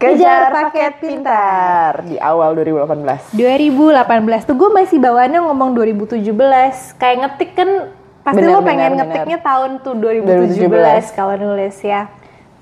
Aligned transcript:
Kejar 0.00 0.48
Paket 0.48 0.96
Pintar. 0.96 1.92
di 2.08 2.16
awal 2.16 2.56
2018. 2.56 3.36
2018 3.36 4.48
tuh 4.48 4.56
gue 4.56 4.70
masih 4.72 4.96
bawaannya 4.96 5.44
ngomong 5.44 5.76
2017 5.76 6.24
kayak 6.96 7.16
ngetik 7.20 7.52
kan 7.52 7.92
pasti 8.24 8.40
Bener, 8.40 8.56
lo 8.56 8.64
pengen 8.64 8.96
bener, 8.96 9.04
ngetiknya 9.04 9.38
tahun 9.44 9.70
tuh 9.84 9.94
2017, 10.00 11.12
2017. 11.12 11.12
kalau 11.12 11.34
nulis 11.36 11.76
ya. 11.84 12.08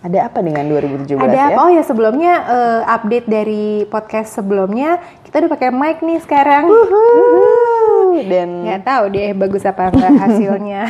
Ada 0.02 0.30
apa 0.30 0.43
dengan 0.43 0.66
2017 0.66 1.15
ada 1.15 1.34
ya? 1.34 1.46
apa? 1.55 1.59
Oh 1.62 1.70
ya 1.70 1.82
sebelumnya 1.87 2.34
eh, 2.43 2.80
update 2.91 3.27
dari 3.30 3.87
podcast 3.87 4.34
sebelumnya 4.34 4.98
kita 5.23 5.38
udah 5.38 5.51
pakai 5.55 5.70
mic 5.70 6.02
nih 6.02 6.18
sekarang. 6.18 6.66
Uhuh. 6.66 8.18
Dan 8.18 8.66
nggak 8.66 8.82
tahu 8.82 9.15
deh 9.15 9.30
bagus 9.38 9.62
apa 9.62 9.95
enggak 9.95 10.15
hasilnya. 10.27 10.82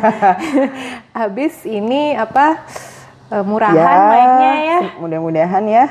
Habis 1.20 1.68
ini 1.68 2.16
apa 2.16 2.64
eh, 3.30 3.44
murahan 3.44 3.98
mic-nya 4.10 4.52
ya 4.56 4.78
Mudah-mudahan 4.98 5.64
ya. 5.66 5.84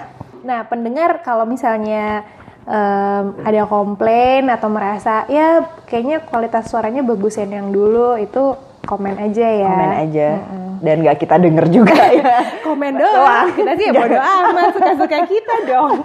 Nah, 0.46 0.62
pendengar 0.70 1.26
kalau 1.26 1.44
misalnya 1.44 2.22
em, 2.64 3.26
ada 3.42 3.66
komplain 3.66 4.46
atau 4.46 4.70
merasa 4.70 5.26
ya 5.26 5.66
kayaknya 5.86 6.22
kualitas 6.22 6.70
suaranya 6.70 7.02
bagusan 7.02 7.50
yang 7.50 7.74
dulu 7.74 8.14
itu 8.16 8.54
komen 8.86 9.18
aja 9.18 9.48
ya. 9.50 9.66
Komen 9.68 9.94
aja. 10.06 10.28
Dan 10.76 11.02
gak 11.02 11.18
kita 11.18 11.42
denger 11.42 11.66
juga 11.74 11.98
ya. 12.22 12.62
Komen 12.62 12.94
doang. 12.94 13.48
Kita 13.58 13.72
sih 13.74 13.90
ya 13.90 13.94
bodo 13.96 14.20
amat 14.22 14.70
suka-suka 14.78 15.18
kita 15.26 15.56
dong. 15.66 15.92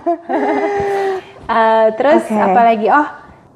Eh, 1.50 1.86
terus 1.98 2.22
Oke. 2.30 2.38
apalagi 2.38 2.86
oh 2.94 3.06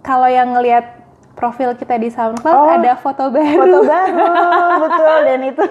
kalau 0.02 0.26
yang 0.26 0.50
ngelihat 0.50 0.98
profil 1.38 1.78
kita 1.78 1.94
di 1.94 2.10
SoundCloud 2.10 2.50
Oh, 2.50 2.66
ada 2.66 2.98
foto 2.98 3.30
baru. 3.30 3.54
Foto 3.54 3.80
baru, 3.86 4.26
betul. 4.82 5.16
Dan 5.22 5.40
itu 5.46 5.64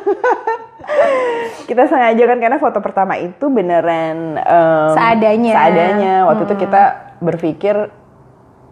kita 1.69 1.87
sengaja 1.87 2.23
kan 2.27 2.37
karena 2.39 2.57
foto 2.59 2.79
pertama 2.83 3.15
itu 3.15 3.45
beneran 3.47 4.35
em, 4.35 4.93
Seadanya. 4.95 5.53
Seadanya. 5.55 6.13
Waktu 6.27 6.43
itu 6.49 6.55
kita 6.67 6.83
berpikir 7.23 7.75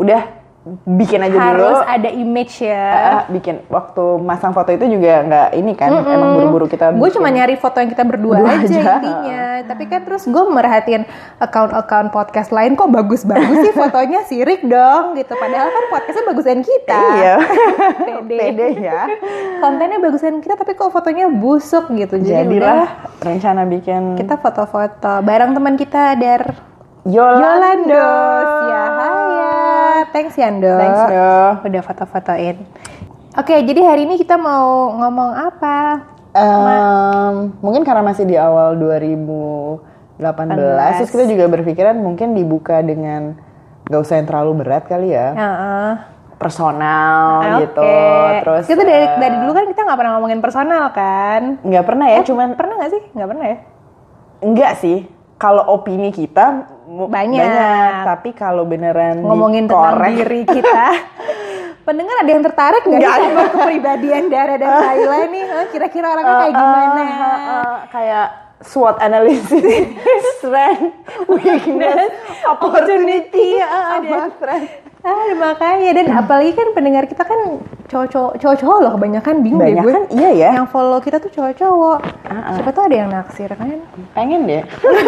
udah 0.01 0.40
bikin 0.85 1.25
aja 1.25 1.33
dulu. 1.33 1.41
Harus 1.41 1.79
ada 1.89 2.09
image 2.13 2.61
ya. 2.61 2.85
Ah, 2.93 3.23
bikin. 3.33 3.65
Waktu 3.65 4.21
masang 4.21 4.53
foto 4.53 4.69
itu 4.69 4.85
juga 4.85 5.25
nggak 5.25 5.47
ini 5.57 5.73
kan 5.73 5.89
emang 5.89 6.37
buru-buru 6.37 6.65
kita 6.69 6.93
gue 6.93 7.09
cuma 7.17 7.33
nyari 7.33 7.57
foto 7.57 7.81
yang 7.81 7.89
kita 7.89 8.05
berdua 8.05 8.45
aja, 8.45 8.61
aja. 8.61 9.01
intinya. 9.01 9.43
Tapi 9.65 9.83
kan 9.89 10.05
terus 10.05 10.29
gue 10.29 10.43
merhatiin 10.45 11.03
account-account 11.41 12.13
podcast 12.13 12.53
lain 12.53 12.77
kok 12.77 12.93
bagus-bagus 12.93 13.57
sih 13.65 13.73
fotonya? 13.73 14.21
Sirik 14.29 14.61
dong 14.61 15.17
gitu. 15.17 15.33
Padahal 15.33 15.73
kan 15.73 15.83
podcastnya 15.89 16.25
bagusan 16.29 16.59
kita. 16.61 17.01
Iya. 17.17 17.35
Pede. 18.21 18.37
pede 18.37 18.67
ya. 18.77 19.01
Kontennya 19.65 19.97
bagusan 19.97 20.45
kita 20.45 20.53
tapi 20.61 20.77
kok 20.77 20.93
fotonya 20.93 21.25
busuk 21.33 21.89
gitu. 21.97 22.21
Jadi 22.21 22.29
jadilah 22.29 22.85
udah 22.85 22.89
rencana 23.25 23.61
bikin 23.65 24.13
kita 24.13 24.37
foto-foto 24.37 25.25
bareng 25.25 25.57
teman 25.57 25.73
kita 25.73 26.13
dar 26.21 26.69
Yolando 27.01 27.41
Yolandos. 27.41 28.49
Ya 28.69 28.83
hai 28.93 29.25
ya 29.33 29.50
thanks 30.11 30.35
Yando 30.37 30.75
thanks 30.77 31.03
yo 31.11 31.31
udah 31.67 31.81
foto-fotoin 31.83 32.55
oke 33.35 33.55
jadi 33.65 33.81
hari 33.83 34.05
ini 34.05 34.19
kita 34.19 34.35
mau 34.35 34.95
ngomong 34.99 35.31
apa 35.35 35.77
Em, 36.31 37.51
mungkin 37.59 37.83
karena 37.83 37.99
masih 38.07 38.23
di 38.23 38.39
awal 38.39 38.79
2018 38.79 40.23
terus 41.03 41.11
kita 41.11 41.27
juga 41.27 41.51
berpikiran 41.51 41.99
mungkin 41.99 42.31
dibuka 42.31 42.79
dengan 42.79 43.35
gak 43.91 43.99
usah 43.99 44.15
yang 44.23 44.27
terlalu 44.31 44.63
berat 44.63 44.87
kali 44.87 45.11
ya 45.11 45.35
Heeh. 45.35 45.91
personal 46.39 47.43
Oke. 47.43 47.67
gitu 47.67 47.91
terus 48.47 48.63
kita 48.63 48.81
dari 48.87 49.05
eh, 49.11 49.19
dari 49.19 49.35
dulu 49.43 49.51
kan 49.51 49.65
kita 49.75 49.81
nggak 49.83 49.99
pernah 49.99 50.11
ngomongin 50.15 50.39
personal 50.39 50.83
kan? 50.95 51.59
nggak 51.67 51.85
pernah 51.85 52.07
ya 52.07 52.19
cuman 52.23 52.47
Pernah 52.55 52.75
nggak 52.79 52.91
sih? 52.95 53.03
Nggak 53.11 53.29
pernah 53.29 53.45
ya? 53.45 53.57
Enggak 54.41 54.73
sih. 54.81 54.97
Kalau 55.37 55.63
opini 55.73 56.09
kita 56.09 56.65
mu- 56.91 57.07
Banyak. 57.07 58.03
tapi 58.03 58.29
kalau 58.31 58.63
beneran 58.63 59.23
Ngomongin 59.23 59.65
tentang 59.65 59.95
diri 60.03 60.43
kita. 60.43 60.83
Pendengar 61.81 62.13
ada 62.21 62.29
yang 62.29 62.43
tertarik 62.43 62.83
nggak 62.83 63.01
sih 63.01 63.23
sama 63.25 63.43
kepribadian 63.49 64.23
Dara 64.27 64.53
dan 64.53 64.69
Laila 64.85 65.19
nih? 65.25 65.43
Hah, 65.43 65.65
Kira-kira 65.67 66.07
orangnya 66.07 66.35
kayak 66.37 66.53
gimana? 66.53 67.01
Ah, 67.01 67.17
ah, 67.17 67.39
ah, 67.49 67.77
kayak 67.89 68.27
SWOT 68.61 69.01
analysis, 69.01 69.65
strength, 70.37 70.93
weakness, 71.25 72.13
opportunity, 72.45 73.57
ah, 73.57 73.97
ada. 73.97 74.05
apa 74.05 74.29
threat. 74.37 74.90
Ah, 75.01 75.33
makanya 75.33 75.97
dan 75.97 76.07
apalagi 76.13 76.53
kan 76.53 76.77
pendengar 76.77 77.09
kita 77.09 77.25
kan 77.25 77.57
cowok-cowok 77.89 78.37
cowok-cowok 78.37 78.77
loh 78.85 78.91
kebanyakan 78.93 79.35
bingung 79.41 79.65
deh 79.65 79.73
gue. 79.81 79.91
kan 79.91 80.05
iya 80.13 80.29
ya. 80.29 80.49
Yang 80.61 80.69
follow 80.69 81.01
kita 81.01 81.17
tuh 81.17 81.33
cowok-cowok. 81.33 81.99
Ah. 82.29 82.53
Siapa 82.53 82.69
tuh 82.69 82.83
ada 82.85 82.95
yang 83.01 83.09
naksir 83.09 83.49
kan? 83.49 83.81
Pengen 84.13 84.45
deh. 84.45 84.61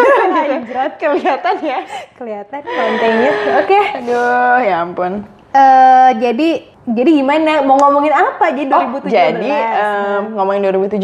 Hijrat 0.49 0.97
Kelihatan 0.97 1.55
ya. 1.61 1.79
kelihatan 2.17 2.59
kontennya. 2.65 3.31
Oke. 3.61 3.79
Aduh, 4.01 4.57
ya 4.65 4.75
ampun. 4.81 5.29
Eh 5.53 6.09
jadi 6.17 6.49
jadi 6.89 7.09
gimana? 7.13 7.61
Mau 7.61 7.77
ngomongin 7.77 8.11
apa 8.17 8.49
jadi 8.49 8.67
2017? 8.73 8.73
Oh, 8.73 9.01
jadi 9.05 9.51
em, 9.77 10.21
ngomongin 10.33 10.61
2017, 10.73 10.99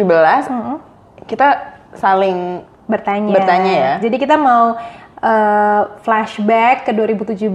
kita 1.29 1.47
saling 1.93 2.65
bertanya. 2.89 3.31
Bertanya 3.37 3.73
ya. 3.77 3.93
Jadi 4.01 4.17
kita 4.17 4.35
mau 4.35 4.73
eh, 5.19 5.81
flashback 6.01 6.87
ke 6.87 6.91
2017, 6.95 7.47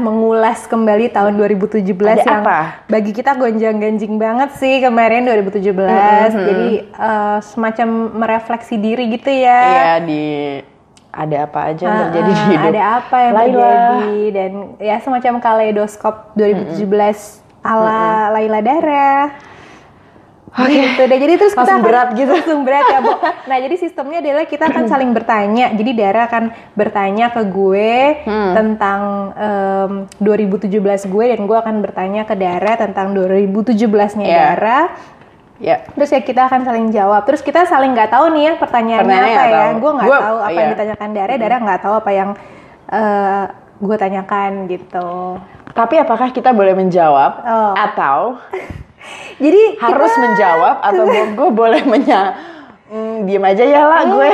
mengulas 0.00 0.68
kembali 0.68 1.10
tahun 1.12 1.34
2017 1.40 1.84
Ada 1.96 2.24
yang 2.24 2.44
apa? 2.44 2.60
bagi 2.86 3.12
kita 3.16 3.36
gonjang-ganjing 3.36 4.14
banget 4.20 4.50
sih 4.60 4.80
kemarin 4.80 5.24
2017. 5.26 5.68
Jadi 6.32 6.70
eh, 6.84 7.38
semacam 7.42 7.88
merefleksi 8.16 8.76
diri 8.76 9.04
gitu 9.16 9.30
ya. 9.32 9.60
Iya 9.64 9.94
di 10.04 10.24
ada 11.08 11.36
apa 11.50 11.60
aja 11.72 11.82
yang 11.82 11.98
terjadi 12.08 12.30
di 12.30 12.44
hidup. 12.52 12.68
ada 12.70 12.82
apa 13.00 13.16
yang 13.18 13.34
Laila. 13.34 13.58
terjadi 13.58 14.18
dan 14.30 14.52
ya 14.78 14.96
semacam 15.02 15.32
kaleidoskop 15.42 16.14
2017 16.38 16.84
ala 17.64 18.30
Laila 18.38 18.60
Dara. 18.62 19.10
Oke, 20.48 20.72
gitu 20.72 21.02
deh. 21.02 21.18
Jadi 21.18 21.34
terus 21.36 21.52
kita 21.52 21.64
Langsung 21.68 21.84
berat 21.84 22.08
gitu. 22.12 22.32
langsung 22.36 22.60
berat 22.62 22.86
ya, 22.86 22.98
Bo. 22.98 23.12
Nah, 23.20 23.56
jadi 23.58 23.74
sistemnya 23.74 24.18
adalah 24.18 24.44
kita 24.44 24.64
akan 24.66 24.84
saling 24.86 25.10
bertanya. 25.12 25.66
Jadi 25.70 25.90
Dara 25.92 26.24
akan 26.24 26.44
bertanya 26.72 27.26
ke 27.28 27.42
gue 27.44 27.92
Hmm. 28.24 28.52
tentang 28.52 29.00
em, 29.34 29.92
2017 30.18 30.72
gue 31.04 31.24
dan 31.26 31.40
gue 31.42 31.56
akan 31.56 31.76
bertanya 31.80 32.22
ke 32.22 32.34
Dara 32.34 32.72
tentang 32.74 33.12
2017-nya 33.12 34.24
Iya. 34.24 34.38
Dara. 34.54 34.80
Ya. 35.58 35.76
Terus 35.90 36.10
ya 36.10 36.20
kita 36.20 36.46
akan 36.46 36.60
saling 36.62 36.86
jawab. 36.88 37.22
Terus 37.24 37.42
kita 37.42 37.66
saling 37.66 37.92
nggak 37.92 38.08
tahu 38.08 38.30
nih 38.30 38.42
ya 38.44 38.52
pertanyaannya 38.56 39.18
apa 39.18 39.44
ya. 39.44 39.66
Gue 39.74 39.90
nggak 39.92 40.08
tahu 40.08 40.36
apa 40.38 40.48
iya. 40.48 40.58
yang 40.58 40.70
ditanyakan 40.72 41.08
Dara. 41.12 41.32
Dara 41.34 41.56
nggak 41.58 41.80
tahu 41.82 41.94
apa 41.96 42.10
yang 42.10 42.30
eh, 42.88 43.44
gue 43.78 43.96
tanyakan 43.96 44.50
gitu. 44.66 45.08
Tapi 45.68 45.94
apakah 45.96 46.30
kita 46.30 46.50
boleh 46.50 46.72
menjawab 46.72 47.32
Oh. 47.44 47.74
atau 47.74 48.18
Jadi 49.38 49.62
harus 49.78 50.10
kita- 50.10 50.22
menjawab 50.22 50.74
atau 50.82 51.04
gue 51.06 51.50
boleh 51.50 51.82
menya 51.84 52.22
Hmm, 52.88 53.28
diem 53.28 53.44
aja 53.44 53.60
ya 53.60 53.84
lah 53.84 54.00
gue. 54.02 54.30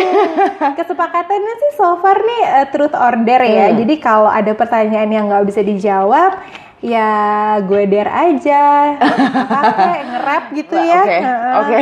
Kesepakatannya 0.72 1.54
sih 1.56 1.70
so 1.74 1.98
far 1.98 2.14
nih 2.16 2.42
eh, 2.54 2.66
truth 2.70 2.94
order 2.94 3.42
ya. 3.42 3.66
Hmm. 3.66 3.76
Jadi 3.76 3.94
kalau 3.98 4.30
ada 4.30 4.52
pertanyaan 4.52 5.10
yang 5.10 5.26
nggak 5.26 5.42
bisa 5.42 5.58
dijawab, 5.58 6.38
ya 6.78 7.10
gue 7.58 7.82
dare 7.84 8.14
aja. 8.14 8.62
Apa 9.50 9.84
ngerap 10.06 10.44
gitu 10.54 10.76
ya. 10.76 11.02
Oke. 11.58 11.78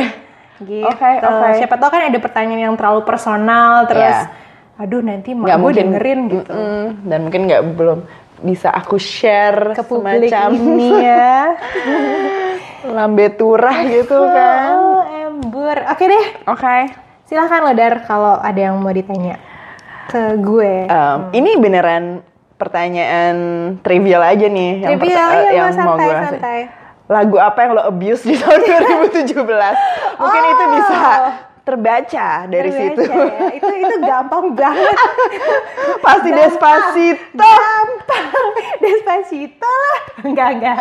Gitu. 0.65 0.81
Oke, 0.81 1.09
oke. 1.19 1.49
Siapa 1.55 1.77
tahu 1.77 1.89
kan 1.91 2.09
ada 2.09 2.17
pertanyaan 2.17 2.61
yang 2.65 2.75
terlalu 2.75 3.05
personal 3.05 3.85
terus 3.85 4.09
Iya. 4.25 4.33
aduh 4.75 5.01
nanti 5.01 5.29
Nggak 5.29 5.53
gue 5.53 5.61
mungkin 5.61 5.77
dengerin 5.85 6.19
gitu. 6.27 6.49
Mm-mm. 6.49 6.83
dan 7.05 7.19
mungkin 7.21 7.41
nggak 7.45 7.61
belum 7.77 7.99
bisa 8.41 8.73
aku 8.73 8.97
share 8.97 9.71
Ke 9.71 9.85
publik 9.85 10.25
semacam 10.25 10.49
ini 10.51 10.89
ya. 10.97 11.37
lambe 12.85 13.31
turah 13.31 13.77
gitu 13.85 14.17
kan. 14.17 14.67
Oh, 14.73 15.01
embur. 15.25 15.77
Oke 15.87 16.03
deh. 16.05 16.25
Oke. 16.45 16.77
Silahkan 17.23 17.61
lo 17.61 17.71
Dar 17.71 18.03
kalau 18.03 18.35
ada 18.35 18.59
yang 18.61 18.75
mau 18.75 18.91
ditanya 18.91 19.39
ke 20.05 20.35
gue. 20.37 20.85
Em, 20.85 21.19
Ini 21.31 21.51
beneran 21.57 22.03
pertanyaan 22.57 23.35
trivial 23.79 24.21
aja 24.21 24.45
nih. 24.45 24.71
yang 24.81 24.91
Trivial 24.93 25.15
perta- 25.25 25.33
ya, 25.33 25.41
eh, 25.41 25.53
yang 25.53 25.65
Mas, 25.65 25.77
mau 25.77 25.95
gue 25.95 26.03
santai, 26.03 26.27
santai. 26.29 26.59
Lagu 27.05 27.35
apa 27.37 27.59
yang 27.59 27.71
lo 27.73 27.83
abuse 27.83 28.23
di 28.23 28.35
tahun 28.35 28.59
2017? 29.13 29.35
Mungkin 30.15 30.41
itu 30.45 30.63
bisa 30.73 30.99
terbaca 31.63 32.27
dari 32.45 32.67
Terbaca 32.67 32.91
situ. 32.91 33.01
ya. 33.07 33.47
Itu 33.55 33.71
itu 33.73 33.95
gampang 33.99 34.45
banget. 34.59 34.97
Pasti 35.99 36.29
Despacito. 36.29 37.39
Gampang. 37.39 38.47
Despacito 38.77 39.63
lah. 39.63 39.99
Enggak, 40.23 40.49
enggak. 40.53 40.77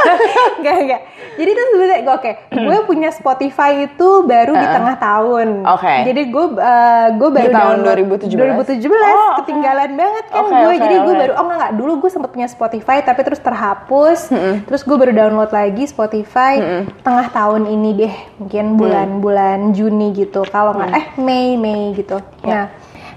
enggak, 0.58 0.76
enggak. 0.80 1.00
Jadi 1.36 1.48
itu 1.48 1.62
sebenarnya 1.68 2.00
gue 2.00 2.14
oke, 2.16 2.32
gue 2.50 2.76
punya 2.82 3.10
Spotify 3.10 3.84
itu 3.84 4.08
baru 4.24 4.52
di 4.52 4.66
tengah 4.66 4.96
tahun. 4.96 5.48
Oke. 5.68 5.94
Jadi 6.06 6.22
gue 6.26 6.46
uh, 6.54 7.06
gue 7.12 7.28
baru 7.30 7.50
tahun 7.50 7.76
download 7.84 8.18
2017? 8.24 8.82
2017 8.82 8.88
Oh, 9.06 9.32
ketinggalan 9.38 9.90
banget 9.94 10.24
kan 10.26 10.40
Oke, 10.40 10.50
gue. 10.50 10.66
oke, 10.66 10.76
Jadi 10.80 10.96
gue 10.96 11.06
oke. 11.08 11.20
baru 11.20 11.32
oh 11.32 11.42
enggak, 11.44 11.56
enggak 11.56 11.72
dulu 11.76 11.92
gue 11.98 12.10
sempat 12.10 12.30
punya 12.30 12.48
Spotify 12.48 12.96
tapi 13.00 13.20
terus 13.22 13.38
terhapus. 13.38 14.20
Terus 14.64 14.82
gue 14.82 14.96
baru 14.96 15.12
download 15.14 15.52
lagi 15.52 15.84
Spotify 15.84 16.54
tengah 16.98 17.26
tahun 17.30 17.62
ini 17.68 17.90
deh, 17.96 18.14
mungkin 18.38 18.64
Mm. 18.66 18.74
bulan-bulan 18.76 19.58
Juni 19.70 20.15
gitu. 20.16 20.40
Kalau 20.48 20.72
nggak 20.72 20.90
eh 20.96 21.06
Mei 21.20 21.60
Mei 21.60 21.92
gitu. 21.92 22.16
Ya. 22.40 22.48
Nah, 22.48 22.64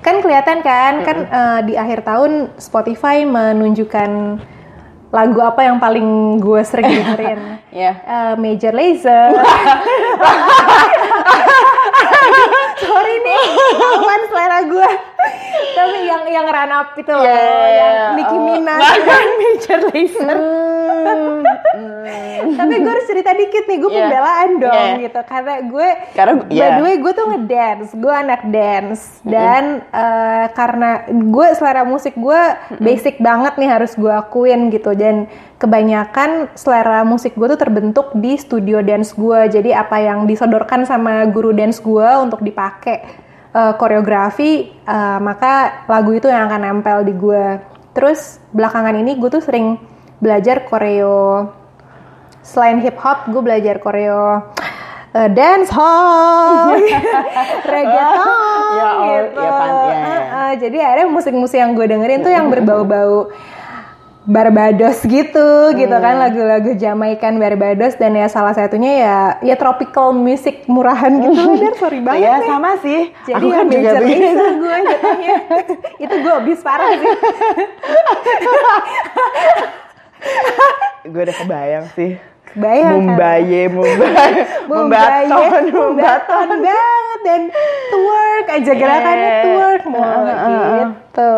kan 0.04 0.20
kelihatan 0.20 0.60
kan 0.60 0.94
kan 1.08 1.18
eh, 1.24 1.60
di 1.72 1.74
akhir 1.80 2.04
tahun 2.04 2.52
Spotify 2.60 3.24
menunjukkan 3.24 4.12
lagu 5.10 5.42
apa 5.42 5.66
yang 5.66 5.80
paling 5.80 6.38
gue 6.38 6.62
sering 6.68 6.92
dengerin. 6.92 7.40
Iya. 7.70 8.02
Eh, 8.02 8.34
Major 8.42 8.74
Lazer. 8.74 9.30
Sorry 12.82 13.16
nih, 13.22 13.44
aman 13.78 14.22
selera 14.26 14.60
gue. 14.66 14.90
Tapi 15.70 15.98
yang 16.04 16.24
yang 16.28 16.46
run 16.46 16.72
up 16.72 16.92
itu 16.94 17.08
loh, 17.08 17.24
Iya, 17.24 17.36
iya, 17.36 17.48
iya. 17.48 17.88
yang 17.88 18.16
Nicki 18.16 18.36
Oh. 18.36 18.44
Minaj 18.46 18.84
dan 19.08 19.28
Major 19.38 19.80
Lazer. 19.86 20.38
Tapi 22.50 22.74
gue 22.76 22.92
harus 22.92 23.08
cerita 23.08 23.32
dikit 23.32 23.64
nih, 23.64 23.78
gue 23.78 23.90
Iya. 23.90 23.98
pembelaan 24.02 24.50
dong 24.58 24.90
Iya. 24.98 25.04
gitu. 25.06 25.20
Karena 25.24 25.56
gue, 25.62 25.88
Karena, 26.12 26.34
by 26.40 26.52
iya. 26.52 26.68
the 26.76 26.84
way 26.84 26.96
gue 26.98 27.14
tuh 27.14 27.26
ngedance, 27.30 27.90
gue 27.94 28.14
anak 28.14 28.42
dance. 28.46 29.02
Dan 29.22 29.64
eh, 29.86 30.46
karena 30.52 30.90
gue 31.08 31.48
selera 31.54 31.84
musik 31.84 32.16
gue 32.16 32.42
basic 32.80 33.20
banget 33.20 33.56
nih 33.56 33.70
harus 33.70 33.96
gue 33.96 34.12
akuin 34.12 34.68
gitu. 34.70 34.92
Dan 34.92 35.28
kebanyakan 35.60 36.52
selera 36.56 37.04
musik 37.04 37.36
gue 37.36 37.48
tuh 37.50 37.60
terbentuk 37.60 38.12
di 38.16 38.36
studio 38.36 38.80
dance 38.80 39.14
gue. 39.14 39.40
Jadi 39.50 39.72
apa 39.72 40.00
yang 40.00 40.24
disodorkan 40.24 40.84
sama 40.84 41.24
guru 41.28 41.52
dance 41.52 41.80
gue 41.80 42.08
untuk 42.20 42.40
dipakai 42.40 43.29
eh, 43.52 43.74
koreografi, 43.76 44.52
eh, 44.70 45.20
maka 45.20 45.86
lagu 45.88 46.14
itu 46.14 46.28
yang 46.28 46.48
akan 46.48 46.62
nempel 46.62 47.04
di 47.04 47.14
gue. 47.14 47.60
Terus 47.94 48.38
belakangan 48.54 48.96
ini 48.96 49.18
gue 49.18 49.30
tuh 49.30 49.42
sering 49.42 49.78
belajar 50.20 50.68
koreo 50.68 51.48
selain 52.40 52.80
hip 52.80 52.98
hop 53.00 53.30
gue 53.30 53.40
belajar 53.40 53.80
koreo 53.80 54.42
eh, 55.14 55.30
dance 55.32 55.72
hall 55.72 56.76
reggaeton 57.74 58.48
Ya, 58.70 58.90
oh, 58.96 59.02
gitu 59.02 59.42
ya, 59.42 59.52
pan- 59.52 59.76
ya, 59.76 59.82
ya. 59.90 59.98
Eh, 59.98 60.22
eh, 60.22 60.52
jadi 60.62 60.78
akhirnya 60.80 61.08
musik-musik 61.10 61.58
yang 61.58 61.74
gue 61.74 61.86
dengerin 61.90 62.22
tuh 62.22 62.32
yang 62.32 62.48
berbau-bau 62.48 63.34
Barbados 64.22 65.00
gitu 65.02 65.48
gitu 65.74 65.96
kan 65.96 66.14
Hmm. 66.14 66.22
lagu-lagu 66.22 66.72
Jamaikan 66.74 67.36
Barbados 67.36 67.96
dan 67.96 68.14
ya 68.14 68.28
salah 68.28 68.52
satunya 68.52 68.92
ya 68.98 69.18
ya 69.42 69.56
tropical 69.56 70.12
music 70.12 70.66
murahan 70.66 71.08
gitu 71.18 71.34
loh 71.36 71.56
Dan 71.56 71.74
sorry 71.74 72.00
banget 72.00 72.20
Iya 72.22 72.34
nih. 72.36 72.46
sama 72.46 72.72
sih. 72.78 73.00
jadi 73.24 73.36
Aku 73.36 73.48
ya 73.48 73.56
kan 73.56 73.66
juga 73.70 73.92
begitu. 73.98 74.44
gue 74.56 74.78
jatuhnya 74.84 75.36
itu 75.98 76.16
gue 76.16 76.34
abis 76.36 76.60
parah 76.60 76.90
sih 76.92 77.12
Gue 81.06 81.22
udah 81.24 81.38
kebayang 81.38 81.86
sih. 81.90 82.12
Bayang 82.52 82.86
kan? 82.86 82.98
Mumbai, 83.08 83.42
Mumbai, 83.72 84.32
Mumbai, 84.68 85.22
Mumbaton, 85.30 85.64
Mumbaton 85.72 86.48
banget 86.60 87.20
dan 87.22 87.42
twerk 87.88 88.48
aja 88.52 88.72
gerakannya 88.74 89.30
Yeah. 89.30 89.44
twerk 89.46 89.84
mau 89.86 90.20
gitu. 90.26 91.34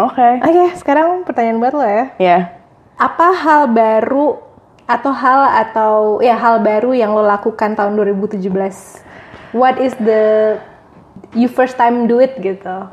Oke. 0.00 0.28
Oke, 0.40 0.64
sekarang 0.80 1.28
pertanyaan 1.28 1.60
buat 1.60 1.74
lo 1.76 1.84
ya. 1.84 2.04
Ya. 2.16 2.38
Apa 2.96 3.36
hal 3.36 3.68
baru 3.68 4.40
atau 4.88 5.12
hal 5.12 5.40
atau 5.68 5.94
ya 6.24 6.34
hal 6.34 6.64
baru 6.64 6.96
yang 6.96 7.12
lo 7.12 7.20
lakukan 7.20 7.76
tahun 7.76 7.94
2017? 7.94 8.40
What 9.52 9.76
is 9.76 9.92
the 10.00 10.56
you 11.36 11.52
first 11.52 11.76
time 11.76 12.08
do 12.08 12.18
it 12.18 12.38
gitu? 12.40 12.88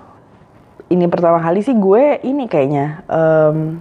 Ini 0.88 1.06
pertama 1.08 1.40
kali 1.40 1.64
sih 1.64 1.76
gue 1.76 2.24
ini 2.24 2.48
kayaknya 2.48 3.04
em, 3.12 3.80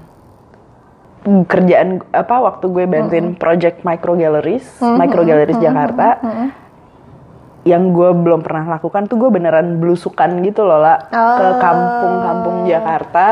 kerjaan 1.46 2.02
apa 2.11 2.34
waktu 2.43 2.67
gue 2.70 2.84
bantuin 2.87 3.34
project 3.34 3.82
micro 3.82 4.14
galleries, 4.14 4.67
micro 4.78 5.23
galleries 5.23 5.58
Jakarta. 5.58 6.19
Yang 7.66 7.82
gue 7.92 8.10
belum 8.14 8.40
pernah 8.40 8.78
lakukan 8.78 9.10
tuh 9.10 9.18
gue 9.18 9.28
beneran 9.28 9.76
belusukan 9.76 10.38
gitu 10.40 10.62
loh 10.62 10.78
lah 10.78 11.02
ke 11.10 11.18
Oh. 11.18 11.58
kampung-kampung 11.58 12.56
Jakarta 12.64 13.28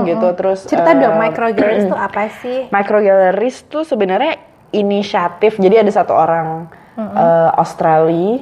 gitu 0.00 0.26
terus 0.32 0.64
Cerita 0.64 0.90
em, 0.90 1.04
dong 1.04 1.16
micro 1.16 1.52
galleries 1.52 1.84
itu 1.84 1.98
apa 2.08 2.22
sih? 2.40 2.66
Micro 2.68 2.98
galleries 2.98 3.60
tuh 3.64 3.84
sebenarnya 3.84 4.40
inisiatif. 4.70 5.54
Jadi 5.54 5.78
ada 5.78 5.92
satu 5.92 6.10
orang 6.10 6.66
eh, 6.96 7.50
Australia, 7.54 8.40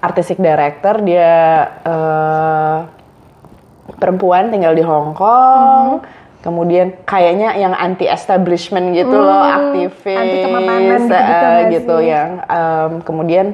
artistic 0.00 0.38
director, 0.38 1.02
dia 1.02 1.32
eh, 1.82 2.78
perempuan 3.94 4.48
tinggal 4.48 4.72
di 4.72 4.82
Hong 4.82 5.12
Kong. 5.12 6.02
Kemudian 6.42 6.98
kayaknya 7.06 7.54
yang 7.54 7.70
anti 7.70 8.10
establishment 8.10 8.98
gitu 8.98 9.14
loh, 9.14 9.46
aktivis, 9.46 10.18
anti 10.18 10.36
kemapanan 10.42 11.00
gitu-gitu 11.06 11.14
eh, 11.14 11.38
nggak 11.38 11.62
gitu 11.70 11.96
yang 12.02 12.30
em, 12.50 12.90
kemudian 13.06 13.46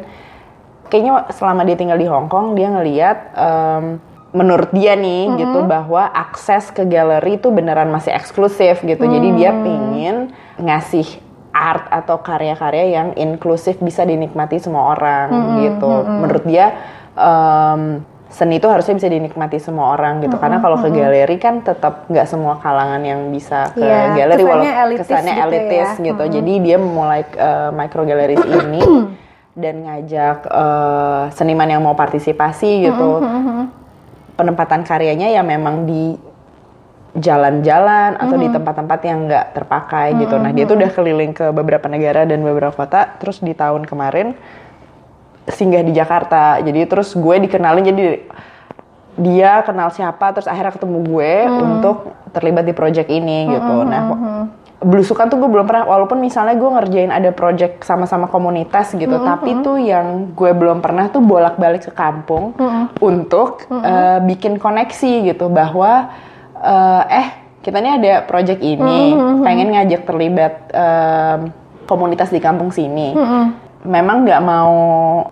kayaknya 0.88 1.28
selama 1.36 1.68
dia 1.68 1.76
tinggal 1.76 2.00
di 2.00 2.08
Hong 2.08 2.32
Kong 2.32 2.56
dia 2.56 2.72
ngeliat 2.72 3.18
em, 3.36 3.84
menurut 4.32 4.72
dia 4.72 4.96
nih 4.96 5.36
gitu 5.36 5.68
bahwa 5.68 6.04
akses 6.04 6.72
ke 6.72 6.88
galeri 6.88 7.36
itu 7.36 7.52
beneran 7.52 7.92
masih 7.92 8.12
eksklusif 8.16 8.80
gitu. 8.80 9.04
Jadi 9.04 9.36
dia 9.36 9.52
pingin 9.52 10.32
ngasih 10.56 11.20
art 11.52 11.92
atau 11.92 12.20
karya-karya 12.24 12.84
yang 12.88 13.08
inklusif 13.20 13.76
bisa 13.84 14.04
dinikmati 14.08 14.56
semua 14.60 14.96
orang 14.96 15.28
gitu. 15.60 15.92
Menurut 16.08 16.44
dia 16.48 16.72
em, 17.20 18.00
seni 18.28 18.60
itu 18.60 18.68
harusnya 18.68 18.92
bisa 19.00 19.08
dinikmati 19.08 19.56
semua 19.56 19.96
orang 19.96 20.20
gitu. 20.20 20.36
Karena 20.36 20.60
kalau 20.60 20.76
ke 20.76 20.92
galeri 20.92 21.36
kan 21.40 21.64
tetap 21.64 22.04
nggak 22.12 22.28
semua 22.28 22.60
kalangan 22.60 23.00
yang 23.00 23.32
bisa 23.32 23.72
ke 23.72 23.80
Iya, 23.80 24.14
galeri 24.14 24.42
kesannya 24.44 24.52
walaupun 24.52 24.84
elitis 24.84 25.00
kesannya 25.08 25.34
gitu 25.34 25.44
elitis 25.48 25.88
ya. 25.96 26.06
gitu. 26.12 26.24
Jadi 26.38 26.52
dia 26.60 26.76
memulai 26.76 27.22
uh, 27.40 27.70
micro 27.72 28.04
galleries 28.04 28.44
ini 28.44 28.82
dan 29.56 29.74
ngajak 29.82 30.38
uh, 30.44 31.22
seniman 31.32 31.68
yang 31.72 31.80
mau 31.80 31.96
partisipasi 31.96 32.92
gitu. 32.92 33.24
Penempatan 34.38 34.86
karyanya 34.86 35.34
ya 35.34 35.42
memang 35.42 35.88
di 35.88 36.14
jalan-jalan 37.18 38.14
atau 38.20 38.36
di 38.38 38.46
tempat-tempat 38.52 39.00
yang 39.02 39.26
nggak 39.26 39.46
terpakai 39.56 40.14
gitu. 40.20 40.36
Nah 40.38 40.52
dia 40.52 40.68
tuh 40.68 40.76
udah 40.78 40.92
keliling 40.92 41.32
ke 41.32 41.50
beberapa 41.50 41.88
negara 41.90 42.28
dan 42.28 42.44
beberapa 42.44 42.76
kota. 42.76 43.18
Terus 43.18 43.40
di 43.40 43.56
tahun 43.56 43.88
kemarin 43.88 44.36
singgah 45.50 45.82
di 45.82 45.92
Jakarta. 45.96 46.60
Jadi 46.60 46.84
terus 46.84 47.16
gue 47.16 47.36
dikenalin 47.48 47.84
jadi 47.84 48.04
dia 49.18 49.66
kenal 49.66 49.90
siapa 49.90 50.30
terus 50.30 50.46
akhirnya 50.46 50.78
ketemu 50.78 50.98
gue 51.02 51.32
untuk 51.50 51.96
terlibat 52.30 52.62
di 52.62 52.74
project 52.76 53.10
ini 53.10 53.50
gitu. 53.50 53.74
Nah, 53.82 54.02
belusukan 54.78 55.26
tuh 55.26 55.42
gue 55.42 55.50
belum 55.50 55.66
pernah 55.66 55.90
walaupun 55.90 56.22
misalnya 56.22 56.54
gue 56.54 56.70
ngerjain 56.70 57.10
ada 57.10 57.34
project 57.34 57.82
sama-sama 57.82 58.30
komunitas 58.30 58.94
gitu, 58.94 59.18
tapi 59.26 59.58
tuh 59.66 59.74
yang 59.82 60.30
gue 60.38 60.54
belum 60.54 60.78
pernah 60.78 61.10
tuh 61.10 61.18
bolak-balik 61.18 61.90
ke 61.90 61.92
kampung 61.92 62.54
untuk 63.02 63.66
eh, 63.74 64.22
bikin 64.22 64.62
koneksi 64.62 65.34
gitu 65.34 65.50
bahwa 65.50 66.14
eh, 66.62 67.04
eh 67.10 67.28
kita 67.58 67.82
nih 67.82 67.92
ada 67.98 68.12
project 68.22 68.62
ini, 68.62 69.18
pengen 69.42 69.74
ngajak 69.74 70.06
terlibat 70.06 70.70
em, 70.70 71.50
komunitas 71.90 72.30
di 72.30 72.38
kampung 72.38 72.70
sini 72.70 73.18
memang 73.88 74.28
nggak 74.28 74.42
mau 74.44 74.76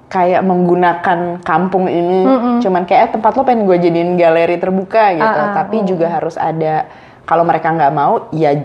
kayak 0.08 0.40
menggunakan 0.40 1.44
kampung 1.44 1.86
ini. 1.92 2.24
Cuman 2.64 2.88
kayak 2.88 3.02
eh, 3.04 3.10
tempat 3.12 3.36
lo 3.36 3.44
pengen 3.44 3.68
gue 3.68 3.76
jadiin 3.76 4.16
galeri 4.16 4.56
terbuka 4.56 5.12
gitu. 5.12 5.28
Ah, 5.28 5.52
ah, 5.52 5.54
tapi 5.62 5.84
juga 5.84 6.08
harus 6.08 6.40
ada 6.40 6.88
kalau 7.28 7.44
mereka 7.44 7.68
nggak 7.68 7.92
mau 7.92 8.32
ya 8.32 8.56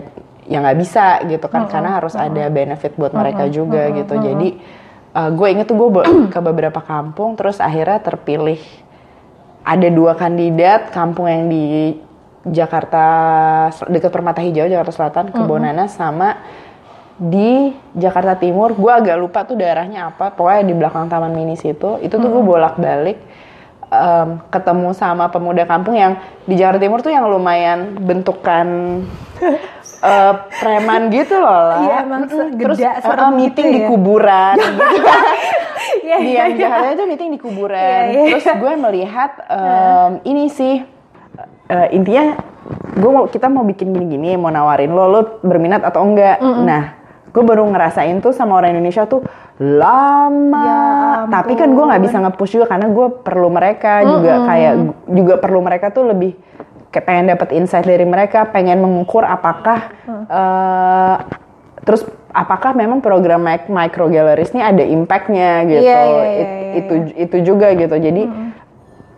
ya 0.48 0.58
nggak 0.64 0.78
bisa 0.80 1.20
gitu 1.28 1.46
kan. 1.52 1.68
Karena 1.68 2.00
harus 2.00 2.16
ada 2.16 2.48
benefit 2.48 2.96
buat 2.96 3.12
mereka 3.12 3.46
juga 3.52 3.92
gitu. 3.92 4.16
Jadi 4.16 4.48
uh, 5.12 5.30
gue 5.30 5.48
inget 5.52 5.68
tuh 5.68 5.76
gue 5.76 5.88
ke 6.32 6.40
beberapa 6.40 6.80
kampung 6.80 7.36
terus 7.36 7.60
akhirnya 7.60 8.00
terpilih 8.00 8.60
ada 9.62 9.88
dua 9.92 10.18
kandidat 10.18 10.90
kampung 10.90 11.30
yang 11.30 11.46
di 11.46 11.94
Jakarta 12.42 13.06
dekat 13.86 14.10
Permata 14.10 14.42
Hijau 14.42 14.66
Jakarta 14.66 14.90
Selatan 14.90 15.30
Kebonana 15.30 15.86
sama 15.86 16.42
di 17.20 17.72
Jakarta 17.96 18.36
Timur 18.36 18.72
gue 18.76 18.92
agak 18.92 19.16
lupa 19.20 19.44
tuh 19.44 19.56
daerahnya 19.58 20.12
apa 20.12 20.32
pokoknya 20.32 20.62
di 20.64 20.74
belakang 20.74 21.06
Taman 21.08 21.32
Mini 21.32 21.56
situ. 21.58 22.00
Itu 22.00 22.20
tuh 22.20 22.28
gue 22.28 22.42
bolak 22.44 22.78
balik 22.80 23.18
ketemu 24.48 24.96
sama 24.96 25.28
pemuda 25.28 25.68
kampung 25.68 25.92
yang 25.92 26.16
di 26.48 26.56
Jakarta 26.56 26.80
Timur 26.80 27.04
tuh 27.04 27.12
yang 27.12 27.28
lumayan 27.28 28.00
bentukan 28.00 28.66
eh, 30.08 30.34
preman 30.64 31.12
gitu 31.12 31.36
loh 31.36 31.60
lah. 31.68 31.80
Iya, 31.84 31.96
emang 32.08 32.22
terus 32.56 32.78
eh, 32.80 33.30
meeting 33.36 33.66
gitu 33.68 33.76
di 33.76 33.80
ya. 33.84 33.88
kuburan. 33.88 34.56
Gitu 34.56 35.10
Iya, 36.02 36.18
di 36.18 36.30
iya, 36.34 36.40
yang 36.46 36.50
iya. 36.56 36.60
Jakarta 36.66 36.88
itu 36.94 37.04
meeting 37.04 37.30
di 37.36 37.40
kuburan. 37.42 38.04
Terus 38.32 38.46
gue 38.48 38.72
melihat 38.80 39.30
em, 39.60 40.12
ini 40.24 40.44
sih 40.48 40.80
eh, 41.68 41.88
intinya 41.92 42.38
gue 42.96 43.10
mau 43.12 43.26
kita 43.28 43.46
mau 43.52 43.66
bikin 43.66 43.92
gini-gini 43.92 44.38
mau 44.40 44.48
nawarin 44.48 44.88
lo 44.88 45.04
lo 45.10 45.20
berminat 45.44 45.84
atau 45.84 46.00
enggak. 46.06 46.40
Nah 46.40 47.01
gue 47.32 47.42
baru 47.42 47.64
ngerasain 47.64 48.20
tuh 48.20 48.30
sama 48.30 48.60
orang 48.60 48.76
Indonesia 48.76 49.08
tuh 49.08 49.24
lama. 49.56 50.62
Ya 50.62 50.80
tapi 51.32 51.56
kan 51.56 51.72
gue 51.72 51.84
nggak 51.84 52.02
bisa 52.02 52.16
nge-push 52.20 52.52
juga 52.56 52.66
karena 52.68 52.88
gue 52.88 53.06
perlu 53.20 53.48
mereka 53.48 54.04
juga. 54.04 54.32
Kayak 54.44 54.74
juga 55.08 55.34
perlu 55.36 55.60
mereka 55.60 55.88
tuh 55.88 56.04
lebih 56.06 56.36
kayak 56.92 57.04
pengen 57.08 57.32
dapat 57.32 57.48
insight 57.56 57.84
dari 57.84 58.04
mereka 58.04 58.44
pengen 58.46 58.84
mengukur 58.84 59.24
apakah 59.24 59.96
eh, 60.28 61.16
terus 61.82 62.04
apakah 62.32 62.72
memang 62.72 63.00
program 63.00 63.40
mic- 63.40 63.68
micro 63.68 64.08
galleries 64.08 64.52
ini 64.52 64.60
ada 64.60 64.84
impactnya 64.84 65.50
gitu. 65.66 65.84
Iya, 65.84 66.00
iya, 66.00 66.04
iya, 66.04 66.24
It- 66.36 66.52
iya, 66.52 66.72
itu 66.76 66.94
itu 67.16 67.36
juga 67.48 67.72
gitu. 67.72 67.96
Jadi 67.96 68.22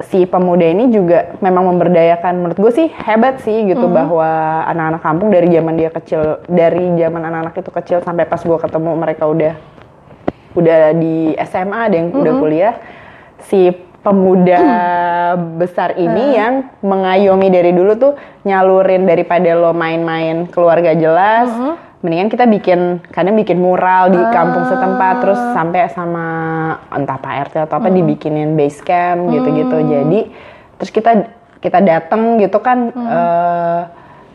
si 0.03 0.27
pemuda 0.27 0.67
ini 0.67 0.91
juga 0.91 1.39
memang 1.39 1.71
memberdayakan 1.71 2.35
menurut 2.43 2.59
gue 2.59 2.73
sih 2.75 2.89
hebat 2.91 3.39
sih 3.47 3.63
gitu 3.71 3.87
bahwa 3.87 4.27
anak-anak 4.67 5.03
kampung 5.07 5.31
dari 5.31 5.47
zaman 5.55 5.79
dia 5.79 5.91
kecil 5.95 6.43
dari 6.51 6.99
zaman 6.99 7.23
anak-anak 7.23 7.55
itu 7.55 7.71
kecil 7.71 7.99
sampai 8.03 8.27
pas 8.27 8.43
gue 8.43 8.59
ketemu 8.59 8.91
mereka 8.99 9.31
udah 9.31 9.55
udah 10.59 10.79
di 10.99 11.39
SMA 11.47 11.79
ada 11.79 11.95
yang 11.95 12.11
udah 12.11 12.35
kuliah 12.43 12.75
si 13.47 13.71
pemuda 14.03 14.59
besar 15.63 15.95
ini 15.95 16.43
yang 16.43 16.75
mengayomi 16.83 17.47
dari 17.55 17.71
dulu 17.71 17.95
tuh 17.95 18.13
nyalurin 18.43 19.07
daripada 19.07 19.55
lo 19.55 19.71
main-main 19.71 20.51
keluarga 20.51 20.91
jelas 20.99 21.55
mendingan 22.05 22.29
kita 22.29 22.45
bikin 22.45 23.01
kadang 23.09 23.33
bikin 23.41 23.57
mural 23.57 24.13
di 24.13 24.21
kampung 24.29 24.69
setempat 24.69 25.25
terus 25.25 25.41
sampai 25.57 25.89
sama 25.89 26.27
entah 26.93 27.17
Pak 27.17 27.33
RT 27.49 27.55
atau 27.65 27.81
apa 27.81 27.89
dibikinin 27.89 28.53
base 28.53 28.85
camp 28.85 29.33
gitu-gitu. 29.33 29.77
Jadi 29.89 30.21
terus 30.77 30.91
kita 30.93 31.33
kita 31.65 31.81
datang 31.81 32.37
gitu 32.37 32.61
kan 32.61 32.93
eh, 32.93 33.81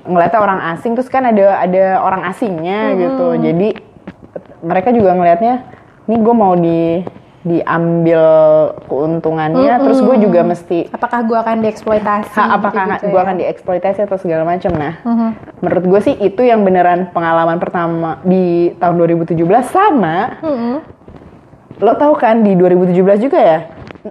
ngeliatnya 0.10 0.42
orang 0.42 0.60
asing 0.74 0.98
terus 0.98 1.14
kan 1.14 1.30
ada 1.30 1.62
ada 1.62 2.02
orang 2.02 2.26
asingnya 2.34 2.98
gitu. 2.98 3.38
Jadi 3.38 3.78
mereka 4.66 4.90
juga 4.90 5.14
ngelihatnya 5.14 5.56
ini 6.10 6.16
gue 6.18 6.36
mau 6.36 6.58
di 6.58 7.06
diambil 7.40 8.22
keuntungannya 8.86 9.80
terus 9.80 10.04
gue 10.04 10.16
juga 10.20 10.44
mesti 10.44 10.92
Apakah 10.92 11.24
gue 11.24 11.38
akan 11.40 11.64
dieksploitasi? 11.64 12.36
Ha, 12.36 12.60
apakah 12.60 12.84
gitu-gitu 12.90 13.06
gue 13.10 13.20
ya? 13.20 13.24
akan 13.24 13.36
dieksploitasi 13.40 14.00
atau 14.04 14.18
segala 14.20 14.44
macam 14.44 14.72
nah 14.76 14.94
menurut 15.60 15.86
gue 15.88 16.00
sih 16.04 16.16
itu 16.20 16.42
yang 16.44 16.68
beneran 16.68 17.08
pengalaman 17.10 17.56
pertama 17.58 18.20
di 18.22 18.76
tahun 18.76 18.96
2017 19.00 19.40
sama 19.66 20.36
lo 21.80 21.96
tau 21.96 22.12
kan 22.14 22.44
di 22.44 22.60
2017 22.60 23.24
juga 23.24 23.40
ya 23.40 23.60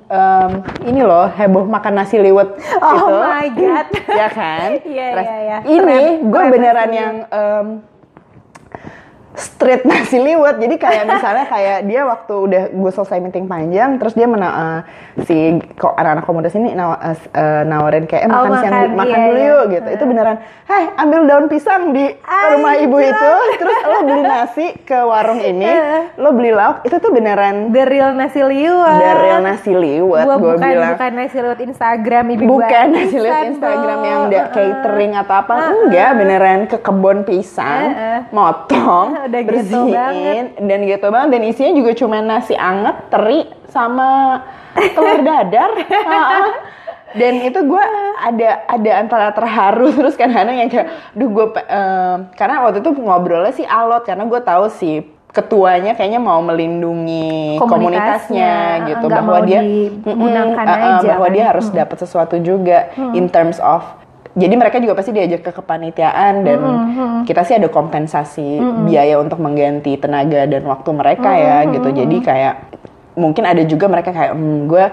em, 0.09 0.51
ini 0.85 1.05
loh 1.05 1.29
heboh 1.29 1.69
makan 1.69 2.01
nasi 2.01 2.17
liwet 2.17 2.49
Oh 2.81 2.93
itu 2.97 3.13
my 3.13 3.49
God. 3.53 3.87
ya 4.21 4.29
kan 4.33 4.69
Iya, 4.89 5.07
Terus 5.13 5.27
iya, 5.27 5.39
iya. 5.45 5.59
ini 5.67 6.01
gue 6.25 6.43
beneran 6.49 6.91
yang 6.93 7.15
em, 7.29 7.67
street 9.39 9.83
nasi 9.85 10.19
liwet. 10.19 10.59
Jadi 10.59 10.77
kayak 10.77 11.05
misalnya 11.07 11.47
kayak 11.47 11.79
dia 11.85 12.03
waktu 12.03 12.35
udah 12.37 12.63
gue 12.69 12.91
selesai 12.91 13.19
meeting 13.19 13.47
panjang 13.47 13.97
terus 13.97 14.13
dia 14.13 14.27
mena 14.27 14.49
eh, 14.51 14.81
si 15.23 15.37
kok 15.73 15.95
anak-anak 15.95 16.25
komunitas 16.25 16.55
ini 16.55 16.73
naw- 16.73 16.99
eh, 16.99 17.15
eh, 17.33 17.63
nawarin 17.63 18.05
kayak 18.05 18.23
eh, 18.23 18.29
Oh, 18.29 18.35
makan 18.37 18.53
siang 18.57 18.75
makan, 18.75 18.89
makan 18.95 19.09
iya, 19.15 19.25
dulu 19.25 19.39
iya. 19.39 19.49
yuk 19.49 19.63
gitu. 19.71 19.89
Itu 19.91 20.05
beneran 20.05 20.37
hei 20.65 20.85
ambil 20.97 21.21
daun 21.25 21.47
pisang 21.47 21.83
di 21.91 22.07
rumah 22.21 22.75
ibu 22.77 22.97
itu. 22.99 23.33
Terus 23.57 23.79
lo 23.85 23.99
beli 24.05 24.23
nasi 24.23 24.67
ke 24.81 24.99
warung 24.99 25.41
ini 25.41 25.71
lo 26.15 26.31
beli 26.31 26.51
lauk 26.51 26.83
itu 26.83 26.97
tuh 26.97 27.11
beneran 27.11 27.71
The 27.71 27.85
real 27.85 28.13
nasi 28.13 28.41
liwet. 28.41 28.99
dari 28.99 29.29
nasi 29.39 29.71
liwet 29.71 30.25
Gua 30.25 30.37
gue 30.37 30.53
bukan 30.53 30.67
bilang. 30.69 30.93
bukan 30.93 31.11
nasi 31.15 31.37
liwet 31.39 31.61
Instagram 31.61 32.25
ibu 32.31 32.43
bukan 32.49 32.87
nasi 32.91 33.17
liwet 33.17 33.45
Instagram 33.49 33.99
yang 34.01 34.19
udah 34.27 34.45
catering 34.51 35.13
atau 35.15 35.35
apa 35.37 35.55
enggak 35.71 36.11
beneran 36.15 36.59
ke 36.65 36.77
kebun 36.77 37.23
pisang 37.23 37.85
Heeh. 37.89 38.19
motong 38.31 39.28
Udah 39.29 39.41
ghetto 39.45 39.53
bersihin 39.53 39.93
banget. 39.93 40.47
dan 40.65 40.79
gitu 40.83 41.07
banget 41.09 41.29
dan 41.37 41.43
isinya 41.45 41.73
juga 41.77 41.91
cuma 41.95 42.17
nasi 42.19 42.55
anget 42.57 42.97
teri 43.09 43.41
sama 43.69 44.41
telur 44.75 45.21
dadar 45.21 45.71
Heeh. 45.85 46.47
dan 47.21 47.35
itu 47.41 47.61
gue 47.65 47.85
ada 48.21 48.69
ada 48.69 48.91
antara 49.01 49.29
terharu 49.33 49.89
terus 49.97 50.17
kadang-kadang 50.17 50.57
yang 50.61 50.69
kayak 50.69 50.89
duh 51.17 51.29
gue 51.29 51.47
karena 52.37 52.57
waktu 52.65 52.85
itu 52.85 52.91
ngobrolnya 52.97 53.53
sih 53.57 53.65
alot 53.65 54.05
karena 54.05 54.29
gue 54.29 54.41
tahu 54.45 54.69
sih 54.69 54.97
ketuanya 55.29 55.93
kayaknya 55.93 56.21
mau 56.25 56.41
melindungi 56.41 57.61
Komunitasnya, 57.61 57.69
komunitasnya 58.81 58.89
gitu 58.89 59.07
nggak 59.07 59.23
bahwa 59.23 59.41
dia 59.45 59.61
digunakan 59.61 60.57
Mm-mm, 60.57 60.73
uh-uh, 60.73 60.89
aja 60.99 61.09
bahwa 61.15 61.29
kan. 61.29 61.35
dia 61.37 61.45
harus 61.45 61.67
dapat 61.69 61.97
sesuatu 62.01 62.37
juga 62.41 62.79
in 63.13 63.29
terms 63.29 63.61
of 63.61 63.85
jadi 64.39 64.55
mereka 64.55 64.79
juga 64.79 64.95
pasti 64.95 65.11
diajak 65.11 65.43
ke 65.43 65.51
kepanitiaan 65.51 66.47
dan 66.47 66.61
kita 67.27 67.43
sih 67.43 67.59
ada 67.59 67.67
kompensasi 67.67 68.63
biaya 68.87 69.19
untuk 69.19 69.43
mengganti 69.43 69.99
tenaga 69.99 70.47
dan 70.47 70.63
waktu 70.65 70.91
mereka 70.95 71.31
ya 71.35 71.67
gitu. 71.67 71.91
Jadi 71.91 72.17
kayak 72.23 72.55
mungkin 73.19 73.45
ada 73.45 73.63
juga 73.67 73.91
mereka 73.91 74.15
kayak 74.15 74.33
hmm, 74.39 74.71
gue 74.71 74.85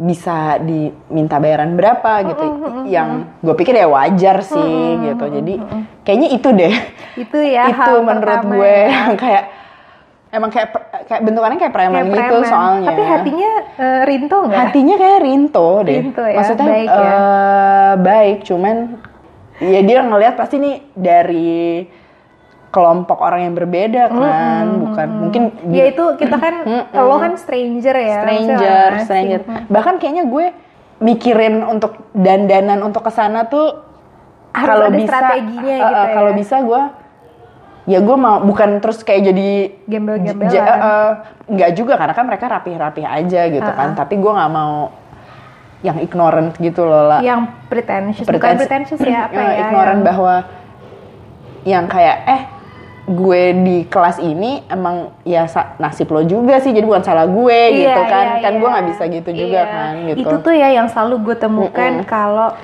bisa 0.00 0.56
diminta 0.64 1.36
bayaran 1.36 1.76
berapa 1.76 2.24
gitu. 2.32 2.44
Yang 2.88 3.28
gue 3.44 3.54
pikir 3.60 3.74
ya 3.76 3.86
wajar 3.86 4.40
sih 4.40 4.72
gitu. 5.12 5.24
jadi 5.28 5.54
kayaknya 6.00 6.28
itu 6.32 6.48
deh. 6.48 6.74
Itu 7.20 7.38
ya 7.44 7.68
itu 7.72 7.76
hal 7.76 8.00
menurut 8.00 8.40
gue 8.48 8.74
ya. 8.88 8.88
yang 8.88 9.12
kayak 9.20 9.59
emang 10.30 10.50
kayak 10.50 10.68
kayak 11.04 11.22
bentukannya 11.22 11.58
kayak 11.58 11.74
preman 11.74 11.94
Kayak 11.96 12.10
gitu 12.12 12.34
preman. 12.38 12.48
soalnya 12.48 12.88
Tapi 12.88 13.02
hatinya 13.04 13.50
eh, 13.76 14.00
rinto 14.06 14.36
nggak? 14.40 14.58
hatinya 14.58 14.94
kayak 14.96 15.18
Rinto 15.20 15.68
deh. 15.82 15.96
Rinto 15.98 16.22
ya, 16.22 16.36
Maksudnya 16.38 16.66
baik 16.68 16.88
ya. 16.88 17.10
eh, 17.10 17.92
baik, 18.00 18.38
cuman 18.44 18.76
ya 19.60 19.80
dia 19.82 19.98
ngelihat 20.00 20.34
pasti 20.34 20.56
nih 20.56 20.76
dari 20.92 21.84
kelompok 22.70 23.18
orang 23.18 23.44
yang 23.44 23.54
berbeda 23.54 24.06
kan, 24.08 24.66
bukan 24.78 25.08
mungkin 25.20 25.42
Ya 25.68 25.90
itu 25.90 26.14
kita 26.14 26.38
kan, 26.38 26.54
lo 26.96 27.18
kan 27.18 27.34
stranger 27.34 27.92
ya. 27.92 28.22
stranger, 28.22 28.88
asing. 28.94 29.04
stranger. 29.04 29.40
Bahkan 29.66 29.94
kayaknya 29.98 30.24
gue 30.24 30.54
mikirin 31.00 31.66
untuk 31.66 31.98
dandanan 32.12 32.78
untuk 32.80 33.02
ke 33.02 33.10
sana 33.10 33.44
tuh 33.44 33.82
kalau 34.52 34.86
bisa 34.88 35.10
strateginya 35.10 35.66
eh, 35.68 35.82
gitu 35.82 35.98
eh, 35.98 36.06
ya. 36.06 36.14
Kalau 36.14 36.30
bisa 36.32 36.56
gue 36.60 36.82
ya 37.90 37.98
gue 37.98 38.14
mau 38.14 38.38
bukan 38.40 38.78
terus 38.78 39.02
kayak 39.02 39.26
jadi 39.26 39.48
Gembel-gembelan. 39.84 40.46
J- 40.48 40.62
eh, 40.62 40.78
eh, 40.78 41.10
nggak 41.50 41.70
juga 41.74 41.98
karena 41.98 42.14
kan 42.14 42.24
mereka 42.24 42.46
rapih-rapih 42.48 43.02
aja 43.02 43.42
gitu 43.48 43.66
kan 43.68 43.88
tapi 43.92 44.14
gue 44.14 44.30
nggak 44.30 44.52
mau 44.52 44.94
yang 45.80 45.98
ignorant 45.98 46.54
gitu 46.54 46.84
loh 46.84 47.08
lah 47.08 47.20
Yang 47.20 47.50
pretentious, 47.66 48.26
bukan 48.26 48.36
Pretens- 48.38 48.60
pretentious 48.62 49.00
ya 49.02 49.18
apa 49.26 49.34
Eh, 49.34 49.42
ya? 49.42 49.58
ignorant 49.64 49.90
yang- 49.96 50.06
bahwa 50.06 50.34
yang 51.62 51.84
kayak 51.86 52.16
eh 52.26 52.42
gue 53.06 53.42
di 53.58 53.76
kelas 53.84 54.22
ini 54.22 54.62
emang 54.66 55.10
ya 55.24 55.50
nasib 55.76 56.06
lo 56.08 56.22
juga 56.22 56.56
sih 56.56 56.70
jadi 56.70 56.84
bukan 56.84 57.02
salah 57.02 57.26
gue 57.26 57.58
Iya, 57.66 57.90
gitu 57.90 58.02
kan 58.06 58.26
iya, 58.28 58.40
kan 58.40 58.52
gue 58.54 58.62
iya. 58.62 58.72
nggak 58.72 58.86
bisa 58.86 59.02
gitu 59.10 59.30
juga 59.34 59.58
Iya. 59.58 59.64
kan 59.66 59.92
gitu 60.06 60.20
Itu 60.22 60.34
tuh 60.38 60.54
ya 60.54 60.68
yang 60.70 60.86
selalu 60.86 61.14
gue 61.24 61.36
temukan 61.36 61.92
kalau 62.06 62.54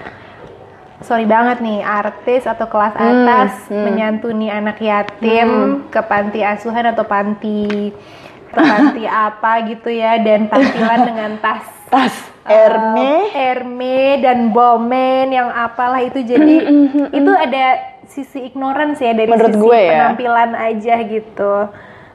sorry 1.01 1.29
banget 1.29 1.61
nih 1.61 1.85
artis 1.85 2.49
atau 2.49 2.65
kelas 2.67 2.95
Hmm, 2.97 3.25
atas 3.27 3.53
menyantuni 3.69 4.49
anak 4.49 4.81
yatim 4.81 5.83
ke 5.89 6.01
panti 6.01 6.41
asuhan 6.41 6.89
atau 6.89 7.05
panti 7.05 7.93
atau 8.49 8.63
panti 8.65 9.05
apa 9.29 9.53
gitu 9.69 9.93
ya 9.93 10.17
dan 10.21 10.49
tampilan 10.49 11.01
dengan 11.05 11.31
tas 11.39 11.65
tas 11.87 12.15
uh, 12.43 12.51
Hermes. 12.51 13.31
Hermes 13.31 14.23
dan 14.23 14.51
Bowman 14.51 15.31
yang 15.31 15.51
apalah 15.51 16.03
itu. 16.03 16.23
Jadi 16.23 16.57
itu 17.13 17.33
ada 17.33 17.65
sisi 18.07 18.43
ignorance 18.43 18.99
ya 18.99 19.13
dari 19.13 19.31
Menurut 19.31 19.55
sisi 19.55 19.63
gue 19.63 19.81
ya. 19.83 19.91
penampilan 19.93 20.51
aja 20.55 20.95
gitu. 21.05 21.55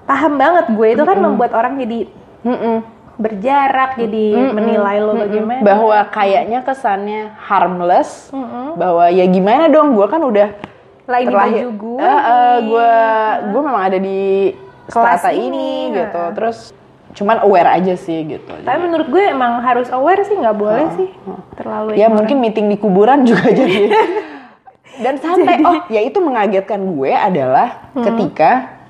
Paham 0.04 0.34
banget 0.36 0.66
gue 0.72 0.88
itu 0.92 1.04
kan 1.06 1.18
membuat 1.20 1.52
orang 1.54 1.80
jadi 1.80 2.10
Mm-mm. 2.42 2.82
Berjarak 3.22 3.96
jadi 3.96 4.26
menilai 4.52 4.98
lo 4.98 5.14
bagaimana. 5.14 5.62
Bahwa 5.62 5.98
kayaknya 6.10 6.60
kesannya 6.66 7.38
harmless 7.38 8.34
bahwa 8.74 9.08
ya 9.08 9.24
gimana 9.30 9.70
dong 9.70 9.94
gue 9.94 10.08
kan 10.10 10.20
udah 10.20 10.50
lah 11.06 11.20
ini 11.20 11.28
terlahir. 11.30 11.66
gue 11.76 12.12
gue 12.66 12.92
gue 13.52 13.62
memang 13.62 13.84
ada 13.84 14.00
di 14.00 14.22
Kelas 14.92 15.24
ini, 15.32 15.48
ini, 15.48 15.96
gitu. 15.96 16.22
Terus 16.36 16.58
cuman 17.12 17.44
aware 17.44 17.70
aja 17.70 17.96
sih 17.96 18.28
gitu. 18.28 18.52
Tapi 18.60 18.80
menurut 18.82 19.08
gue 19.08 19.24
emang 19.24 19.64
harus 19.64 19.88
aware 19.88 20.24
sih 20.24 20.36
nggak 20.36 20.58
boleh 20.58 20.88
sih 21.00 21.08
terlalu 21.56 21.96
ya 21.96 22.08
ignorant. 22.08 22.16
mungkin 22.18 22.36
meeting 22.40 22.68
di 22.68 22.76
kuburan 22.76 23.24
juga 23.30 23.52
jadi. 23.52 23.88
Dan 25.04 25.16
sampai 25.18 25.64
oh 25.64 25.88
ya 25.88 26.04
itu 26.04 26.20
mengagetkan 26.20 26.82
gue 26.92 27.12
adalah 27.16 27.92
Hmm. 27.92 28.04
ketika 28.08 28.81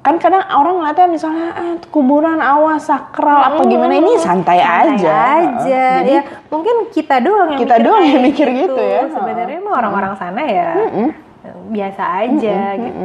kan 0.00 0.16
kadang 0.16 0.40
orang 0.48 0.80
ngeliatnya 0.80 1.06
misalnya 1.06 1.48
ah, 1.52 1.74
kuburan 1.92 2.40
awas 2.40 2.88
sakral 2.88 3.36
apa 3.36 3.60
gimana? 3.68 3.92
Ini 3.94 4.16
santai, 4.16 4.56
Hmm. 4.56 4.96
Santai 4.96 4.96
aja. 4.96 5.12
aja. 5.36 5.84
Jadi, 6.00 6.12
ya 6.16 6.22
mungkin 6.48 6.74
kita 6.88 7.16
doang 7.20 7.48
yang 7.52 7.60
Kita 7.60 7.74
mikir 7.76 7.84
doang 7.84 8.02
yang 8.02 8.22
mikir 8.24 8.46
gitu. 8.48 8.80
ya. 8.80 9.00
sebenarnya 9.06 9.58
mah 9.60 9.74
orang-orang 9.76 10.12
sana 10.16 10.42
ya 10.42 10.68
biasa 11.68 12.02
aja 12.24 12.58
gitu. 12.76 13.04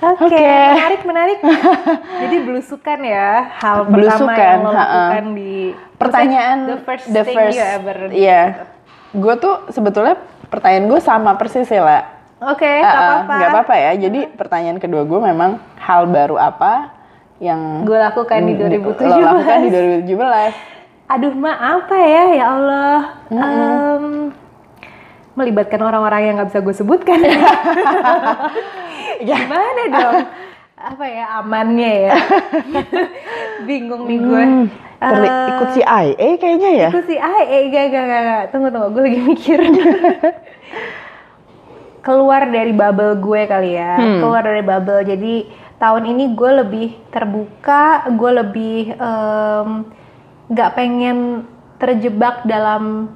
Oke, 0.00 0.32
Oke. 0.32 0.48
menarik 0.48 1.00
menarik. 1.04 1.38
Jadi 2.24 2.36
belusukan 2.40 2.98
ya 3.04 3.52
hal 3.60 3.84
pertama 3.84 3.92
Belusukan, 3.92 4.36
yang 4.40 4.60
lo 4.64 4.70
lakukan 4.72 5.24
di 5.36 5.54
pertanyaan 5.96 6.56
the 6.64 6.76
first 6.80 7.04
thing 7.04 7.36
you 7.52 7.60
ever 7.60 7.96
iya. 8.08 8.42
gue 9.10 9.34
tuh 9.36 9.68
sebetulnya 9.68 10.16
pertanyaan 10.48 10.88
gue 10.88 11.00
sama 11.00 11.36
persis 11.36 11.68
ya 11.68 11.80
lah. 11.80 12.02
Oke, 12.40 12.64
Eh, 12.64 12.80
nggak 12.80 12.88
eh, 12.90 13.04
apa-apa. 13.04 13.34
nggak 13.36 13.50
apa-apa 13.50 13.74
ya. 13.76 13.92
Jadi 13.98 14.20
pertanyaan 14.30 14.78
kedua 14.78 15.04
gue 15.04 15.20
memang 15.22 15.50
hal 15.76 16.08
baru 16.08 16.36
apa 16.36 16.88
yang 17.36 17.84
Gue 17.84 17.96
lakukan 17.96 18.40
di 18.42 18.56
2017. 18.56 18.96
lo 19.02 19.16
lakukan 19.18 19.58
di 19.60 19.70
2017? 20.08 20.56
Aduh, 21.10 21.32
ma 21.34 21.52
apa 21.52 21.96
ya? 21.96 22.24
Ya 22.32 22.46
Allah. 22.48 22.98
Em, 23.28 24.04
melibatkan 25.34 25.80
orang-orang 25.80 26.20
yang 26.22 26.34
nggak 26.34 26.48
bisa 26.48 26.60
gue 26.60 26.74
sebutkan. 26.74 27.20
Gimana 29.20 29.82
dong? 29.90 30.18
Apa 30.76 31.04
ya 31.04 31.24
amannya 31.36 31.92
ya? 32.06 32.14
Bingung 33.68 34.08
nih 34.08 34.16
gue. 34.18 34.44
Terli- 34.96 35.28
Eh, 35.28 35.48
ikut 35.50 35.68
si 35.72 35.80
IE 35.80 36.28
kayaknya 36.36 36.70
ya. 36.74 36.88
Sih, 37.02 37.16
ah, 37.16 37.40
eh, 37.42 37.68
gak, 37.68 37.84
gak, 37.88 38.04
gak, 38.06 38.20
gak. 38.22 38.42
Tunggu, 38.48 38.68
tunggu, 38.68 38.88
gue 38.90 39.02
lagi 39.02 39.20
mikir. 39.22 39.60
Keluar 42.00 42.48
dari 42.48 42.72
bubble 42.72 43.20
gue 43.20 43.44
kali 43.44 43.76
ya, 43.76 44.00
keluar 44.24 44.40
dari 44.40 44.64
bubble. 44.64 45.04
Jadi 45.04 45.34
tahun 45.76 46.04
ini 46.16 46.32
gue 46.32 46.50
lebih 46.64 46.88
terbuka, 47.12 48.08
gue 48.08 48.30
lebih 48.40 48.96
em, 48.96 49.68
gak 50.48 50.80
pengen 50.80 51.44
terjebak 51.76 52.44
dalam 52.48 53.12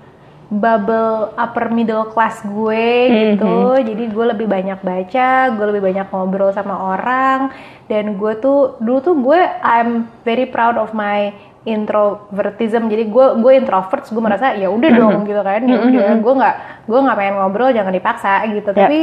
bubble 0.52 1.32
upper 1.40 1.72
middle 1.72 2.12
class 2.12 2.44
gue 2.44 3.08
gitu. 3.08 3.80
Jadi 3.80 4.04
gue 4.12 4.26
lebih 4.36 4.46
banyak 4.46 4.80
baca, 4.84 5.48
gue 5.56 5.66
lebih 5.72 5.82
banyak 5.88 6.06
ngobrol 6.12 6.52
sama 6.52 6.76
orang. 6.96 7.48
Dan 7.88 8.16
gue 8.20 8.36
tuh 8.40 8.76
dulu 8.80 8.98
tuh 9.00 9.16
gue 9.16 9.40
I'm 9.64 10.08
very 10.24 10.48
proud 10.48 10.76
of 10.76 10.92
my 10.92 11.32
introvertism. 11.64 12.86
Jadi 12.86 13.04
gue 13.06 13.26
gue 13.36 13.52
introvert 13.54 14.04
gue 14.04 14.22
merasa 14.22 14.52
ya 14.52 14.68
udah 14.68 14.90
dong 14.90 15.24
gitu 15.24 15.40
kan. 15.40 15.60
Ya. 15.62 15.80
udah 15.80 16.16
gue 16.16 16.34
nggak 16.34 16.54
gue 16.84 16.98
nggak 17.00 17.16
pengen 17.16 17.34
ngobrol 17.36 17.70
jangan 17.70 17.90
dipaksa 17.90 18.32
gitu. 18.48 18.70
Ya. 18.70 18.76
tapi 18.78 18.98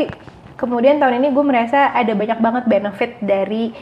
kemudian 0.56 0.98
tahun 0.98 1.18
ini 1.18 1.28
gue 1.30 1.42
merasa 1.42 1.90
ada 1.90 2.14
banyak 2.14 2.40
banget 2.40 2.64
benefit 2.66 3.12
dari 3.20 3.74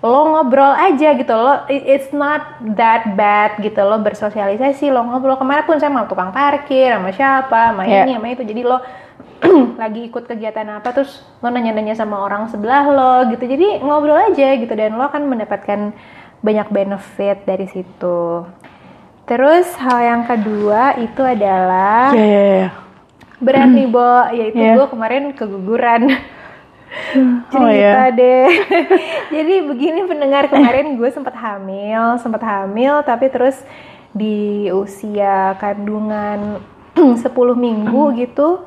lo 0.00 0.20
ngobrol 0.26 0.68
aja 0.70 1.16
gitu 1.16 1.32
lo 1.32 1.64
it- 1.66 1.84
it's 1.86 2.10
not 2.10 2.44
that 2.74 3.08
bad 3.14 3.56
gitu 3.58 3.80
lo 3.80 3.96
bersosialisasi 3.98 4.88
lo 4.88 5.00
ngobrol. 5.02 5.36
Ke 5.36 5.44
mana 5.44 5.62
pun 5.62 5.76
saya 5.76 5.88
mau 5.88 6.04
tukang 6.04 6.28
parkir 6.28 6.92
sama 6.92 7.08
siapa 7.08 7.72
sama 7.72 7.84
Ya. 7.84 8.04
ini 8.04 8.12
sama 8.14 8.28
itu. 8.28 8.42
Jadi 8.42 8.60
lo 8.60 8.80
lagi 9.76 10.08
ikut 10.08 10.24
kegiatan 10.24 10.64
apa 10.70 10.88
terus 10.92 11.20
lo 11.38 11.48
nanya-nanya 11.48 11.92
sama 11.92 12.20
orang 12.20 12.48
sebelah 12.48 12.84
lo 12.86 13.12
gitu. 13.28 13.44
Jadi 13.44 13.80
ngobrol 13.80 14.16
aja 14.18 14.56
gitu 14.56 14.72
dan 14.72 14.96
lo 14.96 15.04
akan 15.04 15.24
mendapatkan 15.24 15.92
banyak 16.44 16.68
benefit 16.68 17.42
dari 17.42 17.64
situ 17.66 18.44
terus 19.24 19.64
hal 19.76 19.98
yang 19.98 20.22
kedua 20.22 21.00
itu 21.00 21.24
adalah 21.24 22.12
Ya, 22.12 22.20
ya, 22.22 22.44
ya. 22.60 22.68
berat 23.40 23.72
nih 23.72 23.88
Bo 23.88 24.04
yaitu 24.36 24.60
Iya. 24.60 24.76
gue 24.76 24.86
kemarin 24.86 25.32
keguguran 25.32 26.02
Oh, 27.50 27.66
cerita 27.66 27.74
ya. 28.06 28.12
deh 28.12 28.48
jadi 29.34 29.54
begini 29.66 30.06
pendengar 30.06 30.46
kemarin 30.46 30.94
gue 30.94 31.10
sempat 31.10 31.34
hamil 31.34 32.20
sempat 32.20 32.38
hamil 32.40 33.02
tapi 33.02 33.26
terus 33.26 33.58
di 34.12 34.70
usia 34.70 35.58
kandungan 35.58 36.62
10 36.94 37.26
minggu 37.56 38.14
gitu 38.14 38.62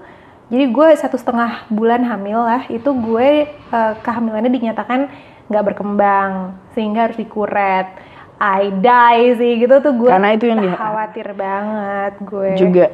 jadi 0.47 0.65
gue 0.65 0.87
satu 0.95 1.15
setengah 1.15 1.67
bulan 1.69 2.03
hamil 2.03 2.39
lah 2.41 2.67
itu 2.67 2.89
gue 2.89 3.29
eh, 3.47 3.93
kehamilannya 4.01 4.49
dinyatakan 4.49 5.07
nggak 5.47 5.63
berkembang 5.65 6.31
sehingga 6.71 7.07
harus 7.07 7.17
dikuret. 7.17 7.87
I 8.37 8.69
die 8.69 9.33
sih 9.33 9.51
gitu 9.57 9.81
tuh 9.81 9.97
gue 9.97 10.11
Karena 10.13 10.29
itu 10.31 10.45
yang 10.45 10.61
khawatir 10.69 11.33
banget 11.33 12.13
gue. 12.21 12.51
Juga 12.53 12.85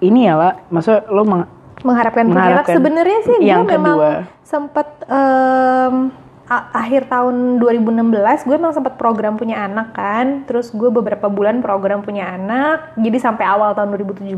ini 0.00 0.26
ya 0.26 0.34
lah, 0.34 0.52
maksudnya 0.66 1.06
lo 1.06 1.22
meng- 1.22 1.50
mengharapkan 1.80 2.26
Mengharapkan 2.26 2.74
sebenarnya 2.74 3.18
sih 3.22 3.36
gue 3.36 3.46
yang 3.46 3.62
memang 3.64 3.94
kedua. 3.94 4.14
sempat 4.42 4.88
em, 5.06 6.10
a- 6.44 6.68
akhir 6.74 7.06
tahun 7.06 7.56
2016 7.56 8.02
gue 8.42 8.56
memang 8.56 8.74
sempat 8.74 8.96
program 8.96 9.38
punya 9.38 9.62
anak 9.62 9.94
kan. 9.94 10.42
Terus 10.44 10.68
gue 10.68 10.90
beberapa 10.90 11.28
bulan 11.28 11.62
program 11.62 12.02
punya 12.02 12.28
anak 12.28 12.98
jadi 12.98 13.18
sampai 13.22 13.46
awal 13.46 13.72
tahun 13.72 13.94
2017 13.94 14.34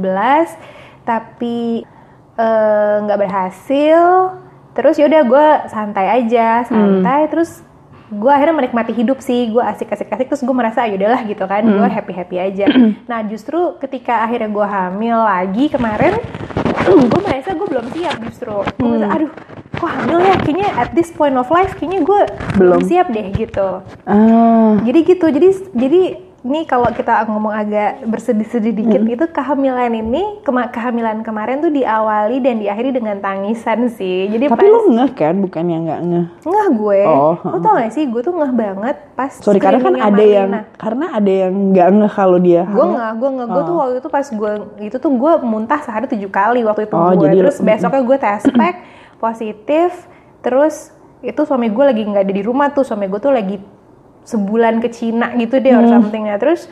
tapi 1.03 1.81
eh, 2.37 2.97
nggak 3.01 3.19
berhasil 3.19 4.03
terus 4.77 4.95
yaudah 4.97 5.25
gue 5.25 5.47
santai 5.67 6.07
aja 6.15 6.63
santai 6.63 7.27
terus 7.27 7.65
gue 8.07 8.31
akhirnya 8.31 8.55
menikmati 8.55 8.95
hidup 8.95 9.19
sih 9.19 9.51
gue 9.51 9.59
asik-asik-asik 9.59 10.31
terus 10.31 10.39
gue 10.39 10.55
merasa 10.55 10.85
"Ah, 10.85 10.89
yaudahlah 10.89 11.27
gitu 11.27 11.43
kan 11.43 11.67
gue 11.67 11.89
happy-happy 11.91 12.37
aja. 12.39 12.67
Nah 13.11 13.27
justru 13.27 13.59
ketika 13.81 14.23
akhirnya 14.23 14.47
gue 14.47 14.63
hamil 14.63 15.19
lagi 15.19 15.67
kemarin 15.67 16.15
gue 17.11 17.21
merasa 17.21 17.51
gue 17.51 17.67
belum 17.67 17.87
siap 17.91 18.17
justru. 18.23 18.55
Gue 18.79 18.89
merasa 18.95 19.11
aduh 19.11 19.31
kok 19.77 19.91
hamil 19.91 20.19
ya? 20.23 20.35
Kayaknya 20.39 20.69
at 20.79 20.95
this 20.95 21.11
point 21.11 21.35
of 21.35 21.51
life 21.51 21.75
kayaknya 21.75 22.01
gue 22.01 22.21
belum 22.55 22.79
Belum. 22.79 22.81
siap 22.87 23.11
deh 23.11 23.27
gitu. 23.35 23.69
Ah, 24.07 24.79
jadi 24.87 24.99
gitu 25.03 25.27
jadi 25.27 25.49
jadi 25.75 26.03
ini 26.47 26.63
kalau 26.63 26.87
kita 26.89 27.27
ngomong 27.27 27.51
agak 27.51 28.07
bersedih-sedih 28.07 28.71
dikit 28.73 29.01
Hmm. 29.01 29.11
itu 29.11 29.25
kehamilan 29.27 29.91
ini 29.91 30.23
kema- 30.41 30.71
kehamilan 30.71 31.21
kemarin 31.21 31.59
tuh 31.59 31.69
diawali 31.69 32.39
dan 32.39 32.57
diakhiri 32.57 32.91
dengan 32.93 33.19
tangisan 33.19 33.91
sih. 33.91 34.31
Jadi 34.31 34.47
tapi 34.47 34.55
pas 34.57 34.71
lo 34.71 34.81
ngeh 34.89 35.11
kan, 35.13 35.35
bukan 35.37 35.65
yang 35.67 35.83
nggak 35.85 36.01
ngeh. 36.03 36.27
ngeh 36.41 36.67
gue. 36.73 37.01
Oh, 37.05 37.35
lo 37.35 37.59
tau 37.59 37.75
gak 37.75 37.91
sih? 37.91 38.07
Gue 38.07 38.23
tuh 38.23 38.31
ngeh 38.33 38.53
banget 38.53 38.97
pas 39.13 39.35
Sorry, 39.35 39.59
karena 39.59 39.81
kan 39.81 39.95
ada 39.97 40.23
yang, 40.23 40.49
Marlina. 40.49 40.61
karena 40.77 41.07
ada 41.11 41.33
yang 41.33 41.53
nggak 41.69 41.89
ngeh 41.91 42.13
kalau 42.15 42.39
dia 42.39 42.63
gue 42.65 42.87
nggak 42.87 43.11
gue 43.13 43.29
nggak 43.33 43.49
gue 43.49 43.63
tuh 43.65 43.75
waktu 43.75 43.95
itu 43.97 44.09
pas 44.09 44.27
gue 44.29 44.53
itu 44.81 44.97
tuh 44.97 45.11
gue 45.11 45.33
muntah 45.43 45.81
sehari 45.81 46.07
tujuh 46.07 46.31
kali 46.31 46.63
waktu 46.63 46.85
itu 46.85 46.95
Oh, 46.95 47.11
gue. 47.11 47.25
jadi 47.25 47.37
terus 47.41 47.59
besoknya 47.59 48.03
gue 48.03 48.17
tes 48.17 48.43
pack 48.55 48.77
positif 49.19 49.91
terus 50.41 50.95
itu 51.19 51.41
suami 51.43 51.67
gue 51.67 51.85
lagi 51.85 52.03
nggak 52.03 52.23
ada 52.23 52.31
di 52.31 52.41
rumah 52.41 52.71
tuh. 52.71 52.83
Suami 52.83 53.05
gue 53.05 53.19
tuh 53.19 53.31
lagi 53.31 53.57
sebulan 54.27 54.83
ke 54.83 54.91
Cina 54.91 55.31
gitu 55.35 55.57
deh 55.57 55.71
Hmm. 55.71 55.81
or 55.81 55.87
something 55.89 56.27
nah 56.27 56.37
terus 56.37 56.67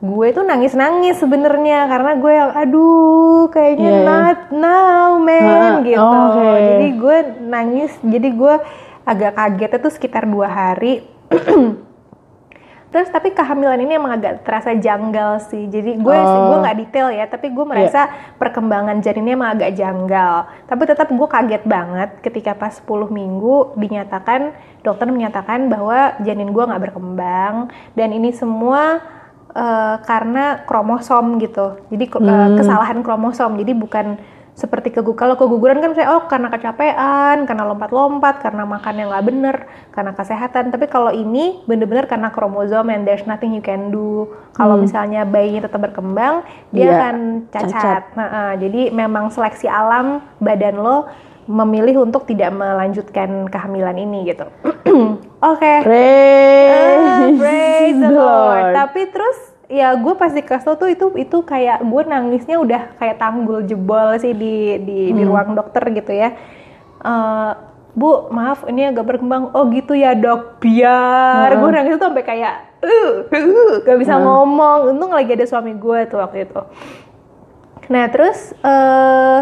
gue 0.00 0.26
tuh 0.30 0.40
nangis 0.40 0.72
nangis 0.72 1.18
sebenarnya 1.18 1.84
karena 1.84 2.12
gue 2.16 2.32
yang 2.32 2.50
aduh 2.56 3.50
kayaknya 3.50 3.84
Iya, 3.84 3.98
iya. 3.98 4.06
not 4.06 4.40
now 4.48 5.18
man 5.18 5.44
Ah, 5.44 5.76
gitu 5.82 6.00
oke. 6.00 6.48
jadi 6.56 6.88
gue 6.94 7.18
nangis 7.44 7.92
jadi 8.00 8.28
gue 8.30 8.54
agak 9.02 9.32
kagetnya 9.34 9.78
tuh 9.78 9.92
sekitar 9.92 10.24
dua 10.24 10.48
hari 10.48 11.04
Terus 12.90 13.06
tapi 13.06 13.30
kehamilan 13.30 13.78
ini 13.78 13.94
emang 13.94 14.18
agak 14.18 14.42
terasa 14.42 14.74
janggal 14.74 15.38
sih. 15.46 15.70
Jadi 15.70 15.94
gue 15.94 16.16
Oh. 16.18 16.50
gue 16.50 16.58
nggak 16.58 16.78
detail 16.82 17.08
ya, 17.14 17.30
tapi 17.30 17.54
gue 17.54 17.62
merasa 17.62 18.10
perkembangan 18.34 18.98
janinnya 18.98 19.38
emang 19.38 19.50
agak 19.54 19.78
janggal. 19.78 20.34
Tapi 20.66 20.82
tetap 20.90 21.06
gue 21.06 21.28
kaget 21.30 21.62
banget 21.70 22.10
ketika 22.18 22.58
pas 22.58 22.74
10 22.74 23.06
minggu 23.06 23.78
dinyatakan 23.78 24.50
dokter 24.82 25.06
menyatakan 25.06 25.70
bahwa 25.70 26.18
janin 26.26 26.50
gue 26.50 26.64
nggak 26.66 26.82
berkembang 26.90 27.70
dan 27.94 28.08
ini 28.10 28.34
semua 28.34 28.98
eh, 29.54 29.96
karena 30.02 30.66
kromosom 30.66 31.38
gitu. 31.38 31.78
Jadi 31.94 32.04
eh, 32.10 32.48
kesalahan 32.58 33.06
kromosom. 33.06 33.54
Jadi 33.54 33.70
bukan 33.70 34.18
seperti 34.60 34.92
kegu 34.92 35.16
kalau 35.16 35.40
keguguran 35.40 35.80
kan 35.80 35.96
saya 35.96 36.12
oh 36.12 36.28
karena 36.28 36.52
kecapean, 36.52 37.48
karena 37.48 37.64
lompat-lompat, 37.64 38.44
karena 38.44 38.68
makan 38.68 38.94
yang 39.00 39.08
nggak 39.08 39.24
bener, 39.24 39.56
karena 39.88 40.12
kesehatan. 40.12 40.68
Tapi 40.68 40.84
kalau 40.84 41.08
ini 41.08 41.64
bener-bener 41.64 42.04
karena 42.04 42.28
kromosom 42.28 42.92
and 42.92 43.08
there's 43.08 43.24
nothing 43.24 43.56
you 43.56 43.64
can 43.64 43.88
do. 43.88 44.28
Kalau 44.52 44.76
misalnya 44.76 45.24
bayinya 45.24 45.64
tetap 45.64 45.80
berkembang, 45.80 46.44
dia 46.68 46.84
Iya, 46.84 46.92
akan 46.92 47.16
cacat. 47.48 47.72
cacat. 47.72 48.02
Nah, 48.12 48.28
eh, 48.28 48.54
jadi 48.60 48.92
memang 48.92 49.32
seleksi 49.32 49.64
alam 49.64 50.20
badan 50.36 50.76
lo 50.76 51.08
memilih 51.50 52.06
untuk 52.06 52.28
tidak 52.28 52.52
melanjutkan 52.52 53.48
kehamilan 53.48 53.96
ini 53.96 54.28
gitu. 54.28 54.46
Oke. 55.50 55.74
Praise, 55.82 57.00
Ah, 57.00 57.26
praise 57.34 57.96
the 57.98 58.06
the 58.06 58.14
Lord. 58.14 58.62
Lord. 58.70 58.74
Tapi 58.76 59.00
terus 59.10 59.38
ya 59.70 59.94
gue 59.94 60.14
pas 60.18 60.34
dikasih 60.34 60.66
tau 60.66 60.74
tuh 60.74 60.90
itu 60.90 61.06
itu 61.14 61.38
kayak 61.46 61.86
gue 61.86 62.02
nangisnya 62.10 62.58
udah 62.58 62.98
kayak 62.98 63.22
tanggul 63.22 63.62
jebol 63.62 64.18
sih 64.18 64.34
di 64.34 64.82
di, 64.82 65.14
di 65.14 65.22
ruang 65.22 65.54
dokter 65.54 65.86
gitu 65.94 66.10
ya. 66.10 66.34
Eh, 67.00 67.52
Bu, 67.90 68.30
maaf 68.30 68.62
ini 68.70 68.86
agak 68.86 69.02
berkembang. 69.02 69.50
Oh 69.50 69.66
gitu 69.74 69.98
ya 69.98 70.14
dok, 70.14 70.62
biar. 70.62 71.58
Gue 71.58 71.70
nangis 71.74 71.98
tuh 71.98 72.06
sampai 72.06 72.22
kayak, 72.22 72.54
uh, 72.86 73.26
uh, 73.26 73.72
gak 73.82 73.98
bisa 73.98 74.14
ngomong. 74.14 74.94
Untung 74.94 75.10
lagi 75.10 75.34
ada 75.34 75.42
suami 75.42 75.74
gue 75.74 76.06
tuh 76.06 76.22
waktu 76.22 76.46
itu. 76.46 76.62
Nah 77.90 78.06
terus 78.14 78.54
eh 78.62 79.38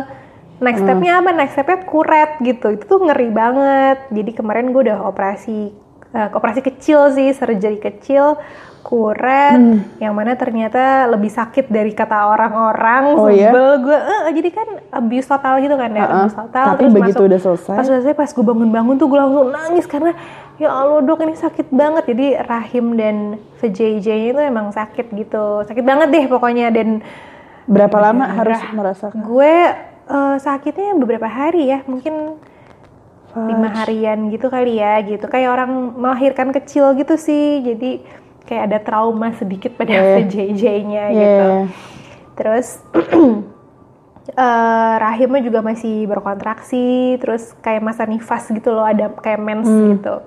next 0.64 0.81
stepnya 0.81 1.21
apa? 1.21 1.31
Next 1.37 1.61
stepnya 1.61 1.85
kuret 1.85 2.41
gitu. 2.41 2.73
Itu 2.73 2.85
tuh 2.88 3.01
ngeri 3.05 3.29
banget. 3.29 4.09
Jadi 4.17 4.31
kemarin 4.33 4.73
gue 4.73 4.88
udah 4.88 5.05
operasi 5.05 5.77
eh, 6.11 6.29
operasi 6.31 6.61
kecil 6.61 7.11
sih, 7.11 7.31
surgery 7.31 7.77
kecil, 7.77 8.40
kuret, 8.81 9.61
yang 9.99 10.12
mana 10.12 10.33
ternyata 10.33 11.05
lebih 11.07 11.29
sakit 11.29 11.68
dari 11.68 11.92
kata 11.92 12.33
orang-orang. 12.33 13.03
Oh, 13.14 13.29
iya? 13.29 13.53
Gue. 13.53 13.92
eh, 13.92 14.33
jadi 14.33 14.49
kan 14.49 14.68
abuse 14.90 15.29
total 15.29 15.61
gitu 15.61 15.77
kan 15.77 15.90
ya, 15.92 16.03
Uh-uh. 16.03 16.16
abuse 16.25 16.37
total. 16.37 16.64
Tapi 16.64 16.81
terus 16.81 16.92
begitu 16.94 17.12
masuk- 17.16 17.29
udah 17.29 17.40
selesai? 17.42 17.77
Pas 17.77 17.87
selesai 17.87 18.12
pas 18.14 18.31
gue 18.31 18.44
bangun-bangun 18.47 18.94
tuh 18.97 19.07
gue 19.07 19.18
langsung 19.18 19.49
nangis 19.51 19.85
karena 19.85 20.12
ya 20.57 20.68
Allah 20.71 21.01
dok 21.01 21.21
ini 21.21 21.37
sakit 21.37 21.68
banget. 21.68 22.05
Jadi 22.09 22.27
rahim 22.40 22.87
dan 22.94 23.16
VJJ-nya 23.59 24.29
itu 24.33 24.40
emang 24.40 24.73
sakit 24.73 25.07
gitu, 25.12 25.62
sakit 25.62 25.85
banget 25.85 26.09
deh 26.09 26.25
pokoknya 26.27 26.73
dan 26.73 27.05
Berapa 27.68 28.01
lama 28.01 28.25
harus 28.25 28.57
merasakan? 28.73 29.21
gue 29.21 29.55
eh, 30.09 30.37
sakitnya 30.40 30.97
beberapa 30.97 31.29
hari 31.29 31.68
ya 31.68 31.85
mungkin 31.85 32.40
lima 33.37 33.69
harian 33.75 34.31
gitu 34.31 34.49
kali 34.49 34.77
ya 34.77 34.99
gitu. 35.01 35.25
Kayak 35.25 35.55
orang 35.55 35.71
melahirkan 35.95 36.49
kecil 36.51 36.95
gitu 36.95 37.14
sih. 37.14 37.61
Jadi 37.61 38.01
kayak 38.45 38.62
ada 38.67 38.79
trauma 38.81 39.31
sedikit 39.35 39.77
pada 39.77 39.93
Yeah. 39.93 40.25
JJ-nya 40.33 41.05
Iya. 41.09 41.14
gitu. 41.14 41.49
Terus 42.35 42.67
eh, 44.33 44.95
rahimnya 44.99 45.43
juga 45.43 45.61
masih 45.61 46.07
berkontraksi. 46.07 47.19
Terus 47.21 47.53
kayak 47.61 47.85
masa 47.85 48.05
nifas 48.05 48.49
gitu 48.49 48.73
loh 48.73 48.85
ada 48.85 49.12
kayak 49.14 49.38
mens 49.38 49.69
gitu. 49.69 50.25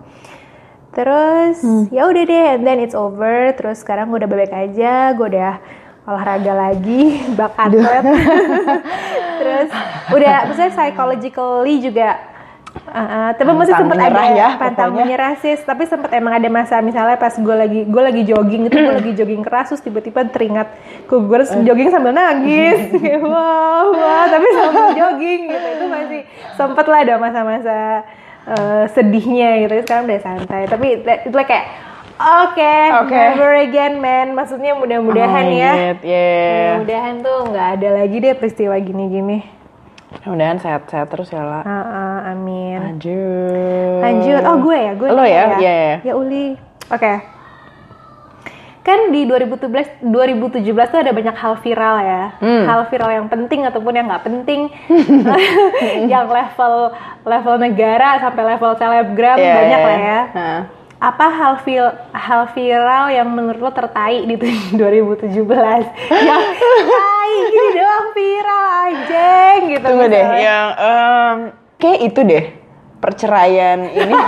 Terus 0.92 1.64
ya 1.88 2.04
udah 2.04 2.24
deh 2.24 2.46
and 2.54 2.64
then 2.64 2.80
it's 2.80 2.94
over. 2.94 3.52
Terus 3.56 3.80
sekarang 3.80 4.12
gue 4.12 4.20
udah 4.20 4.30
bebek 4.30 4.52
aja 4.52 5.16
gue 5.16 5.26
udah 5.26 5.54
olahraga 6.04 6.54
lagi 6.54 7.22
bak 7.40 7.56
atlet. 7.56 8.04
Terus 9.42 9.70
udah 10.12 10.36
maksudnya 10.48 10.72
psychologically 10.72 11.82
juga 11.82 12.20
uh, 12.88 13.30
tapi 13.36 13.50
masih 13.52 13.74
menyerah 13.78 14.08
ada 14.08 14.24
ya, 14.32 14.50
pantang 14.56 14.90
pokoknya. 14.92 15.04
menyerah 15.04 15.34
sih 15.38 15.54
tapi 15.60 15.84
sempet 15.86 16.12
emang 16.12 16.34
ada 16.36 16.48
masa 16.48 16.80
misalnya 16.80 17.16
pas 17.16 17.32
gue 17.32 17.56
lagi 17.56 17.80
gue 17.84 18.02
lagi 18.02 18.22
jogging 18.24 18.68
itu 18.68 18.78
gue 18.78 18.96
lagi 19.00 19.12
jogging 19.14 19.42
keras 19.42 19.70
terus 19.70 19.82
tiba-tiba 19.82 20.24
teringat 20.26 20.68
gue 21.06 21.18
gue 21.20 21.36
harus 21.36 21.52
Eh. 21.52 21.64
jogging 21.64 21.90
sambil 21.90 22.12
nangis 22.12 22.80
wah 23.28 23.84
wah 23.88 24.24
tapi 24.28 24.48
sambil 24.52 24.86
jogging 24.94 25.42
gitu 25.48 25.68
itu 25.70 25.86
masih 25.86 26.22
sempet 26.56 26.86
lah 26.86 27.00
ada 27.02 27.16
masa-masa 27.18 27.78
uh, 28.46 28.84
sedihnya 28.90 29.64
gitu 29.64 29.84
sekarang 29.84 30.08
udah 30.08 30.20
santai 30.20 30.62
tapi 30.66 31.00
itu 31.00 31.32
like 31.32 31.48
kayak 31.48 31.68
oke 32.18 32.74
Oke. 33.04 33.18
never 33.18 33.52
again 33.58 33.98
man 33.98 34.32
maksudnya 34.32 34.74
mudah-mudahan 34.74 35.44
Oh, 35.44 35.52
ya 35.52 35.72
yeah. 36.02 36.78
mudah-mudahan 36.78 37.16
tuh 37.20 37.38
nggak 37.50 37.68
ada 37.76 37.90
lagi 37.98 38.16
deh 38.18 38.34
peristiwa 38.34 38.76
gini-gini 38.78 39.61
Mudah-mudahan 40.12 40.60
sehat-sehat 40.60 41.08
terus 41.08 41.32
ya, 41.32 41.42
La. 41.42 41.64
Ah, 41.64 41.72
ah, 41.72 42.18
amin 42.36 43.00
Lanjut. 43.00 44.00
Lanjut. 44.04 44.42
Oh, 44.44 44.58
gue 44.60 44.78
ya, 44.78 44.92
gue. 45.00 45.08
Lo 45.08 45.24
nih 45.24 45.32
ya? 45.32 45.44
Iya, 45.56 45.72
iya. 45.72 45.96
Ya 46.04 46.14
Uli. 46.20 46.60
Oke. 46.92 47.14
Kan 48.82 49.14
di 49.14 49.30
2017 49.30 50.02
2017 50.10 50.66
tuh 50.90 51.00
ada 51.00 51.14
banyak 51.14 51.36
hal 51.38 51.54
viral 51.62 51.96
ya. 52.02 52.24
Hmm. 52.42 52.66
Hal 52.66 52.82
viral 52.90 53.12
yang 53.14 53.28
penting 53.30 53.62
ataupun 53.70 53.94
yang 53.94 54.10
nggak 54.10 54.26
penting. 54.26 54.74
yang 56.12 56.26
level 56.26 56.90
level 57.22 57.56
negara 57.62 58.18
sampai 58.18 58.42
level 58.58 58.74
selebgram 58.76 59.38
Iya, 59.38 59.54
banyak 59.54 59.80
iya. 59.80 59.88
lah 59.88 59.98
ya. 60.02 60.22
Nah. 60.34 60.81
Apa 61.02 61.34
hal 61.34 61.54
vil, 61.66 61.82
hal 62.14 62.46
viral 62.54 63.10
yang 63.10 63.26
menurut 63.26 63.58
lo 63.58 63.72
tertai 63.74 64.22
di 64.22 64.38
2017? 64.38 65.34
yang 66.30 66.44
tai 66.86 67.34
gini 67.50 67.70
doang 67.74 68.08
viral 68.14 68.66
anjing 68.86 69.60
gitu. 69.74 69.86
Tunggu 69.90 70.06
deh, 70.06 70.26
yang 70.38 70.68
em, 70.78 71.38
kayak 71.76 72.00
itu 72.06 72.20
deh 72.22 72.44
perceraian 73.02 73.82
ini. 73.90 74.14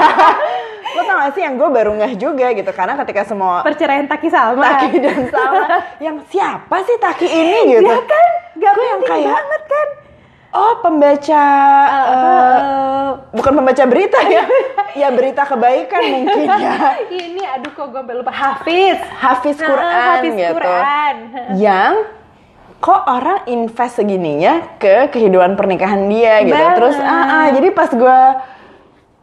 Lo 0.93 1.01
tau 1.03 1.25
gak 1.25 1.33
sih 1.33 1.41
yang 1.41 1.57
gue 1.57 1.65
baru 1.65 1.93
ngeh 1.93 2.13
juga 2.17 2.53
gitu 2.53 2.69
karena 2.69 2.93
ketika 2.95 3.25
semua 3.25 3.61
perceraian 3.61 4.05
Taki 4.05 4.29
Salma. 4.29 4.77
Taki 4.77 4.97
dan 4.97 5.25
Salma 5.25 5.65
yang 5.97 6.21
siapa 6.25 6.85
sih 6.85 6.97
Taki 6.97 7.25
ini 7.25 7.57
gitu? 7.71 7.85
Ya 7.85 7.97
kan, 8.01 8.29
gak 8.57 8.73
Gue 8.73 8.85
yang 8.85 9.01
penting 9.01 9.25
kayak- 9.25 9.33
banget 9.33 9.63
kan. 9.65 9.87
Oh 10.53 10.73
pembaca 10.85 11.45
eh, 11.89 12.05
Eh, 12.13 13.09
bukan 13.33 13.51
pembaca 13.57 13.83
berita 13.89 14.21
ya, 14.21 14.45
ya 15.01 15.07
berita 15.09 15.49
kebaikan 15.49 16.01
mungkin 16.13 16.45
ya. 16.45 16.93
ini 17.09 17.41
aduh 17.41 17.73
kok 17.73 17.89
gue 17.89 18.13
lupa 18.13 18.29
Hafiz. 18.29 19.01
Hafiz 19.17 19.57
Nah, 19.57 19.65
Quran 19.65 20.21
Hafiz 20.21 20.33
gitu. 20.37 20.53
Quran. 20.61 21.15
yang 21.65 21.93
kok 22.77 23.01
orang 23.09 23.39
invest 23.49 23.97
segininya 23.97 24.77
ke 24.77 25.09
kehidupan 25.09 25.57
pernikahan 25.57 26.05
dia 26.05 26.45
gitu. 26.45 26.63
Terus 26.77 26.97
ah, 27.01 27.25
ah, 27.25 27.47
jadi 27.49 27.67
pas 27.73 27.89
gue 27.89 28.19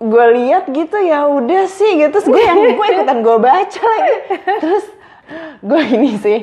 gue 0.00 0.26
lihat 0.34 0.66
gitu 0.66 0.98
ya 0.98 1.30
udah 1.30 1.70
sih 1.70 1.94
gitu. 1.94 2.10
Terus 2.10 2.26
gue 2.26 2.42
yang 2.42 2.74
gue 2.74 2.86
ikutan 2.90 3.18
gue 3.22 3.36
baca 3.38 3.82
lagi. 3.86 4.14
Terus 4.58 4.84
gue 5.62 5.82
ini 5.94 6.10
sih 6.18 6.38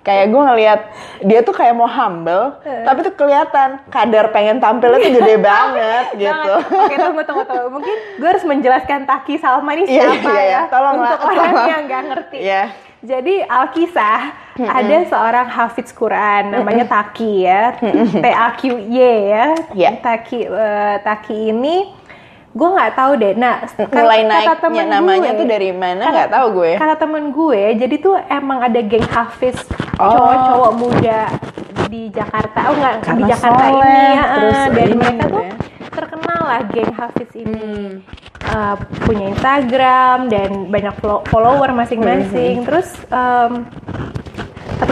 kayak 0.00 0.32
gue 0.32 0.40
ngelihat 0.40 0.80
dia 1.20 1.40
tuh 1.40 1.52
kayak 1.52 1.76
mau 1.76 1.84
humble, 1.84 2.56
tapi 2.64 3.04
tuh 3.04 3.12
kelihatan 3.12 3.84
kadar 3.88 4.32
pengen 4.32 4.56
tampilnya 4.56 4.96
tuh 4.98 5.12
gede 5.12 5.36
banget 5.52 6.06
gitu. 6.16 6.54
Oke 6.56 6.96
tunggu 6.96 7.22
tunggu 7.22 7.44
tunggu. 7.44 7.68
Mungkin 7.68 7.94
gue 8.16 8.28
harus 8.28 8.44
menjelaskan 8.44 9.04
Taki 9.04 9.36
Salma 9.36 9.76
ini 9.76 9.84
Iya, 9.84 10.08
siapa 10.08 10.30
iya, 10.30 10.32
ya. 10.32 10.44
iya. 10.48 10.60
Tolong 10.72 10.96
lah, 10.96 11.10
Untuk 11.14 11.28
orang 11.28 11.52
tolong. 11.52 11.68
yang 11.68 11.82
nggak 11.84 12.02
ngerti. 12.08 12.38
Iya. 12.40 12.62
Jadi 13.00 13.34
Alkisah 13.40 14.20
ada 14.60 14.96
seorang 15.08 15.48
Hafiz 15.48 15.88
Quran 15.88 16.52
namanya 16.52 16.84
Taki 16.84 17.32
ya, 17.48 17.72
T 18.12 18.26
A 18.28 18.48
Q 18.56 18.60
Y 18.76 18.96
ya. 19.28 19.46
Iya. 19.72 19.90
Taki 20.00 20.44
eh, 20.44 20.96
Taki 21.00 21.36
ini 21.48 21.96
gue 22.50 22.68
nggak 22.68 22.92
tahu 22.92 23.12
deh. 23.14 23.32
Nah 23.32 23.62
Mulai 23.88 24.20
naiknya 24.22 24.58
temen 24.58 24.86
namanya 24.86 25.30
gue- 25.30 25.38
tuh 25.38 25.46
dari 25.46 25.70
mana 25.70 26.02
kata- 26.02 26.12
nggak 26.12 26.30
tahu 26.30 26.46
gue. 26.52 26.72
Kata 26.76 26.94
temen 26.96 27.24
gue, 27.30 27.62
jadi 27.76 27.94
tuh 27.96 28.14
emang 28.28 28.58
ada 28.60 28.80
geng 28.80 29.06
Hafiz 29.06 29.56
Oh. 29.96 30.10
cowok-cowok 30.10 30.72
muda 30.74 31.20
di 31.86 32.08
Jakarta. 32.08 32.58
Oh 32.66 32.74
nggak 32.74 32.94
di 33.12 33.22
Jakarta 33.24 33.62
soleh, 33.64 33.84
ini 33.84 34.02
ya. 34.10 34.24
terus 34.30 34.56
eh, 34.56 34.66
dan 34.68 34.86
ini 34.86 34.96
mereka 34.96 35.26
tuh 35.26 35.42
ya. 35.42 35.54
terkenal 35.90 36.40
lah 36.42 36.60
geng 36.66 36.92
Hafiz 36.92 37.30
ini. 37.34 37.70
Hmm. 37.70 38.18
Eh, 38.40 38.74
punya 39.00 39.24
Instagram 39.30 40.18
dan 40.26 40.50
banyak 40.66 40.94
follower 41.24 41.70
masing-masing. 41.70 42.64
Terus 42.64 42.88
em, 43.06 43.52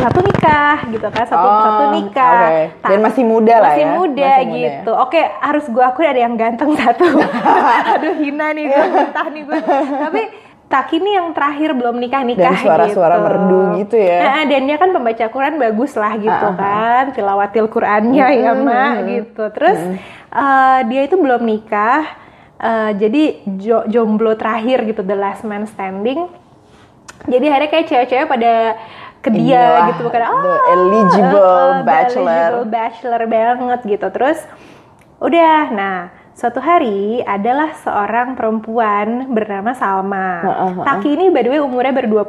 satu-satu 0.00 0.20
nikah 0.24 0.76
gitu 0.88 1.08
kan, 1.08 1.24
satu-satu 1.24 1.82
Oh, 1.82 1.90
nikah. 1.92 2.38
oke. 2.40 2.60
Ta- 2.78 2.88
Dan 2.88 2.98
masih 3.02 3.24
muda 3.24 3.54
lah 3.56 3.72
masih 3.72 3.82
ya? 3.82 3.90
muda 3.92 4.22
Masih 4.22 4.46
muda 4.46 4.56
gitu. 4.56 4.90
Oke, 4.96 5.20
harus 5.20 5.64
gue 5.66 5.82
akui 5.82 6.06
ada 6.06 6.20
yang 6.20 6.34
ganteng 6.34 6.70
satu. 6.72 7.04
Aduh 7.92 8.14
hina 8.16 8.46
nih 8.50 8.64
gue, 8.66 8.82
mentah 8.88 9.26
nih 9.28 9.42
gue. 9.42 9.58
Tapi 10.00 10.22
Taki 10.68 11.00
nih 11.00 11.14
yang 11.16 11.32
terakhir 11.32 11.72
belum 11.72 11.96
nikah 11.96 12.20
nikah 12.20 12.52
Dan 12.52 12.60
suara-suara 12.60 13.16
gitu. 13.16 13.24
merdu 13.24 13.60
gitu 13.80 13.96
ya. 13.96 14.20
Nah, 14.20 14.42
dan 14.44 14.62
dia 14.62 14.76
kan 14.76 14.92
pembaca 14.92 15.24
Quran 15.26 15.56
bagus 15.56 15.96
lah 15.96 16.12
gitu 16.14 16.28
Ah, 16.28 16.44
ah, 16.44 16.52
kan, 16.52 17.04
tilawatil 17.16 17.66
Qurannya 17.66 18.26
ya 18.36 18.52
mak 18.52 18.94
gitu. 19.02 19.48
Terus 19.48 19.80
eh, 20.28 20.78
dia 20.84 21.00
itu 21.02 21.16
belum 21.16 21.40
nikah, 21.40 22.04
eh, 22.60 22.90
jadi 22.94 23.22
jo- 23.56 23.88
jomblo 23.88 24.36
terakhir 24.36 24.84
gitu, 24.84 25.00
the 25.00 25.16
last 25.16 25.40
man 25.40 25.64
standing. 25.64 26.28
Jadi 27.24 27.44
akhirnya 27.48 27.70
kayak 27.70 27.86
cewek-cewek 27.88 28.28
pada 28.28 28.52
ke 29.18 29.28
dia 29.34 29.58
Inilah, 29.58 29.86
gitu 29.92 30.00
bukan 30.06 30.20
the 30.22 30.56
eligible 30.70 31.42
eh, 31.42 31.70
the 31.82 31.86
bachelor." 31.86 32.30
eligible 32.30 32.66
bachelor 32.70 33.22
banget 33.26 33.80
gitu. 33.84 34.06
Terus 34.14 34.38
udah, 35.18 35.62
nah 35.74 35.98
suatu 36.38 36.62
hari 36.62 37.18
adalah 37.26 37.74
seorang 37.74 38.38
perempuan 38.38 39.34
bernama 39.34 39.74
Salma. 39.74 40.46
Heeh, 40.46 40.70
heeh. 40.70 40.84
Taki 40.86 41.08
ini 41.18 41.24
by 41.34 41.42
the 41.42 41.50
way 41.50 41.58
umurnya 41.58 41.90
ber 41.90 42.06
20. 42.06 42.22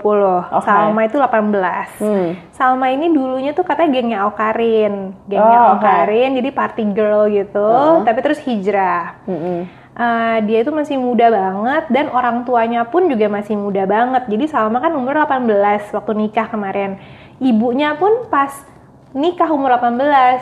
Oke. 0.49 0.65
Salma 0.65 1.01
itu 1.05 1.21
18. 1.21 2.01
Hmm. 2.01 2.27
Salma 2.49 2.89
ini 2.89 3.13
dulunya 3.13 3.53
tuh 3.53 3.61
katanya 3.61 3.89
gengnya 3.93 4.17
Aukarin. 4.25 5.13
Gengnya 5.29 5.59
Oh, 5.61 5.77
oke. 5.77 5.85
Aukarin 5.85 6.41
jadi 6.41 6.49
party 6.49 6.83
girl 6.89 7.29
gitu, 7.29 7.69
Heeh. 7.69 8.01
tapi 8.01 8.19
terus 8.25 8.41
hijrah. 8.41 9.21
Mm-mm. 9.29 9.69
Eh, 9.99 10.37
dia 10.47 10.63
itu 10.63 10.71
masih 10.71 10.95
muda 10.95 11.27
banget 11.27 11.91
dan 11.91 12.07
orang 12.15 12.47
tuanya 12.47 12.87
pun 12.87 13.11
juga 13.11 13.27
masih 13.27 13.59
muda 13.59 13.83
banget. 13.83 14.31
Jadi 14.31 14.47
Salma 14.47 14.79
kan 14.79 14.95
umur 14.95 15.11
18 15.27 15.91
waktu 15.91 16.11
nikah 16.15 16.47
kemarin. 16.47 16.95
Ibunya 17.43 17.99
pun 17.99 18.31
pas 18.31 18.63
nikah 19.11 19.51
umur 19.51 19.75
18 19.75 20.39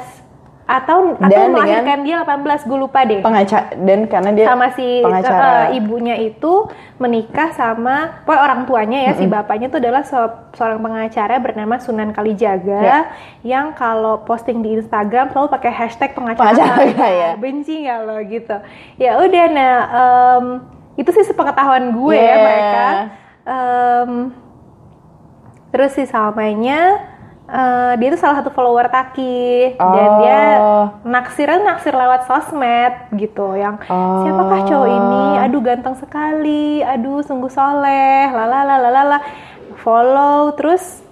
atau 0.67 1.15
atau 1.15 1.31
Dan 1.31 1.55
melahirkan 1.55 2.03
dia 2.03 2.19
18 2.21 2.43
gue 2.61 2.77
lupa 2.77 2.99
deh. 3.01 3.23
Pengacara 3.23 3.71
dan 3.77 4.03
karena 4.03 4.29
dia 4.29 4.45
sama 4.45 4.67
si 4.69 4.99
pengacara. 4.99 5.71
eh, 5.71 5.79
ibunya 5.79 6.15
itu 6.17 6.67
menikah 6.97 7.49
sama 7.51 8.19
pokoknya 8.21 8.41
orang 8.43 8.61
tuanya 8.63 8.99
ya 9.01 9.11
si 9.13 9.23
bapaknya 9.25 9.67
itu 9.67 9.79
adalah 9.79 10.03
se- 10.03 10.17
seorang 10.53 10.77
pengacara 10.77 11.39
bernama 11.39 11.75
Sunan 11.77 12.11
Kalijaga 12.11 12.79
Ya. 12.79 12.99
yang 13.41 13.71
kalau 13.71 14.19
posting 14.21 14.59
di 14.59 14.75
Instagram 14.75 15.29
selalu 15.29 15.47
pakai 15.49 15.71
hashtag 15.71 16.11
pengacara, 16.11 16.51
Pengacara, 16.51 17.07
ya. 17.23 17.31
benci 17.33 17.81
nggak 17.81 17.99
lo 18.03 18.17
gitu 18.21 18.55
ya 18.97 19.11
udah 19.17 19.45
nah 19.47 19.75
em, 19.87 20.45
itu 20.95 21.09
sih 21.11 21.23
sepengetahuan 21.23 21.89
gue 21.91 22.11
ya 22.13 22.27
Yeah. 22.27 22.43
mereka 22.43 22.87
Em, 23.45 24.11
terus 25.69 25.93
si 25.93 26.03
Salmanya 26.03 26.99
eh, 27.49 27.91
dia 27.95 28.07
itu 28.07 28.17
salah 28.17 28.37
satu 28.37 28.49
follower 28.49 28.87
Taki 28.87 29.73
dan 29.73 29.87
Oh. 30.07 30.17
dia 30.19 30.41
naksirnya 31.01 31.63
naksir 31.65 31.91
lewat 31.91 32.25
sosmed 32.25 32.93
gitu 33.13 33.55
yang 33.55 33.79
Oh. 33.83 34.21
siapakah 34.21 34.61
cowok 34.63 34.89
ini 34.89 35.23
aduh 35.39 35.61
ganteng 35.61 35.95
sekali 35.95 36.79
aduh 36.81 37.19
sungguh 37.21 37.47
soleh 37.47 38.27
lalala 38.29 38.75
lalala 38.77 39.17
follow 39.77 40.51
terus 40.53 41.03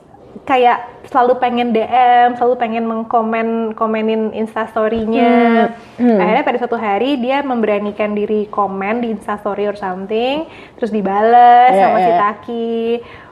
kayak 0.44 0.78
selalu 1.06 1.40
pengen 1.40 1.70
DM 1.70 2.36
selalu 2.36 2.54
pengen 2.56 2.86
mengkomen 2.86 3.48
komenin 3.74 4.30
instastorynya 4.30 5.72
Hmm. 5.96 6.20
akhirnya 6.20 6.44
pada 6.44 6.58
suatu 6.60 6.76
hari 6.76 7.18
dia 7.18 7.42
memberanikan 7.42 8.12
diri 8.12 8.46
komen 8.46 9.00
di 9.00 9.10
instastory 9.10 9.64
or 9.64 9.74
something 9.74 10.46
terus 10.76 10.92
dibales 10.92 11.72
Iya, 11.72 11.82
sama 11.82 11.98
si 11.98 12.12
iya. 12.12 12.20
Taki 12.20 12.78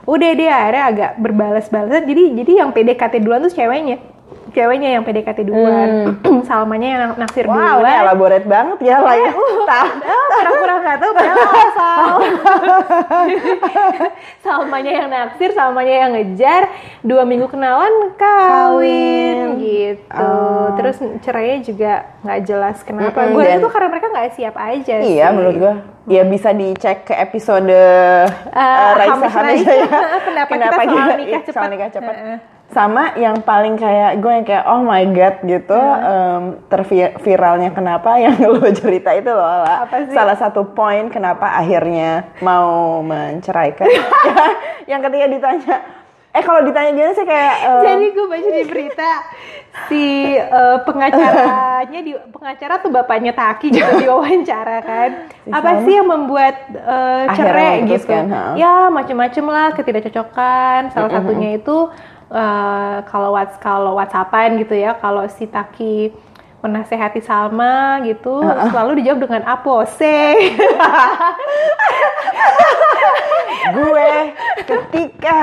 udah 0.03 0.31
dia 0.35 0.51
akhirnya 0.51 0.83
agak 0.91 1.11
berbalas-balasan. 1.19 2.03
Jadi 2.05 2.23
jadi 2.43 2.51
yang 2.63 2.69
PDKT 2.75 3.23
duluan 3.23 3.43
tuh 3.43 3.53
ceweknya 3.53 4.12
ceweknya 4.53 4.89
yang 4.91 5.03
PDKT 5.03 5.39
duluan 5.43 6.17
Salmanya 6.47 6.87
yang 6.89 7.01
naksir 7.15 7.43
Hmm. 7.43 7.53
Wow, 7.53 7.81
duluan 7.81 7.97
elaborate 7.99 8.45
banget 8.45 8.77
ya 8.79 8.97
lah 8.97 9.15
ya. 9.15 9.31
Tahu. 9.63 9.89
Oh, 10.03 10.25
pura-pura 10.31 10.73
nggak 10.79 10.97
tahu 10.97 11.11
padahal 11.11 11.37
asal. 11.65 12.13
Salmanya 14.43 14.91
yang 14.93 15.09
naksir, 15.09 15.49
Salmanya 15.51 15.95
yang 15.97 16.11
ngejar, 16.13 16.61
dua 16.99 17.23
minggu 17.23 17.47
kenalan 17.47 18.11
kawin, 18.13 19.35
Kawin. 19.37 19.37
gitu. 19.57 20.19
Oh. 20.19 20.75
Terus 20.75 20.95
cerainya 21.21 21.57
juga 21.61 21.91
nggak 22.21 22.39
jelas 22.43 22.77
kenapa. 22.81 23.19
Mm-mm, 23.19 23.33
Gue 23.33 23.43
dan- 23.45 23.59
itu 23.59 23.67
karena 23.67 23.87
mereka 23.89 24.07
nggak 24.09 24.29
siap 24.33 24.55
aja 24.55 24.95
sih. 24.99 25.15
Iya, 25.15 25.27
menurut 25.31 25.55
gua. 25.57 25.73
Ya 26.03 26.23
bisa 26.23 26.51
dicek 26.51 27.05
ke 27.05 27.15
episode 27.15 27.71
uh, 27.71 28.91
Raisa 28.93 29.23
Hamish 29.25 29.63
Raisa. 29.63 29.71
ya. 29.73 29.87
Pendapat 30.51 30.83
kita 30.83 30.99
soal 30.99 31.15
nikah 31.15 31.41
soal 31.41 31.47
cepat. 31.47 31.67
nikah 31.69 31.89
cepat. 31.89 32.15
Heeh. 32.15 32.37
Sama 32.73 33.13
yang 33.15 33.37
paling 33.45 33.77
kayak 33.77 34.17
gue 34.17 34.31
yang 34.33 34.45
kayak 34.45 34.65
oh 34.65 34.81
my 34.81 35.05
god 35.13 35.37
gitu 35.45 35.77
em, 35.77 36.41
terviralnya 36.67 37.69
kenapa 37.69 38.17
yang 38.23 38.33
lo 38.41 38.65
cerita 38.73 39.13
itu 39.13 39.29
loh 39.29 39.45
lah. 39.61 39.85
Apa 39.85 40.09
sih? 40.09 40.13
Salah 40.17 40.33
satu 40.33 40.73
poin 40.73 41.07
kenapa 41.13 41.53
akhirnya 41.53 42.33
mau 42.41 42.99
menceraikan. 43.05 43.85
yang 44.91 44.99
ketika 45.05 45.25
ditanya 45.29 45.75
eh 46.33 46.41
kalau 46.41 46.65
ditanya 46.65 46.97
gini 46.97 47.13
sih 47.13 47.25
kayak 47.29 47.55
em, 47.61 47.83
Jadi 47.85 48.05
gue 48.09 48.25
baca 48.25 48.49
di 48.49 48.63
berita 48.65 49.09
si 49.85 50.33
eh, 50.33 50.77
pengacaranya 50.81 51.99
di 52.01 52.13
pengacara 52.33 52.81
tuh 52.81 52.89
bapaknya 52.89 53.37
Taki 53.37 53.69
gitu 53.69 53.91
diwawancara 54.05 54.77
kan. 54.81 55.09
Apa 55.53 55.85
sih 55.85 55.93
yang 55.93 56.09
membuat 56.09 56.73
Akhirnya 56.73 57.37
cerai 57.37 57.73
gitu? 57.85 58.13
ha. 58.33 58.57
Ya 58.57 58.89
macem-macem 58.89 59.45
lah 59.45 59.77
ketidakcocokan. 59.77 60.89
Salah 60.89 61.09
satunya 61.13 61.61
itu 61.61 61.93
eh, 62.33 62.97
kalau 63.05 63.31
whats 63.31 63.55
kalau 63.57 63.93
WhatsAppan 63.93 64.57
gitu 64.57 64.73
ya. 64.73 64.93
Kalau 64.95 65.23
si 65.27 65.45
Taki 65.45 66.09
menasehati 66.59 67.19
Salma 67.19 67.99
gitu 68.01 68.39
selalu 68.69 68.97
dijawab 68.97 69.19
dengan 69.21 69.43
apose. 69.45 70.31
gue 73.73 74.09
ketika 74.59 75.37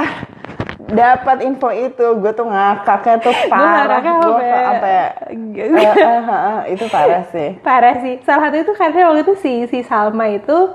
dapat 0.91 1.37
info 1.41 1.71
itu 1.71 2.07
gue 2.19 2.33
tuh 2.33 2.47
ngakaknya 2.47 3.17
tuh 3.21 3.35
parah 3.47 4.01
gue 4.03 4.49
sampai- 4.51 5.13
Eh, 5.31 5.71
eh, 5.71 5.95
eh, 5.95 6.23
eh, 6.27 6.61
itu 6.73 6.85
parah 6.89 7.23
sih 7.27 7.51
Parah 7.61 7.95
sih. 8.01 8.19
Salah 8.25 8.49
satu 8.49 8.57
itu 8.59 8.73
karena 8.75 9.07
waktu 9.07 9.23
itu 9.23 9.35
si 9.37 9.53
si 9.67 9.79
Salma 9.81 10.27
itu 10.27 10.73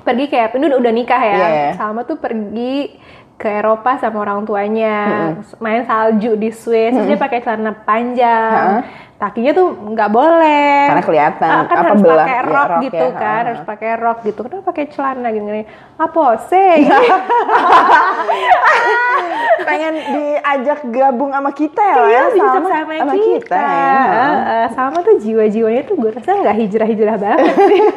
pergi 0.00 0.24
kayak 0.26 0.54
ini 0.54 0.70
udah, 0.70 0.78
udah 0.78 0.92
nikah 0.94 1.20
ya. 1.20 1.36
Iya. 1.36 1.68
Salma 1.74 2.02
tuh 2.02 2.16
pergi 2.16 2.96
ke 3.36 3.52
Eropa 3.52 4.00
sama 4.00 4.24
orang 4.24 4.48
tuanya, 4.48 5.36
main 5.60 5.84
salju 5.84 6.40
di 6.40 6.48
Swiss, 6.48 6.96
terus 6.96 7.04
dia 7.04 7.20
pakai 7.20 7.44
celana 7.44 7.76
panjang. 7.76 8.80
Kakinya 9.16 9.52
tuh 9.56 9.68
nggak 9.96 10.10
boleh. 10.12 10.92
Karena 10.92 11.04
kelihatan, 11.04 11.48
Ah, 11.48 11.64
kan 11.64 11.76
apa, 11.76 11.84
harus 11.88 12.02
belah, 12.04 12.24
pakai 12.24 12.36
ya, 12.36 12.42
rok 12.44 12.68
rok 12.68 12.80
gitu 12.84 13.06
ya, 13.08 13.16
kan, 13.16 13.40
ha, 13.40 13.46
harus 13.48 13.62
ha. 13.64 13.68
pakai 13.68 13.90
rok 13.96 14.18
gitu. 14.24 14.40
Kenapa 14.44 14.64
pakai 14.68 14.84
celana 14.92 15.28
gini-gini? 15.32 15.62
Apa 15.96 16.24
sih? 16.48 16.72
pengen 19.66 19.94
diajak 19.98 20.80
gabung 20.86 21.30
sama 21.30 21.50
kita 21.50 21.82
ya 21.82 21.96
Iya, 21.98 22.06
ya 22.06 22.22
sama, 22.32 22.68
sama, 22.70 22.92
sama 22.94 23.12
kita. 23.12 23.26
kita 23.42 23.58
ya. 23.58 23.98
Eh, 24.46 24.66
sama 24.72 24.96
tuh 25.02 25.14
jiwa-jiwanya 25.18 25.82
tuh 25.84 25.94
gue 25.96 26.10
rasa 26.10 26.30
nggak 26.32 26.56
hijrah-hijrah 26.56 27.16
banget 27.18 27.54
sih. 27.66 27.80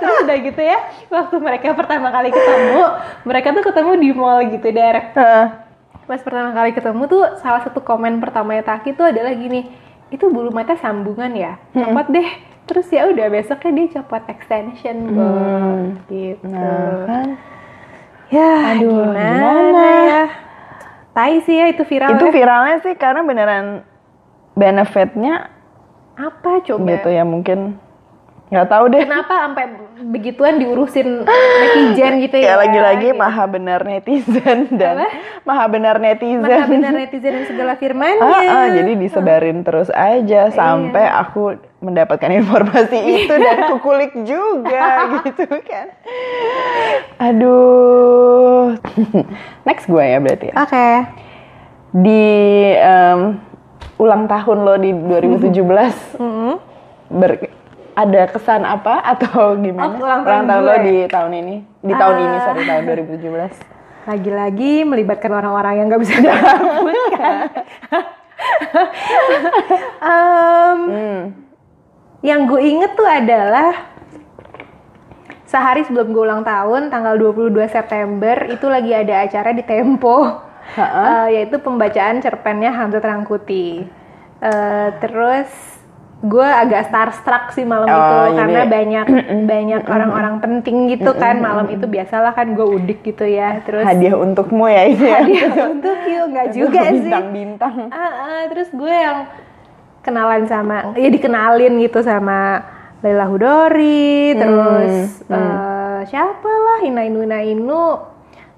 Terus 0.00 0.14
udah 0.22 0.36
gitu 0.38 0.60
ya, 0.60 0.78
waktu 1.08 1.34
mereka 1.40 1.72
pertama 1.72 2.08
kali 2.10 2.28
ketemu, 2.28 2.82
mereka 3.24 3.48
tuh 3.50 3.64
ketemu 3.64 3.90
di 3.96 4.10
mall 4.12 4.40
gitu, 4.46 4.66
Der. 4.68 4.96
Heeh. 5.14 5.44
Pas 6.04 6.20
pertama 6.20 6.52
kali 6.52 6.70
ketemu 6.70 7.02
tuh 7.08 7.22
salah 7.40 7.64
satu 7.64 7.80
komen 7.80 8.20
pertamanya 8.20 8.62
Taki 8.62 8.92
tuh 8.92 9.08
adalah 9.08 9.32
gini, 9.32 9.72
itu 10.12 10.28
bulu 10.28 10.52
mata 10.52 10.76
sambungan 10.76 11.32
ya, 11.32 11.56
copot 11.72 12.06
deh. 12.10 12.28
Terus 12.64 12.88
ya 12.88 13.08
udah 13.08 13.28
besoknya 13.28 13.70
dia 13.74 13.86
copot 13.94 14.24
extension, 14.24 14.96
Bang. 15.12 16.00
gitu. 16.08 16.48
Nah, 16.48 17.04
kan. 17.04 17.28
Ya, 18.26 18.50
Aduh, 18.72 19.12
gimana, 19.12 19.20
gimana? 19.20 19.84
ya? 20.02 20.24
Tai 21.10 21.36
sih 21.40 21.54
ya 21.54 21.66
itu 21.68 21.82
viral. 21.82 22.10
itu 22.12 22.24
ya. 22.24 22.32
viralnya 22.32 22.76
sih 22.80 22.94
karena 22.94 23.22
beneran 23.22 23.66
benefitnya 24.52 25.50
apa 26.12 26.62
coba? 26.62 26.86
gitu 26.88 27.08
ya 27.08 27.22
mungkin 27.22 27.78
nggak 28.44 28.68
tahu 28.68 28.84
deh 28.88 29.02
Kenapa 29.02 29.34
sampai 29.40 29.64
begituan 30.06 30.58
diurusin 30.58 31.26
netizen 31.60 32.12
gitu 32.20 32.36
ya? 32.36 32.54
ya 32.54 32.56
lagi-lagi 32.56 33.08
Gitu. 33.08 33.16
maha 33.16 33.44
benar 33.46 33.82
netizen 33.82 34.70
dan 34.72 35.00
Apa? 35.00 35.10
maha 35.44 35.64
benar 35.66 35.96
netizen 35.98 36.42
Maha 36.44 36.66
benar 36.66 36.92
netizen 36.92 37.32
dan 37.32 37.44
segala 37.44 37.72
firmannya. 37.74 38.20
Ah, 38.20 38.42
ah, 38.44 38.66
jadi 38.70 38.92
disebarin 38.94 39.62
terus 39.62 39.90
aja 39.90 40.46
Iya. 40.46 40.50
sampai 40.50 41.04
aku 41.04 41.58
mendapatkan 41.84 42.30
informasi 42.40 42.96
itu 43.20 43.30
dan 43.30 43.68
kukulik 43.70 44.16
juga 44.24 44.84
gitu 45.22 45.44
kan. 45.60 45.86
Aduh. 47.20 48.74
Next 49.68 49.84
gue 49.84 50.00
ya 50.02 50.18
berarti 50.18 50.48
ya. 50.48 50.54
Oke. 50.58 50.86
Di 51.94 52.26
em, 52.74 53.38
ulang 53.96 54.24
tahun 54.24 54.58
lo 54.60 54.74
di 54.76 54.90
2017 54.90 56.18
Mm-mm. 56.18 56.54
ber- 57.12 57.52
ada 57.94 58.26
kesan 58.26 58.66
apa 58.66 58.98
atau 59.06 59.54
gimana? 59.54 59.86
Oh, 59.88 60.02
ulang 60.02 60.22
tahun 60.24 60.44
tahun 60.44 60.62
lo 60.64 60.74
di 60.82 60.96
tahun 61.06 61.32
ini. 61.36 61.56
Di 61.78 61.94
tahun 61.94 62.16
ini 62.18 62.34
Ah. 62.34 62.42
sorry 62.42 62.62
tahun 62.64 62.82
2017. 62.90 63.54
Lagi-lagi 64.04 64.72
melibatkan 64.82 65.32
orang-orang 65.32 65.74
yang 65.78 65.86
nggak 65.86 66.02
bisa 66.02 66.14
disebutkan. 66.18 67.46
Em, 70.02 70.78
Hmm. 70.84 71.20
Yang 72.24 72.40
gue 72.48 72.60
inget 72.64 72.92
tuh 72.96 73.04
adalah 73.04 73.92
sehari 75.44 75.84
sebelum 75.84 76.10
gue 76.10 76.24
ulang 76.24 76.42
tahun, 76.42 76.88
tanggal 76.88 77.14
22 77.14 77.52
September, 77.68 78.48
itu 78.48 78.66
lagi 78.66 78.90
ada 78.90 79.22
acara 79.22 79.52
di 79.52 79.62
Tempo, 79.62 80.40
Eh, 80.64 81.28
yaitu 81.30 81.60
pembacaan 81.60 82.18
cerpennya 82.18 82.72
Hamzah 82.72 82.98
Rangkuti. 82.98 83.84
Eh, 84.40 84.88
terus 84.98 85.46
gue 86.24 86.40
agak 86.40 86.88
starstruck 86.88 87.52
sih 87.52 87.68
malam 87.68 87.84
Oh, 87.84 87.92
itu 87.92 88.00
jadi- 88.00 88.36
karena 88.40 88.60
banyak 88.64 89.06
banyak 89.52 89.82
orang-orang 89.84 90.40
penting 90.40 90.88
gitu 90.88 91.12
kan 91.12 91.36
malam 91.36 91.68
itu 91.68 91.84
biasalah 91.84 92.32
kan 92.32 92.56
gue 92.56 92.64
udik 92.64 93.04
gitu 93.04 93.28
ya. 93.28 93.60
Terus 93.60 93.84
Hadiah 93.84 94.16
untukmu 94.16 94.64
ya 94.64 94.88
ini 94.88 95.04
ya. 95.04 95.20
hadiah 95.20 95.52
untuk 95.68 95.98
you 96.08 96.22
nggak 96.32 96.48
juga 96.50 96.80
sih. 96.88 97.04
Bintang-bintang. 97.04 97.76
Ah, 97.92 98.00
ah, 98.00 98.42
terus 98.48 98.72
gue 98.72 98.88
yang 98.88 99.28
kenalan 100.04 100.44
sama 100.44 100.92
ya 100.94 101.08
dikenalin 101.08 101.80
gitu 101.80 102.04
sama 102.04 102.60
Leila 103.00 103.26
Hudori 103.26 104.36
terus 104.36 105.24
eh, 105.26 105.98
siapa 106.06 106.48
lah 106.48 106.78
Ina 106.84 107.08
Inu 107.08 107.24
Ina 107.24 107.40
Inu 107.40 107.82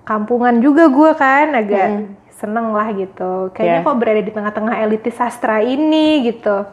kampungan 0.07 0.59
juga 0.63 0.87
gue 0.91 1.11
kan 1.19 1.51
agak 1.55 1.89
seneng 2.37 2.71
lah 2.77 2.93
gitu. 2.93 3.51
Kayaknya 3.57 3.81
Yeah. 3.83 3.87
kok 3.89 3.99
berada 3.99 4.23
di 4.23 4.33
tengah-tengah 4.33 4.77
elitis 4.85 5.17
sastra 5.17 5.65
ini 5.65 6.31
gitu. 6.31 6.69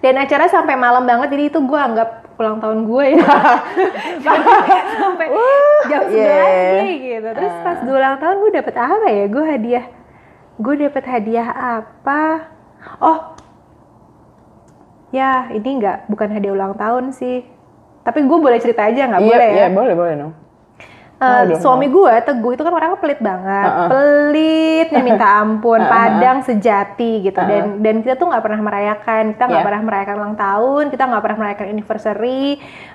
Dan 0.00 0.16
acara 0.16 0.48
sampai 0.48 0.76
malam 0.80 1.04
banget 1.04 1.32
jadi 1.32 1.52
itu 1.52 1.60
gue 1.60 1.80
anggap 1.80 2.28
ulang 2.40 2.56
tahun 2.60 2.88
gue 2.88 3.04
ya. 3.20 3.36
Sampai 4.96 5.28
jam 5.92 6.02
11 6.08 6.16
yeah. 6.16 6.80
nih 6.80 6.94
gitu. 7.04 7.28
Terus 7.36 7.54
pas 7.60 7.78
gue 7.84 7.96
ulang 7.96 8.16
tahun 8.16 8.36
gue 8.40 8.52
dapet 8.56 8.74
apa 8.80 9.06
ya? 9.12 9.24
Gue 9.28 9.44
hadiah 9.44 9.86
gue 10.60 10.74
dapet 10.76 11.04
hadiah 11.04 11.48
apa? 11.80 12.52
Oh 13.00 13.29
ya 15.10 15.50
ini 15.50 15.70
nggak 15.78 16.06
bukan 16.06 16.28
hadiah 16.30 16.54
ulang 16.54 16.74
tahun 16.74 17.10
sih. 17.10 17.42
Tapi 18.00 18.24
gue 18.24 18.38
boleh 18.38 18.58
cerita 18.58 18.82
aja 18.82 19.06
nggak 19.06 19.20
Iya, 19.20 19.28
boleh 19.28 19.46
ya? 19.46 19.54
Iya, 19.54 19.68
boleh, 19.70 19.94
boleh 19.94 20.14
dong. 20.16 20.32
Eh, 21.20 21.26
Oh, 21.28 21.42
dong, 21.44 21.60
suami 21.60 21.86
gue 21.86 22.14
teguh 22.24 22.56
itu 22.56 22.62
kan 22.64 22.72
orangnya 22.72 22.96
pelit 22.96 23.20
banget. 23.20 23.68
Pelitnya 23.92 25.02
minta 25.04 25.26
ampun 25.36 25.76
padang 25.92 26.40
sejati 26.40 27.20
gitu. 27.20 27.36
Dan 27.36 27.84
dan 27.84 28.00
kita 28.00 28.16
tuh 28.16 28.32
nggak 28.32 28.40
pernah 28.40 28.60
merayakan. 28.62 29.36
Kita 29.36 29.44
nggak 29.44 29.52
Yeah. 29.52 29.68
pernah 29.68 29.82
merayakan 29.84 30.14
ulang 30.16 30.36
tahun 30.36 30.84
kita 30.88 31.02
nggak 31.04 31.22
pernah 31.22 31.38
merayakan 31.38 31.66
anniversary 31.68 32.44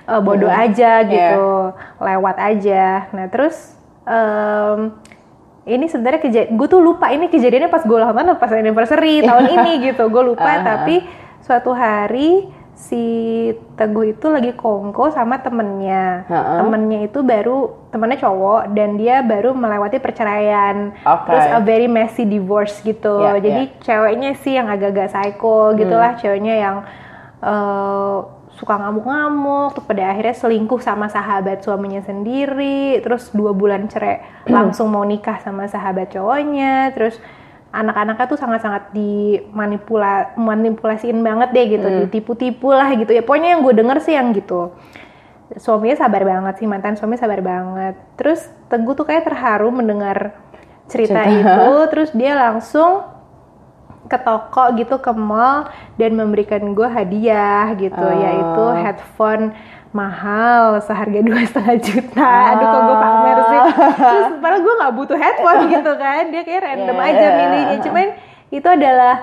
eh, 0.02 0.20
bodoh 0.20 0.50
aja 0.50 1.06
gitu. 1.06 1.48
Lewat 2.00 2.36
aja. 2.36 3.06
Nah 3.14 3.26
terus 3.30 3.78
em, 4.02 4.98
ini 5.64 5.86
sebenarnya 5.86 6.18
kejadian 6.18 6.50
gue 6.54 6.66
tuh 6.66 6.78
lupa 6.78 7.10
ini 7.10 7.26
kejadiannya 7.26 7.66
pas 7.68 7.82
gue 7.82 7.94
ulang 7.94 8.10
tahun 8.10 8.26
atau 8.26 8.38
pas 8.38 8.50
anniversary 8.50 9.22
tahun 9.28 9.54
ini 9.54 9.72
gitu. 9.86 10.10
Gue 10.10 10.22
lupa 10.26 10.50
tapi 10.66 11.06
suatu 11.46 11.70
hari 11.70 12.50
si 12.76 13.00
Teguh 13.72 14.12
itu 14.12 14.26
lagi 14.28 14.52
kongko 14.52 15.08
sama 15.08 15.40
temennya 15.40 16.28
Ha-ha. 16.28 16.60
temennya 16.60 17.08
itu 17.08 17.24
baru 17.24 17.72
temennya 17.88 18.20
cowok 18.20 18.68
dan 18.70 19.00
dia 19.00 19.24
baru 19.24 19.56
melewati 19.56 19.96
perceraian 19.96 20.92
Oke. 20.98 21.24
terus 21.24 21.46
a 21.48 21.60
very 21.62 21.88
messy 21.88 22.28
divorce 22.28 22.82
gitu 22.82 23.22
Ya, 23.22 23.32
jadi 23.38 23.72
ceweknya 23.80 24.36
sih 24.36 24.52
yang 24.52 24.68
agak-agak 24.68 25.08
psycho 25.08 25.72
Hmm. 25.72 25.78
gitulah 25.78 26.12
ceweknya 26.16 26.54
yang 26.58 26.76
eh, 27.38 28.16
suka 28.52 28.74
ngamuk-ngamuk 28.74 29.72
terus 29.72 29.86
pada 29.86 30.02
akhirnya 30.10 30.32
selingkuh 30.34 30.80
sama 30.80 31.06
sahabat 31.06 31.60
suaminya 31.60 32.00
sendiri 32.00 33.00
terus 33.00 33.28
dua 33.30 33.52
bulan 33.52 33.84
cerai 33.86 34.20
Hmm. 34.44 34.52
langsung 34.52 34.88
mau 34.88 35.00
nikah 35.02 35.40
sama 35.40 35.64
sahabat 35.64 36.10
cowoknya 36.10 36.92
terus 36.92 37.16
anak-anaknya 37.76 38.26
tuh 38.26 38.40
sangat-sangat 38.40 38.96
dimanipula 38.96 40.32
manipulasiin 40.40 41.20
banget 41.20 41.52
deh 41.52 41.66
gitu, 41.76 41.86
ditipu-tipu 42.04 42.72
lah 42.72 42.88
gitu 42.96 43.12
ya. 43.12 43.20
Pokoknya 43.20 43.56
yang 43.56 43.60
gue 43.60 43.74
denger 43.76 43.98
sih 44.00 44.16
yang 44.16 44.32
gitu. 44.32 44.72
Suaminya 45.60 45.94
sabar 45.94 46.26
banget 46.26 46.58
sih 46.58 46.66
mantan 46.66 46.96
suami 46.96 47.20
sabar 47.20 47.38
banget. 47.44 47.94
Terus 48.18 48.48
Teguh 48.66 48.98
tuh 48.98 49.06
kayak 49.06 49.28
terharu 49.30 49.70
mendengar 49.70 50.34
cerita 50.90 51.22
Cerita. 51.22 51.54
itu, 51.54 51.66
terus 51.90 52.10
dia 52.14 52.32
langsung 52.34 53.15
ke 54.06 54.18
toko 54.22 54.74
gitu 54.78 54.96
ke 55.02 55.12
mall 55.12 55.66
dan 55.98 56.14
memberikan 56.14 56.72
gue 56.72 56.88
hadiah 56.88 57.74
gitu. 57.74 57.98
Oh. 58.00 58.14
yaitu 58.14 58.64
headphone 58.82 59.52
mahal 59.94 60.76
seharga 60.84 61.20
dua 61.28 61.42
setengah 61.48 61.76
juta. 61.80 62.32
Aduh 62.54 62.66
kok 62.66 62.80
gue 62.84 62.96
pamer 63.00 63.38
sih? 63.48 63.60
Terus 63.96 64.26
padahal 64.40 64.60
gue 64.62 64.74
nggak 64.80 64.94
butuh 64.94 65.18
headphone 65.18 65.60
gitu 65.74 65.92
kan. 65.96 66.22
Dia 66.32 66.42
kayak 66.44 66.62
random 66.64 66.96
Yeah, 66.96 67.08
aja 67.12 67.26
milihnya. 67.36 67.78
Cuman 67.84 68.06
itu 68.52 68.68
adalah 68.68 69.14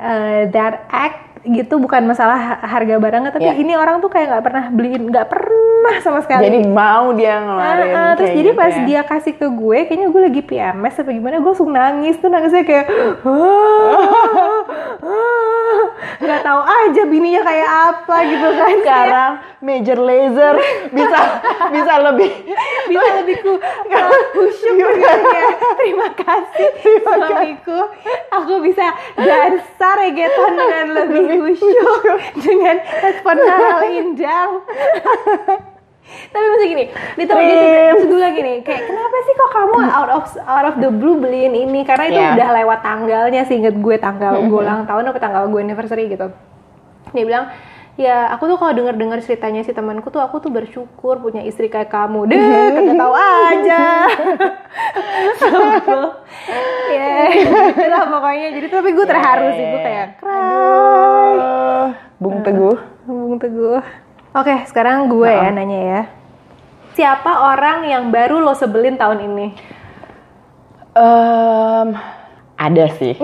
uh, 0.00 0.40
that 0.50 0.88
act 0.88 1.29
gitu 1.42 1.74
bukan 1.76 2.04
masalah 2.04 2.36
ha- 2.36 2.60
harga 2.68 2.96
barangnya 2.96 3.30
tapi 3.30 3.48
Yeah. 3.48 3.56
ini 3.56 3.72
orang 3.72 3.98
tuh 3.98 4.08
kayak 4.08 4.28
nggak 4.28 4.44
pernah 4.44 4.64
beliin 4.68 5.08
nggak 5.08 5.26
pernah 5.26 5.58
sama 5.98 6.20
sekali 6.20 6.44
Jadi 6.44 6.60
mau 6.66 7.10
dia 7.12 7.40
ngeluarin 7.40 7.88
Ah, 7.90 7.96
ah, 7.98 8.12
terus 8.12 8.30
jadi 8.30 8.50
gitu 8.50 8.58
pas 8.58 8.68
ya. 8.70 8.84
dia 8.84 9.00
kasih 9.02 9.34
ke 9.34 9.46
gue, 9.48 9.78
kayaknya 9.84 10.08
gue 10.08 10.22
lagi 10.22 10.42
PMS 10.42 10.94
apa 10.98 11.10
gimana, 11.10 11.34
gue 11.36 11.48
langsung 11.48 11.70
nangis 11.70 12.16
tuh 12.16 12.28
nangisnya 12.28 12.62
kayak 12.62 12.86
nggak 16.20 16.40
tahu 16.42 16.60
aja 16.60 17.02
bininya 17.04 17.40
kayak 17.40 17.68
apa 17.88 18.16
gitu 18.26 18.48
kan. 18.50 18.68
sekarang 18.76 19.32
major 19.60 19.98
laser 19.98 20.54
bisa 20.90 21.18
bisa 21.70 21.92
lebih 22.02 22.30
bisa 22.86 23.08
lebih 23.16 23.36
ku 23.40 23.52
kusyuk 24.34 24.74
gitu 24.76 25.00
ya. 25.30 25.46
Terima 25.72 26.08
kasih 26.12 26.68
suamiku. 27.00 27.80
Aku 28.30 28.60
bisa 28.60 28.84
dansa 29.16 29.88
reggaeton 29.96 30.52
dengan 30.54 30.86
lebih 30.94 31.24
kusyuk 31.36 32.02
dengan 32.44 32.76
headphone 32.82 33.40
hal 33.40 33.80
indang. 33.86 34.50
Tapi 36.10 36.42
maksud 36.42 36.66
gini, 36.66 36.84
itu 36.90 37.30
dia 37.30 37.46
cerita, 37.46 37.54
Trim. 37.70 37.86
terus 37.86 38.04
gue 38.10 38.28
gini, 38.34 38.52
kayak 38.66 38.82
kenapa 38.82 39.16
sih 39.22 39.34
kok 39.38 39.50
kamu 39.54 39.74
out 39.86 40.10
of 40.10 40.24
out 40.42 40.66
of 40.66 40.74
the 40.82 40.90
blue 40.90 41.14
beliin 41.14 41.54
ini? 41.54 41.86
Karena 41.86 42.04
itu 42.10 42.18
Yeah. 42.18 42.34
udah 42.34 42.48
lewat 42.50 42.78
tanggalnya 42.82 43.42
sih, 43.46 43.62
inget 43.62 43.78
gue 43.78 43.94
tanggal 43.94 44.42
gue 44.42 44.58
ulang 44.58 44.90
tahun 44.90 45.06
apa 45.06 45.18
tanggal 45.22 45.46
gue 45.46 45.60
anniversary 45.62 46.10
gitu. 46.10 46.34
Dia 47.14 47.24
bilang, 47.24 47.54
ya 48.00 48.32
aku 48.32 48.48
tuh 48.48 48.56
kalau 48.56 48.72
denger 48.72 48.96
dengar 48.96 49.20
ceritanya 49.20 49.60
si 49.60 49.76
temanku 49.76 50.08
tuh 50.08 50.24
aku 50.24 50.40
tuh 50.40 50.48
bersyukur 50.48 51.20
punya 51.20 51.44
istri 51.44 51.68
kayak 51.68 51.92
kamu. 51.92 52.32
Deh, 52.32 52.40
kagak 52.40 52.96
tahu 52.96 53.14
aja. 53.14 53.82
Ya, 56.90 57.30
itulah 57.70 58.04
pokoknya. 58.10 58.48
Jadi 58.50 58.66
tapi 58.66 58.90
gue 58.96 59.06
terharu 59.06 59.46
sih, 59.54 59.62
gue 59.62 59.80
kayak 59.84 60.06
cry. 60.18 61.36
Bung 62.18 62.42
Teguh 62.42 62.76
Bung 63.06 63.38
Teguh. 63.38 63.78
Oke, 64.34 64.54
sekarang 64.66 65.06
gue 65.06 65.30
ya 65.30 65.54
nanya 65.54 65.80
ya. 65.80 66.00
Siapa 66.98 67.54
orang 67.54 67.86
yang 67.86 68.10
baru 68.10 68.42
lo 68.42 68.56
sebelin 68.58 68.98
tahun 68.98 69.22
ini? 69.22 69.46
Em, 70.90 71.88
ada 72.58 72.84
sih 72.98 73.14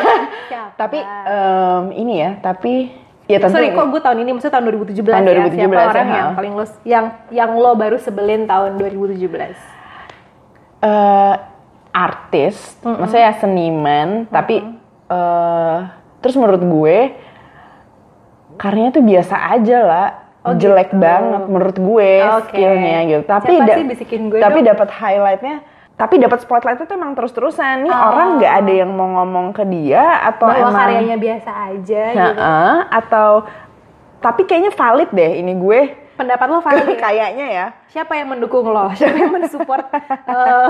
Siapa? 0.50 0.78
tapi 0.78 1.02
em, 1.02 1.84
ini 1.98 2.22
ya 2.22 2.38
tapi 2.38 2.94
ya 3.26 3.36
tentu 3.36 3.52
Sorry, 3.52 3.70
kok 3.70 3.86
gue 3.86 4.00
tahun 4.00 4.18
ini 4.20 4.30
maksudnya 4.32 4.54
tahun 4.54 4.64
2017 4.72 5.02
Tahun 5.04 5.24
ya. 5.24 5.34
2017 5.44 5.56
Siapa 5.56 5.74
ya, 5.74 5.86
orang 5.88 6.06
ha. 6.06 6.16
yang 6.16 6.28
paling 6.32 6.52
lo 6.52 6.64
yang 6.84 7.04
yang 7.28 7.50
lo 7.52 7.70
baru 7.74 7.96
sebelin 7.96 8.40
tahun 8.44 8.70
2017? 8.76 9.26
eh, 10.78 11.34
artis 11.90 12.54
maksudnya 12.80 13.32
seniman 13.34 14.08
tapi 14.28 14.60
eh, 15.08 15.76
terus 16.18 16.36
menurut 16.36 16.60
gue 16.60 16.98
karyanya 18.56 18.92
tuh 18.92 19.04
biasa 19.04 19.34
aja 19.52 19.78
lah 19.80 20.08
Oh, 20.46 20.54
jelek 20.54 20.94
gitu. 20.94 21.02
banget 21.02 21.42
menurut 21.44 21.74
gue 21.74 22.12
Oke. 22.38 22.54
skillnya 22.54 22.98
gitu 23.04 23.22
tapi 23.26 23.50
Siapa 23.52 23.66
da- 23.66 23.74
sih 23.74 23.84
bisikin 23.84 24.30
gue 24.30 24.38
tapi 24.38 24.62
dapat 24.62 24.94
highlightnya 24.94 25.58
tapi 25.96 26.14
dapat 26.16 26.38
spotlightnya 26.38 26.84
tuh 26.84 26.94
emang 26.94 27.12
terus-terusan 27.12 27.82
nih 27.82 27.90
Oh. 27.90 28.12
orang 28.12 28.36
nggak 28.36 28.54
ada 28.54 28.72
yang 28.74 28.90
mau 28.90 29.08
ngomong 29.14 29.50
ke 29.50 29.64
dia 29.64 30.04
atau 30.22 30.44
Bahwa 30.46 30.60
emang 30.62 30.76
karyanya 30.78 31.16
biasa 31.16 31.50
aja 31.66 32.02
gitu. 32.06 32.20
Heeh, 32.20 32.74
atau 32.92 33.30
tapi 34.18 34.44
kayaknya 34.44 34.70
valid 34.70 35.10
deh 35.10 35.32
ini 35.36 35.52
gue 35.54 35.80
Pendapat 36.16 36.48
lo 36.48 36.60
valid 36.60 36.88
ya? 36.90 36.96
kayaknya 36.98 37.46
ya 37.46 37.66
Siapa 37.88 38.12
yang 38.12 38.28
mendukung 38.30 38.64
lo? 38.64 38.88
Siapa 38.90 39.16
yang 39.18 39.32
mensupport 39.32 39.84
eh, 40.32 40.68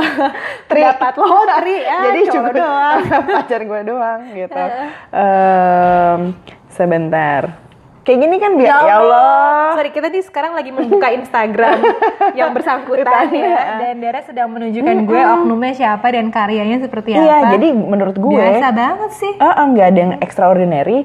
pendapat 0.67 1.13
lo? 1.17 1.25
Oh, 1.25 1.43
Tri, 1.57 1.75
ya, 1.87 1.99
jadi 2.05 2.21
cuma 2.29 2.51
doang. 2.51 2.99
pacar 3.29 3.61
gue 3.63 3.81
doang 3.83 4.21
gitu 4.29 4.63
Em, 5.11 6.21
sebentar 6.69 7.66
kayak 8.07 8.19
gini 8.23 8.37
kan 8.39 8.55
biar 8.55 8.71
ya 8.71 8.95
Allah 8.97 9.75
Sorry, 9.75 9.91
kita 9.91 10.07
nih 10.09 10.23
sekarang 10.23 10.55
lagi 10.55 10.71
membuka 10.71 11.11
Instagram 11.11 11.77
yang 12.39 12.55
bersangkutan 12.55 13.29
ya. 13.29 13.59
Dan 13.83 13.99
Dara 13.99 14.21
sedang 14.23 14.49
menunjukkan 14.49 14.97
gue 15.05 15.21
oknumnya 15.21 15.75
siapa 15.75 16.07
dan 16.09 16.31
karyanya 16.31 16.81
seperti 16.81 17.13
iya 17.13 17.43
apa. 17.43 17.53
jadi 17.53 17.69
menurut 17.75 18.15
gue 18.15 18.31
biasa 18.31 18.71
banget 18.71 19.11
sih. 19.13 19.33
eh, 19.35 19.45
eh, 19.45 19.65
nggak 19.67 19.87
ada 19.87 19.99
yang 20.01 20.13
extraordinary 20.19 20.99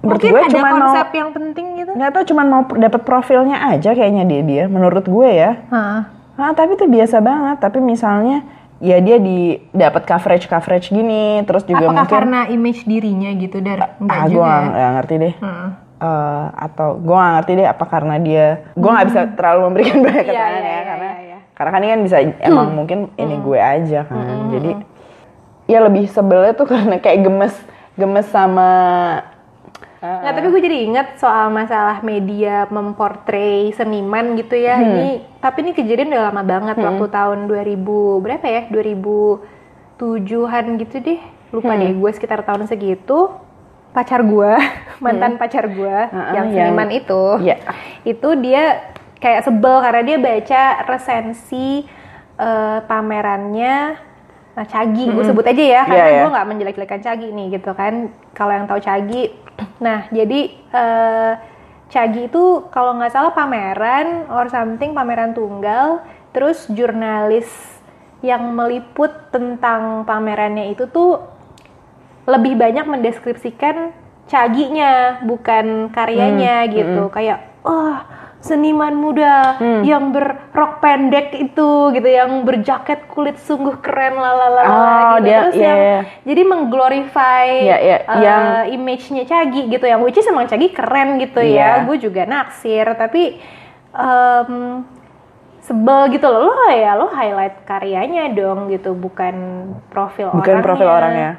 menurut 0.00 0.16
Mungkin 0.16 0.32
gue 0.32 0.40
ada 0.40 0.50
cuman 0.50 0.72
mau 0.72 0.80
konsep 0.88 1.08
yang 1.12 1.30
penting 1.30 1.66
gitu. 1.76 1.90
nggak 1.92 2.10
tahu 2.10 2.24
cuman 2.26 2.46
mau 2.48 2.62
dapat 2.66 3.00
profilnya 3.04 3.56
aja 3.68 3.92
kayaknya 3.92 4.24
dia 4.24 4.40
dia 4.40 4.64
menurut 4.64 5.04
gue 5.04 5.28
ya 5.28 5.60
Hah. 5.68 6.00
Ah, 6.34 6.56
tapi 6.56 6.72
itu 6.72 6.88
biasa 6.88 7.20
banget. 7.20 7.60
Tapi 7.60 7.84
misalnya 7.84 8.40
ya 8.80 8.96
dia 8.96 9.20
di 9.20 9.60
dapat 9.70 10.08
coverage 10.08 10.48
coverage 10.48 10.88
gini, 10.88 11.44
terus 11.44 11.68
juga 11.68 11.84
Apakah 11.84 12.00
mungkin 12.00 12.16
karena 12.16 12.40
image 12.48 12.88
dirinya 12.88 13.28
gitu, 13.36 13.60
Dar? 13.60 14.00
Enggak 14.00 14.16
ah 14.16 14.24
gue 14.24 14.32
juga 14.32 14.48
ya? 14.48 14.60
nggak 14.64 14.90
ngerti 14.96 15.14
deh. 15.14 15.34
Heeh. 15.36 15.68
Eh, 16.00 16.46
atau 16.56 16.96
gue 16.96 17.12
nggak 17.12 17.34
ngerti 17.36 17.52
deh 17.60 17.68
apa 17.68 17.84
karena 17.84 18.16
dia 18.16 18.72
gue 18.72 18.88
nggak 18.88 19.08
bisa 19.12 19.20
terlalu 19.36 19.68
memberikan 19.68 20.00
banyak 20.08 20.24
Hmm. 20.24 20.32
Iya, 20.32 20.40
keterangan 20.40 20.56
iya, 20.56 20.64
ya 20.64 20.72
iya, 20.72 20.80
karena 20.88 21.04
iya, 21.04 21.20
iya. 21.20 21.38
karena 21.52 21.70
kan 21.70 21.80
ini 21.84 21.90
kan 21.92 22.00
bisa 22.08 22.16
emang 22.40 22.68
mungkin 22.72 22.98
ini 23.20 23.36
gue 23.36 23.58
aja 23.60 24.00
kan 24.08 24.48
jadi 24.48 24.70
ya 25.68 25.78
lebih 25.84 26.08
sebelnya 26.08 26.56
tuh 26.56 26.72
karena 26.72 26.96
kayak 26.96 27.20
gemes 27.20 27.52
gemes 28.00 28.24
sama 28.32 28.72
Nggak, 30.00 30.32
tapi 30.32 30.46
gue 30.48 30.62
jadi 30.64 30.78
ingat 30.88 31.20
soal 31.20 31.52
masalah 31.52 32.00
media 32.00 32.64
memportray 32.72 33.68
seniman 33.76 34.32
gitu 34.32 34.56
ya. 34.56 34.80
Ini 34.80 35.36
tapi 35.44 35.60
ini 35.60 35.76
kejadian 35.76 36.08
udah 36.08 36.32
lama 36.32 36.40
banget 36.40 36.80
waktu 36.80 37.04
tahun 37.12 37.44
2000 37.44 38.24
berapa 38.24 38.46
ya? 38.48 38.64
2007-an 38.72 40.64
gitu 40.80 40.96
deh. 41.04 41.20
Lupa 41.52 41.76
deh 41.76 41.92
gue 41.92 42.10
sekitar 42.16 42.40
tahun 42.48 42.64
segitu. 42.64 43.28
Pacar 43.90 44.22
gue, 44.22 44.52
mantan 45.04 45.34
pacar 45.34 45.66
gue 45.66 45.96
Ah, 46.06 46.30
yang 46.32 46.50
yang- 46.50 46.70
seniman 46.72 46.90
itu. 46.90 47.22
Iya. 47.40 47.56
Itu 48.02 48.36
dia 48.36 48.94
kayak 49.16 49.44
sebel 49.44 49.76
karena 49.78 50.02
dia 50.02 50.16
baca 50.16 50.62
resensi 50.84 51.84
eh, 52.36 52.78
pamerannya 52.82 54.08
Nah, 54.50 54.66
Cagi, 54.66 55.06
gue 55.06 55.22
sebut 55.22 55.46
aja 55.46 55.62
ya, 55.62 55.82
karena 55.86 55.94
Iya, 55.96 56.10
iya. 56.10 56.20
gue 56.20 56.34
nggak 56.34 56.48
menjelek-jelekan 56.50 57.00
Cagi 57.00 57.28
nih 57.30 57.46
gitu 57.54 57.70
kan. 57.70 57.94
Kalau 58.34 58.50
yang 58.50 58.66
tahu 58.66 58.82
Cagi, 58.82 59.30
nah 59.80 60.10
jadi 60.10 60.40
eh, 60.52 61.32
Cagi 61.86 62.26
itu 62.26 62.42
kalau 62.68 62.94
nggak 62.94 63.10
salah 63.10 63.30
pameran 63.30 64.26
or 64.28 64.46
something 64.46 64.90
pameran 64.90 65.32
tunggal, 65.32 66.02
terus 66.30 66.66
jurnalis 66.68 67.46
yang 68.20 68.52
meliput 68.52 69.10
tentang 69.30 70.02
pamerannya 70.02 70.70
itu 70.70 70.84
tuh 70.86 71.22
lebih 72.30 72.54
banyak 72.54 72.86
mendeskripsikan 72.86 73.90
caginya 74.24 75.18
bukan 75.20 75.90
karyanya 75.90 76.62
Hmm, 76.62 76.70
gitu 76.70 77.02
kayak 77.08 77.38
oh 77.60 77.98
seniman 78.40 78.94
muda 78.94 79.58
Hmm. 79.58 79.82
yang 79.82 80.10
berrok 80.10 80.80
pendek 80.80 81.34
itu 81.34 81.70
gitu 81.90 82.08
yang 82.08 82.40
berjaket 82.40 83.04
kulit 83.06 83.36
sungguh 83.36 83.76
keren 83.78 84.16
lalala 84.16 84.62
Oh, 84.62 84.72
gitu. 85.18 85.28
dia- 85.28 85.40
terus 85.44 85.54
iya, 85.54 85.66
yang 85.66 85.78
iya. 85.78 86.00
jadi 86.24 86.42
mengglorify 86.46 87.46
Iya, 87.60 87.76
iya, 87.78 87.96
uh, 88.00 88.16
yang- 88.16 88.64
image-nya 88.72 89.24
Cagi 89.24 89.68
gitu 89.68 89.84
yang 89.84 90.00
which 90.00 90.16
is 90.16 90.24
emang 90.24 90.46
Cagi 90.46 90.70
keren 90.70 91.18
gitu 91.18 91.36
ya 91.38 91.82
Iya. 91.82 91.84
gue 91.84 91.96
juga 92.00 92.22
naksir 92.24 92.86
tapi 92.94 93.36
em, 93.92 94.86
sebel 95.60 96.08
gitu 96.10 96.24
loh 96.24 96.40
lo 96.48 96.64
ya 96.66 96.94
lo 96.94 97.10
highlight 97.10 97.60
karyanya 97.62 98.30
dong 98.30 98.70
gitu 98.70 98.94
bukan 98.94 99.34
profil 99.88 100.32
bukan 100.32 100.40
orangnya 100.54 100.64
profil 100.64 100.88
orangnya 100.88 101.30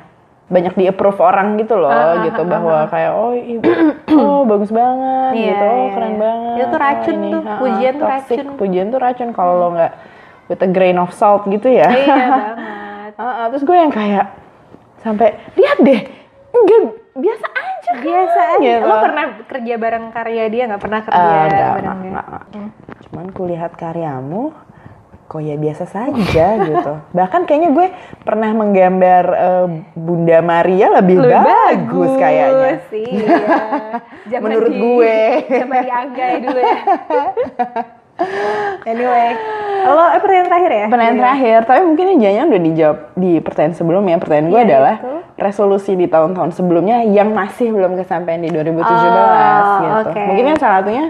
banyak 0.51 0.73
di 0.75 0.85
approve 0.85 1.15
orang 1.17 1.55
gitu 1.55 1.73
loh 1.73 1.87
Ah, 1.87 2.21
gitu 2.21 2.37
ah, 2.37 2.45
bahwa 2.45 2.77
kayak 2.85 3.11
oh 3.13 3.31
i- 3.31 3.63
oh 4.19 4.43
bagus 4.43 4.69
banget 4.69 5.31
Iya, 5.31 5.47
gitu 5.47 5.63
oh 5.63 5.77
iya, 5.77 5.91
keren 5.91 6.09
iya. 6.09 6.19
banget 6.19 6.51
Itu 6.53 6.65
tuh 6.65 6.75
oh, 6.75 6.81
racun 6.81 7.15
ini, 7.17 7.29
tuh, 7.31 7.41
pujian 7.57 7.93
tuh 7.93 8.05
toxic. 8.05 8.37
racun. 8.37 8.47
pujian 8.55 8.87
tuh 8.87 8.99
racun 8.99 9.29
kalau 9.31 9.53
lo 9.55 9.67
nggak 9.73 9.93
with 10.45 10.59
a 10.59 10.67
grain 10.67 10.97
of 10.97 11.09
salt 11.09 11.47
gitu 11.47 11.67
ya 11.67 11.87
iya 11.87 12.25
banget 12.37 13.13
Ah, 13.13 13.23
ah, 13.23 13.45
terus 13.47 13.63
gue 13.63 13.73
yang 13.73 13.89
kayak 13.89 14.27
sampai 14.97 15.27
lihat 15.53 15.77
deh 15.79 16.01
enggak 16.51 16.81
biasa 17.13 17.47
aja 17.47 17.91
kan," 17.91 18.01
biasa 18.01 18.41
aja 18.53 18.71
gitu. 18.73 18.83
lo 18.83 18.95
pernah 18.99 19.25
kerja 19.45 19.73
bareng 19.75 20.05
karya 20.09 20.43
dia 20.47 20.63
nggak 20.65 20.79
pernah 20.79 20.99
kerja 21.01 21.17
enggak, 21.17 21.39
bareng 21.39 21.47
enggak, 21.47 21.71
dia 21.71 22.11
enggak, 22.11 22.25
enggak. 22.27 22.69
cuman 23.01 23.25
kulihat 23.31 23.71
karyamu 23.73 24.43
kok 25.31 25.39
ya 25.39 25.55
biasa 25.55 25.85
saja 25.85 26.45
gitu. 26.59 26.93
Bahkan 27.09 27.43
kayaknya 27.43 27.71
gue 27.71 27.87
pernah 28.21 28.51
menggambar 28.51 29.23
eh, 29.31 29.67
Bunda 29.95 30.41
Maria 30.41 30.91
lebih, 30.91 31.23
Lebih 31.23 31.39
bagus, 31.39 32.11
kayaknya. 32.19 32.73
sih. 32.91 33.07
Zaman 34.27 34.43
Menurut 34.43 34.67
di- 34.67 34.77
gue. 34.77 35.19
Zaman 35.47 35.77
di 35.79 35.89
Anggai 35.89 36.33
dulu 36.41 36.59
ya. 36.59 36.77
anyway, 38.85 39.29
lo 39.81 40.03
eh, 40.05 40.19
pertanyaan 40.19 40.47
terakhir 40.47 40.71
ya? 40.71 40.85
Pertanyaan 40.85 41.15
Iya. 41.15 41.21
terakhir, 41.23 41.57
tapi 41.63 41.81
mungkin 41.85 42.05
ini 42.07 42.15
jangan 42.21 42.45
udah 42.47 42.61
dijawab 42.61 42.97
di 43.15 43.31
pertanyaan 43.39 43.73
sebelumnya. 43.73 44.15
Pertanyaan 44.19 44.47
gue 44.47 44.57
Iya, 44.57 44.67
adalah 44.67 44.95
itu. 44.99 45.11
resolusi 45.39 45.91
di 45.95 46.05
tahun-tahun 46.05 46.49
sebelumnya 46.53 47.01
yang 47.03 47.31
masih 47.31 47.71
belum 47.71 47.95
kesampaian 47.95 48.37
di 48.37 48.49
2017 48.49 48.83
Oh, 48.83 49.79
gitu. 49.79 49.95
oke. 50.05 50.21
Mungkin 50.27 50.43
kan 50.45 50.57
salah 50.59 50.75
satunya 50.83 51.05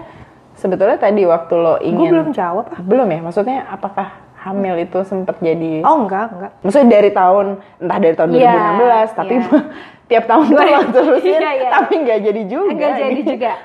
sebetulnya 0.61 0.95
tadi 0.95 1.25
waktu 1.25 1.53
lo 1.53 1.75
Gue 1.75 1.89
ingin 1.89 2.11
belum 2.13 2.29
jawab. 2.31 2.69
ah. 2.69 2.77
belum 2.79 3.07
ya? 3.09 3.19
Maksudnya 3.19 3.65
apakah 3.67 4.07
hamil 4.37 4.77
itu 4.79 5.01
sempat 5.01 5.37
jadi 5.37 5.81
Oh 5.81 6.05
enggak, 6.05 6.29
enggak. 6.29 6.51
Maksudnya 6.61 6.87
dari 6.91 7.09
tahun 7.09 7.45
entah 7.77 7.97
dari 7.97 8.15
tahun 8.15 8.29
Iya, 8.31 8.53
2016 8.77 9.17
tapi 9.17 9.33
iya. 9.35 9.59
tiap 10.09 10.25
tahun 10.27 10.45
tuh 10.47 10.61
lo 10.61 10.79
terusin 10.91 11.33
Iya, 11.35 11.51
iya. 11.55 11.69
tapi 11.71 11.93
nggak 11.99 12.19
jadi 12.21 12.41
juga. 12.45 12.69
Enggak 12.69 12.91
jadi 12.95 13.21
juga. 13.25 13.51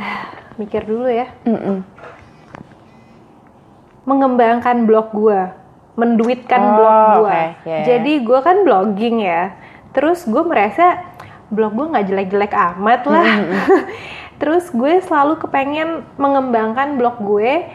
Eh, 0.00 0.24
mikir 0.56 0.82
dulu 0.82 1.04
ya. 1.06 1.28
Mm-mm. 1.44 1.84
Mengembangkan 4.02 4.88
blog 4.88 5.12
gue, 5.12 5.40
menduitkan 5.94 6.56
Oh, 6.58 6.72
blog 6.74 6.96
gue. 6.96 7.20
oke, 7.20 7.36
iya, 7.36 7.46
iya. 7.66 7.84
Jadi 7.86 8.12
gue 8.24 8.38
kan 8.40 8.56
blogging 8.64 9.16
ya. 9.20 9.42
Terus 9.92 10.24
gue 10.24 10.40
merasa 10.40 11.04
blog 11.48 11.76
gue 11.76 11.86
nggak 11.86 12.06
jelek-jelek 12.08 12.52
amat 12.72 13.00
lah. 13.04 13.26
Terus 14.40 14.72
gue 14.72 15.04
selalu 15.04 15.36
kepengen 15.36 16.02
mengembangkan 16.16 16.96
blog 16.96 17.20
gue. 17.20 17.68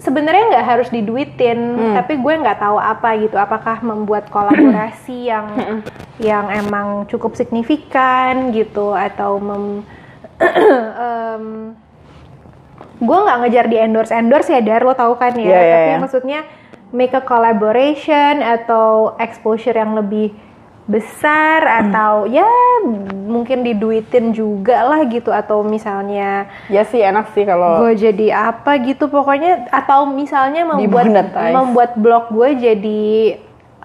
Sebenarnya 0.00 0.56
nggak 0.56 0.66
harus 0.70 0.88
diduitin, 0.88 1.76
tapi 1.92 2.16
gue 2.16 2.34
nggak 2.40 2.62
tahu 2.62 2.80
apa 2.80 3.20
gitu. 3.20 3.36
Apakah 3.36 3.84
membuat 3.84 4.32
kolaborasi 4.32 5.26
yang 5.34 5.46
yang 6.16 6.46
emang 6.48 7.04
cukup 7.04 7.36
signifikan 7.36 8.48
gitu, 8.54 8.96
atau 8.96 9.36
mem 9.36 9.84
em, 11.04 11.44
gue 13.00 13.18
nggak 13.18 13.38
ngejar 13.44 13.66
di 13.68 13.76
endorse 13.76 14.12
endorse 14.12 14.48
ya 14.52 14.60
dar 14.64 14.84
lo 14.84 14.96
tahu 14.96 15.16
kan 15.20 15.32
ya 15.36 15.44
Iya, 15.44 15.60
iya, 15.60 15.72
tapi 15.76 15.90
iya. 15.92 15.98
maksudnya 16.00 16.40
make 16.96 17.12
a 17.12 17.20
collaboration 17.20 18.40
atau 18.40 19.16
exposure 19.20 19.76
yang 19.76 19.96
lebih 19.96 20.32
besar 20.90 21.86
atau 21.86 22.26
ya 22.26 22.50
mungkin 23.30 23.62
diduitin 23.62 24.34
juga 24.34 24.82
lah 24.82 25.06
gitu. 25.06 25.30
Atau 25.30 25.62
misalnya 25.62 26.50
Ya 26.66 26.82
sih 26.82 26.98
enak 26.98 27.30
sih 27.30 27.46
kalau 27.46 27.86
gue 27.86 27.94
jadi 27.94 28.50
apa 28.50 28.82
gitu. 28.82 29.06
Pokoknya 29.06 29.70
atau 29.70 30.10
misalnya 30.10 30.66
membuat 30.66 31.06
Dimonetize. 31.06 31.54
membuat 31.54 31.90
blog 31.94 32.24
gue 32.34 32.48
jadi 32.58 33.02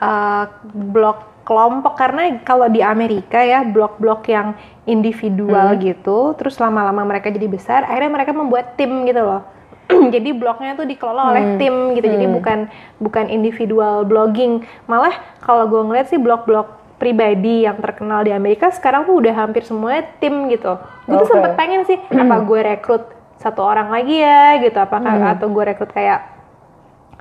uh, 0.02 0.50
blog 0.74 1.22
kelompok. 1.46 1.94
Karena 1.94 2.42
kalau 2.42 2.66
di 2.66 2.82
Amerika 2.82 3.38
ya 3.46 3.62
blog-blog 3.62 4.26
yang 4.26 4.58
individual 4.90 5.78
gitu 5.82 6.34
terus 6.38 6.58
lama-lama 6.62 7.02
mereka 7.06 7.34
jadi 7.34 7.50
besar 7.50 7.90
akhirnya 7.90 8.22
mereka 8.22 8.32
membuat 8.34 8.74
tim 8.74 9.06
gitu 9.06 9.22
loh. 9.22 9.42
Jadi 10.18 10.34
blognya 10.34 10.74
tuh 10.74 10.90
dikelola 10.90 11.30
oleh 11.30 11.44
tim 11.62 11.94
gitu. 11.94 12.10
Jadi 12.10 12.26
bukan 12.26 12.66
bukan 12.98 13.30
individual 13.30 14.02
blogging. 14.02 14.66
Malah 14.90 15.14
kalau 15.46 15.70
gue 15.70 15.78
ngeliat 15.78 16.10
sih 16.10 16.18
blog-blog 16.18 16.85
pribadi 16.96 17.64
yang 17.64 17.78
terkenal 17.78 18.22
di 18.22 18.32
Amerika 18.32 18.70
sekarang 18.70 19.04
tuh 19.04 19.16
udah 19.16 19.34
hampir 19.38 19.62
semuanya 19.62 20.08
tim 20.18 20.48
gitu 20.48 20.76
gue 21.04 21.14
tuh 21.14 21.22
Oke. 21.22 21.32
sempet 21.34 21.52
pengen 21.54 21.82
sih 21.84 22.00
apa 22.18 22.36
gue 22.40 22.60
rekrut 22.62 23.04
satu 23.36 23.62
orang 23.62 23.90
lagi 23.90 24.16
ya 24.18 24.58
gitu 24.58 24.76
apakah 24.76 25.12
atau 25.30 25.48
gue 25.48 25.64
rekrut 25.66 25.92
kayak 25.92 26.34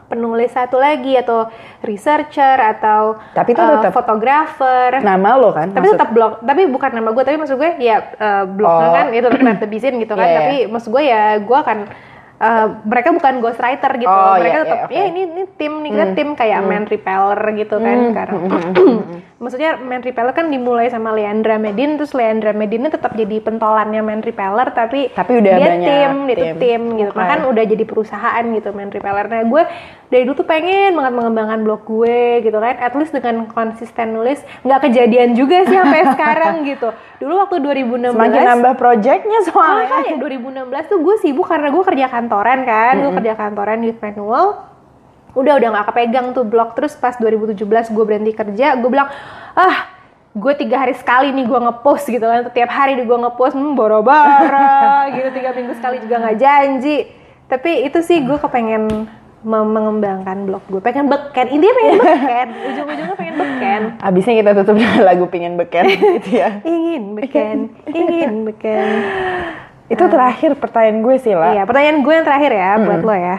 penulis 0.05 0.53
satu 0.53 0.77
lagi 0.77 1.17
atau 1.17 1.49
researcher 1.81 2.55
atau 2.55 3.17
Tapi 3.33 3.51
itu 3.51 3.59
tetap 3.59 3.91
fotografer 3.91 5.01
nama 5.01 5.35
lo 5.35 5.51
kan. 5.51 5.73
tapi 5.73 5.81
maksud- 5.83 5.97
tetap 5.97 6.11
blog 6.13 6.33
tapi 6.41 6.63
bukan 6.67 6.91
nama 6.93 7.09
gue 7.11 7.25
tapi 7.25 7.37
maksud 7.37 7.57
gue 7.57 7.71
ya 7.79 7.99
eh, 8.13 8.45
blognya 8.47 8.85
Oh. 8.85 8.95
kan 8.95 9.07
itu 9.11 9.27
tetap 9.27 9.73
Seen 9.75 9.97
gitu 9.99 10.13
kan 10.13 10.25
iya. 10.25 10.37
tapi 10.39 10.57
maksud 10.67 10.89
gue 10.89 11.03
ya 11.03 11.23
gue 11.41 11.59
akan 11.59 11.79
eh, 12.37 12.67
mereka 12.85 13.09
bukan 13.11 13.35
ghostwriter 13.41 13.91
gitu 13.97 14.07
Oh, 14.07 14.37
mereka 14.37 14.55
iya, 14.55 14.63
tetap 14.63 14.79
iya, 14.79 14.85
oke. 14.87 14.95
ya 14.95 15.05
ini 15.09 15.21
ini 15.27 15.43
tim 15.57 15.73
nih 15.79 15.91
kita 15.91 16.07
tim 16.15 16.29
kayak 16.33 16.59
man 16.63 16.85
repeller 16.85 17.41
gitu 17.55 17.77
kan 17.77 17.97
sekarang 18.07 18.39
maksudnya 19.45 19.77
man 19.77 20.01
repeller 20.01 20.33
kan 20.33 20.49
dimulai 20.49 20.89
sama 20.89 21.13
Leandra 21.13 21.61
Medin 21.61 22.01
terus 22.01 22.17
Leandra 22.17 22.57
Medin 22.57 22.81
ini 22.81 22.91
tetap 22.91 23.13
jadi 23.13 23.45
pentolannya 23.45 24.01
man 24.01 24.25
repeller 24.25 24.73
tapi 24.73 25.13
Tapi 25.13 25.33
udah 25.37 25.53
dia 25.53 25.69
banyak 25.69 25.85
tim 25.85 26.13
dia 26.25 26.35
tuh 26.35 26.47
tim. 26.49 26.57
tim 26.57 26.83
gitu. 26.97 27.11
Bahkan 27.13 27.39
udah 27.45 27.65
jadi 27.69 27.85
perusahaan 27.85 28.45
gitu 28.49 28.73
man 28.73 28.89
repeller. 28.89 29.29
Nah 29.29 29.45
gue 29.45 29.63
dari 30.09 30.23
dulu 30.25 30.41
tuh 30.41 30.49
pengen 30.49 30.97
banget 30.97 31.13
mengembangkan 31.13 31.61
blog 31.61 31.85
gue 31.85 32.41
gitu 32.41 32.57
kan. 32.57 32.81
At 32.81 32.97
least 32.97 33.13
dengan 33.13 33.45
konsisten 33.53 34.17
nulis 34.17 34.41
nggak 34.65 34.81
kejadian 34.89 35.37
juga 35.37 35.69
sih 35.69 35.77
sampai 35.77 36.09
sekarang 36.17 36.65
gitu. 36.65 36.89
Dulu 37.21 37.45
waktu 37.45 37.61
2016 37.61 38.17
Semakin 38.17 38.43
nambah 38.49 38.75
projectnya 38.81 39.39
soalnya. 39.45 40.09
makanya 40.09 40.17
2016 40.73 40.91
tuh 40.91 40.99
gue 41.05 41.17
sibuk 41.21 41.45
karena 41.45 41.69
gue 41.69 41.85
kerja 41.85 42.07
kantoran 42.09 42.65
kan. 42.65 42.95
Gue 42.97 43.13
kerja 43.21 43.37
kantoran 43.37 43.85
youth 43.85 44.01
manual 44.01 44.74
udah 45.35 45.59
udah 45.59 45.69
nggak 45.75 45.87
kepegang 45.91 46.27
tuh 46.31 46.47
blog 46.47 46.79
terus 46.79 46.95
pas 46.95 47.19
2017 47.19 47.59
gue 47.67 48.05
berhenti 48.07 48.33
kerja 48.33 48.79
gue 48.79 48.91
bilang 48.91 49.11
ah 49.59 49.95
gue 50.35 50.53
tiga 50.59 50.83
hari 50.83 50.99
sekali 50.99 51.31
nih 51.31 51.47
gue 51.47 51.61
ngepost 51.63 52.11
gitu 52.11 52.27
kan. 52.27 52.51
Tiap 52.51 52.71
hari 52.71 52.99
gue 52.99 53.19
ngepost 53.19 53.55
hmm, 53.55 53.79
boro-boro 53.79 54.83
gitu. 55.15 55.29
Tiga 55.31 55.55
minggu 55.55 55.73
sekali 55.79 56.03
juga 56.03 56.27
nggak 56.27 56.37
janji. 56.43 57.07
Tapi 57.47 57.87
itu 57.87 58.03
sih 58.03 58.19
gue 58.27 58.35
kepengen 58.35 59.07
mengembangkan 59.45 60.49
blog 60.49 60.65
gue 60.73 60.81
pengen 60.81 61.05
beken 61.07 61.47
intinya 61.53 61.75
pengen 61.77 61.97
beken. 62.01 62.49
Ujung-ujungnya 62.73 63.15
pengen 63.15 63.35
beken. 63.37 63.83
Abisnya 64.01 64.35
kita 64.41 64.51
tutup 64.57 64.77
dengan 64.81 65.03
lagu 65.05 65.25
pingin 65.29 65.55
beken 65.61 65.85
gitu 66.19 66.31
ya. 66.41 66.65
ingin 66.65 67.15
beken 67.15 67.57
ingin 67.87 68.49
beken. 68.49 68.89
Itu 69.93 70.09
terakhir 70.09 70.57
pertanyaan 70.57 71.05
gue 71.05 71.17
sih 71.21 71.37
lah. 71.37 71.53
Iya, 71.61 71.63
pertanyaan 71.69 72.01
gue 72.01 72.13
yang 72.17 72.27
terakhir 72.27 72.53
ya 72.57 72.71
buat 72.81 73.05
lo 73.05 73.15
ya. 73.15 73.37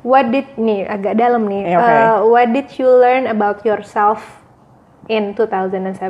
What 0.00 0.32
did 0.32 0.48
nih 0.56 0.88
agak 0.88 1.20
dalam 1.20 1.44
nih. 1.44 1.62
Iya, 1.68 1.76
oke. 1.76 1.92
Uh, 1.92 2.18
what 2.32 2.48
did 2.56 2.68
you 2.80 2.88
learn 2.88 3.28
about 3.28 3.60
yourself 3.68 4.40
in 5.12 5.36
2017? 5.36 6.00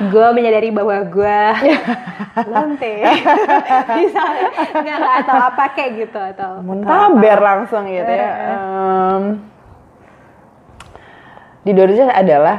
gue 0.00 0.26
menyadari 0.32 0.72
bahwa 0.72 0.96
gue 1.08 1.38
lonte, 2.52 2.94
misalnya 4.00 4.48
nggak 4.72 5.12
atau 5.24 5.36
apa 5.52 5.64
kayak 5.76 5.90
gitu 6.04 6.20
atau 6.20 6.60
Muntaber 6.64 7.36
langsung 7.40 7.84
gitu 7.84 8.08
ya. 8.08 8.32
Em, 8.56 9.24
di 11.64 11.72
2017 11.76 12.12
adalah 12.12 12.56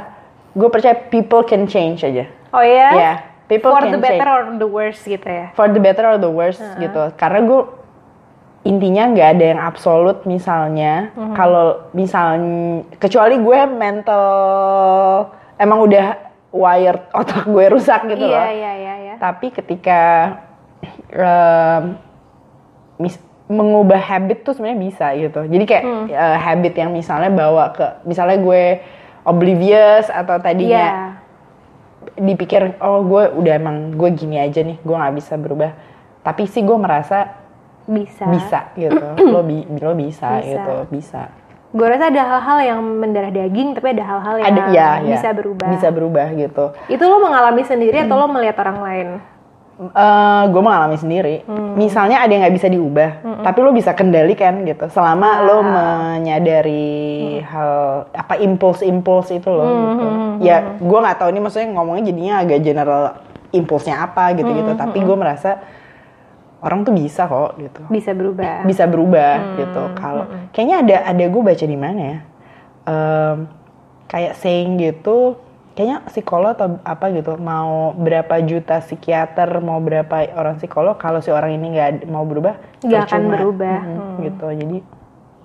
gue 0.54 0.70
percaya 0.70 0.94
people 1.10 1.42
can 1.46 1.66
change 1.66 2.06
aja. 2.06 2.30
Oh 2.54 2.62
ya? 2.62 2.90
Ya, 2.94 3.14
people 3.50 3.74
For 3.74 3.90
can 3.90 3.98
the 3.98 4.02
better 4.02 4.22
change. 4.22 4.46
or 4.54 4.62
the 4.62 4.70
worst 4.70 5.02
gitu 5.06 5.26
ya? 5.26 5.50
For 5.58 5.66
the 5.70 5.82
better 5.82 6.06
or 6.06 6.18
the 6.22 6.30
worst 6.30 6.62
gitu. 6.78 7.10
Karena 7.18 7.42
gue 7.42 7.62
intinya 8.62 9.10
nggak 9.10 9.30
ada 9.36 9.46
yang 9.52 9.62
absolut 9.62 10.22
misalnya. 10.24 11.10
Mhm. 11.14 11.34
Kalau 11.34 11.68
misalnya 11.92 12.86
kecuali 12.96 13.36
gue 13.38 13.60
mental 13.66 14.26
emang 15.58 15.80
udah 15.82 16.06
wired 16.52 17.10
otak 17.12 17.48
gue 17.48 17.66
rusak 17.70 18.06
gitu 18.06 18.22
iya 18.22 18.38
loh. 18.38 18.46
iya 18.48 18.72
iya 18.76 18.94
iya. 19.02 19.14
Tapi 19.18 19.50
ketika 19.50 20.02
em, 21.10 21.98
mis- 22.98 23.22
mengubah 23.48 24.00
habit 24.00 24.44
tuh 24.44 24.54
sebenarnya 24.54 24.80
bisa 24.80 25.06
gitu. 25.14 25.42
Jadi 25.44 25.64
kayak 25.66 25.84
Hmm. 25.84 26.06
eh, 26.08 26.38
habit 26.40 26.74
yang 26.76 26.92
misalnya 26.92 27.28
bawa 27.28 27.72
ke 27.72 28.06
misalnya 28.06 28.38
gue 28.38 28.80
oblivious 29.24 30.08
atau 30.08 30.38
tadinya 30.38 31.18
dipikir 32.16 32.78
oh 32.80 33.04
gue 33.04 33.30
udah 33.36 33.54
emang 33.54 33.94
gue 33.94 34.10
gini 34.12 34.38
aja 34.38 34.62
nih, 34.62 34.78
gue 34.78 34.96
nggak 34.96 35.16
bisa 35.18 35.34
berubah. 35.36 35.74
Tapi 36.22 36.46
sih 36.46 36.62
gue 36.62 36.74
merasa 36.74 37.41
bisa. 37.86 38.26
bisa 38.28 38.60
gitu. 38.74 39.08
lo 39.34 39.42
bi 39.42 39.64
lo 39.74 39.94
bisa, 39.94 40.38
Bisa. 40.38 40.46
gitu, 40.46 40.74
bisa. 40.90 41.22
Gue 41.72 41.88
rasa 41.88 42.12
ada 42.12 42.24
hal-hal 42.28 42.58
yang 42.68 42.80
mendarah 42.84 43.32
daging, 43.32 43.72
tapi 43.72 43.96
ada 43.96 44.04
hal-hal 44.04 44.36
yang 44.38 44.48
Ada 44.50 44.64
ya, 44.70 44.90
ya. 45.00 45.16
bisa 45.16 45.30
berubah. 45.32 45.68
Bisa 45.72 45.88
berubah 45.88 46.28
gitu. 46.36 46.66
Itu 46.88 47.04
lo 47.06 47.18
mengalami 47.20 47.64
sendiri 47.64 48.04
atau 48.04 48.16
lo 48.16 48.28
melihat 48.28 48.60
orang 48.60 48.80
lain? 48.82 49.10
eh 49.82 50.44
gue 50.46 50.62
mengalami 50.62 50.94
sendiri. 50.94 51.42
Hmm. 51.42 51.74
Misalnya 51.74 52.22
ada 52.22 52.30
yang 52.30 52.46
nggak 52.46 52.54
bisa 52.54 52.70
diubah, 52.70 53.10
tapi 53.42 53.58
lo 53.60 53.74
bisa 53.74 53.98
kendalikan 53.98 54.62
gitu. 54.62 54.86
Selama 54.94 55.26
Ah. 55.32 55.42
lo 55.42 55.58
menyadari 55.66 57.02
Hmm. 57.40 57.50
hal 57.50 57.74
apa 58.14 58.38
impuls-impuls 58.38 59.32
itu 59.32 59.50
lo. 59.50 59.66
gitu. 59.66 60.06
hmm, 60.06 60.32
Ya, 60.38 60.78
gue 60.78 61.00
nggak 61.00 61.18
tahu 61.18 61.30
ini 61.30 61.40
maksudnya 61.40 61.70
ngomongnya 61.72 62.04
jadinya 62.04 62.34
agak 62.40 62.60
general 62.62 63.02
impulsnya 63.50 63.96
apa 64.02 64.34
gitu-gitu. 64.34 64.70
Hmm, 64.70 64.78
Tapi 64.80 64.98
gue 65.02 65.18
merasa 65.18 65.58
orang 66.62 66.82
tuh 66.82 66.94
bisa 66.94 67.26
kok 67.26 67.58
gitu. 67.58 67.82
Bisa 67.90 68.14
berubah. 68.14 68.64
Bisa 68.64 68.86
berubah 68.86 69.34
Hmm, 69.36 69.56
gitu. 69.58 69.82
Kalau 69.94 70.26
kayaknya 70.50 70.78
ada 70.80 70.98
ada 71.10 71.26
gue 71.26 71.42
baca 71.42 71.66
di 71.66 71.76
mana 71.76 72.02
ya. 72.02 72.18
Em, 72.84 73.38
kayak 74.06 74.34
saying 74.36 74.76
gitu 74.76 75.38
kayaknya 75.72 76.04
psikolog 76.06 76.52
atau 76.52 76.84
apa 76.84 77.10
gitu 77.10 77.40
mau 77.40 77.96
berapa 77.96 78.44
juta 78.44 78.84
psikiater 78.84 79.48
mau 79.58 79.80
berapa 79.80 80.28
orang 80.36 80.60
psikolog 80.60 81.00
kalau 81.00 81.24
si 81.24 81.32
orang 81.32 81.56
ini 81.56 81.72
nggak 81.72 81.90
mau 82.06 82.28
berubah 82.28 82.60
Nggak 82.84 83.02
akan 83.08 83.22
berubah. 83.30 83.80
Mm-mm, 83.80 83.96
Hmm. 83.96 84.18
gitu 84.20 84.48
jadi 84.52 84.78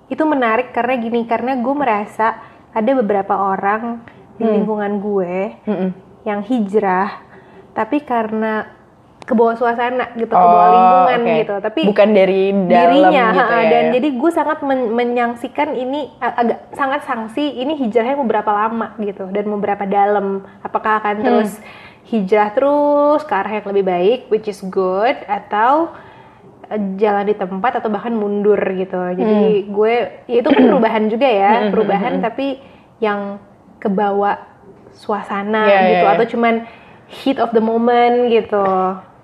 itu 0.07 0.23
menarik 0.23 0.71
karena 0.71 0.93
gini 0.97 1.23
karena 1.23 1.55
gue 1.55 1.71
merasa 1.73 2.43
ada 2.69 2.91
beberapa 2.93 3.39
orang 3.39 4.03
di 4.35 4.43
Hmm. 4.43 4.53
lingkungan 4.59 4.91
gue 4.99 5.35
mm-mm. 5.63 5.89
yang 6.27 6.43
hijrah 6.43 7.23
tapi 7.71 8.03
karena 8.03 8.67
ke 9.27 9.33
bawah 9.33 9.53
suasana 9.53 10.15
gitu 10.15 10.25
ke 10.25 10.33
Oh, 10.33 10.47
bawah 10.47 10.67
lingkungan 10.71 11.19
oke. 11.19 11.33
gitu 11.37 11.53
tapi 11.59 11.81
bukan 11.83 12.09
dari 12.09 12.41
dalam 12.63 12.71
dirinya 12.71 13.25
gitu 13.29 13.43
ya 13.53 13.67
dan 13.67 13.83
jadi 13.91 14.07
gue 14.13 14.31
sangat 14.31 14.59
men- 14.61 14.89
menyangsikan 14.89 15.69
ini 15.73 15.99
agak 16.17 16.71
sangat 16.71 17.03
sanksi 17.03 17.43
ini 17.53 17.75
hijrahnya 17.77 18.15
mau 18.15 18.23
berapa 18.25 18.47
lama 18.47 18.95
gitu 18.97 19.27
dan 19.27 19.43
mau 19.45 19.59
berapa 19.59 19.83
dalam 19.83 20.27
apakah 20.61 20.97
akan 20.97 21.15
Hmm. 21.17 21.25
terus 21.25 21.51
hijrah 22.05 22.49
terus 22.49 23.21
ke 23.21 23.33
arah 23.33 23.51
yang 23.53 23.67
lebih 23.67 23.85
baik 23.85 24.19
which 24.27 24.47
is 24.47 24.63
good 24.63 25.19
atau 25.27 25.91
eh, 26.65 26.79
jalan 26.95 27.23
di 27.23 27.35
tempat 27.35 27.77
atau 27.77 27.87
bahkan 27.87 28.11
mundur 28.11 28.55
gitu 28.73 29.11
jadi 29.11 29.27
Hmm. 29.27 29.69
gue 29.69 29.93
ya 30.23 30.35
itu 30.37 30.47
kan 30.47 30.63
perubahan 30.71 31.03
juga 31.07 31.27
ya 31.27 31.51
perubahan 31.67 32.23
tapi 32.23 32.63
yang 32.97 33.43
kebawa 33.77 34.39
suasana 34.93 35.63
Iya, 35.63 35.75
iya, 35.75 35.89
gitu 35.91 36.05
iya. 36.05 36.13
atau 36.15 36.25
cuman 36.27 36.53
heat 37.09 37.37
of 37.37 37.51
the 37.51 37.61
moment 37.61 38.27
gitu 38.27 38.63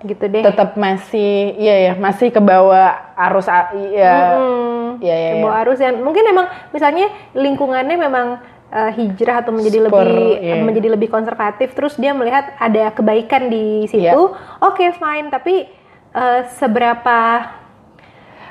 gitu 0.04 0.24
deh 0.28 0.42
tetap 0.42 0.76
masih 0.76 1.32
iya 1.56 1.74
ya 1.82 1.92
masih 1.96 2.28
ke 2.28 2.38
bawah 2.38 2.92
arus 3.26 3.48
a- 3.48 3.72
iya 3.74 4.36
Hmm, 4.36 5.00
iya 5.00 5.14
iya 5.14 5.30
ke 5.30 5.36
iya. 5.36 5.42
bawah 5.42 5.56
arus 5.62 5.78
yang 5.78 5.96
mungkin 5.98 6.24
emang 6.24 6.46
misalnya 6.70 7.06
lingkungannya 7.32 7.96
memang 7.96 8.26
eh, 8.68 8.90
hijrah 8.92 9.40
atau 9.40 9.50
menjadi 9.50 9.78
Super, 9.82 10.04
lebih 10.04 10.24
iya. 10.38 10.54
menjadi 10.60 10.88
lebih 10.90 11.08
konservatif 11.08 11.72
terus 11.72 11.96
dia 11.96 12.12
melihat 12.12 12.52
ada 12.58 12.90
kebaikan 12.90 13.48
di 13.48 13.86
situ 13.86 14.04
Iya. 14.04 14.60
oke 14.60 14.84
fine 14.94 15.28
tapi 15.28 15.64
eh, 16.12 16.40
seberapa 16.52 17.18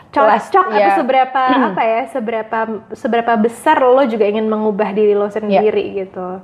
cocok 0.10 0.66
atau 0.68 0.78
iya. 0.78 0.94
seberapa 0.94 1.42
apa 1.70 1.82
ya 1.82 2.02
seberapa 2.08 2.58
seberapa 2.94 3.34
besar 3.36 3.82
lo 3.82 4.06
juga 4.06 4.26
ingin 4.26 4.46
mengubah 4.46 4.90
diri 4.90 5.14
lo 5.14 5.26
sendiri 5.28 5.84
gitu 5.98 6.42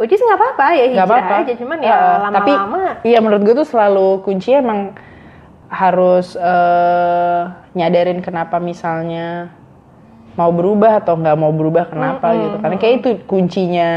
which 0.00 0.16
is 0.16 0.22
nggak 0.24 0.40
apa-apa 0.40 0.66
ya 0.72 0.84
hijrah 0.88 1.04
apa-apa. 1.04 1.34
aja 1.44 1.52
cuman 1.60 1.78
ya 1.84 1.92
Uh, 1.92 2.32
tapi 2.32 2.52
lama-lama 2.56 2.84
iya 3.04 3.18
menurut 3.20 3.42
gue 3.44 3.54
tuh 3.60 3.68
selalu 3.68 4.24
kunci 4.24 4.56
emang 4.56 4.96
harus 5.70 6.34
eh, 6.34 7.42
nyadarin 7.78 8.18
kenapa 8.24 8.58
misalnya 8.58 9.54
mau 10.34 10.50
berubah 10.50 10.98
atau 10.98 11.14
nggak 11.14 11.36
mau 11.38 11.52
berubah 11.54 11.84
kenapa 11.90 12.34
gitu. 12.34 12.56
Karena 12.58 12.76
kayak 12.80 12.94
itu 13.02 13.10
kuncinya 13.28 13.90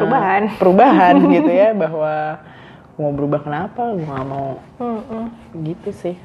Perubahan. 0.00 0.42
perubahan 0.60 1.14
gitu 1.36 1.50
ya 1.52 1.68
bahwa 1.76 2.14
mau 2.96 3.12
berubah 3.12 3.40
kenapa 3.44 3.92
gue 3.92 4.06
nggak 4.06 4.28
mau. 4.28 4.60
Mm-mm. 4.80 5.24
gitu 5.66 5.90
sih. 5.92 6.16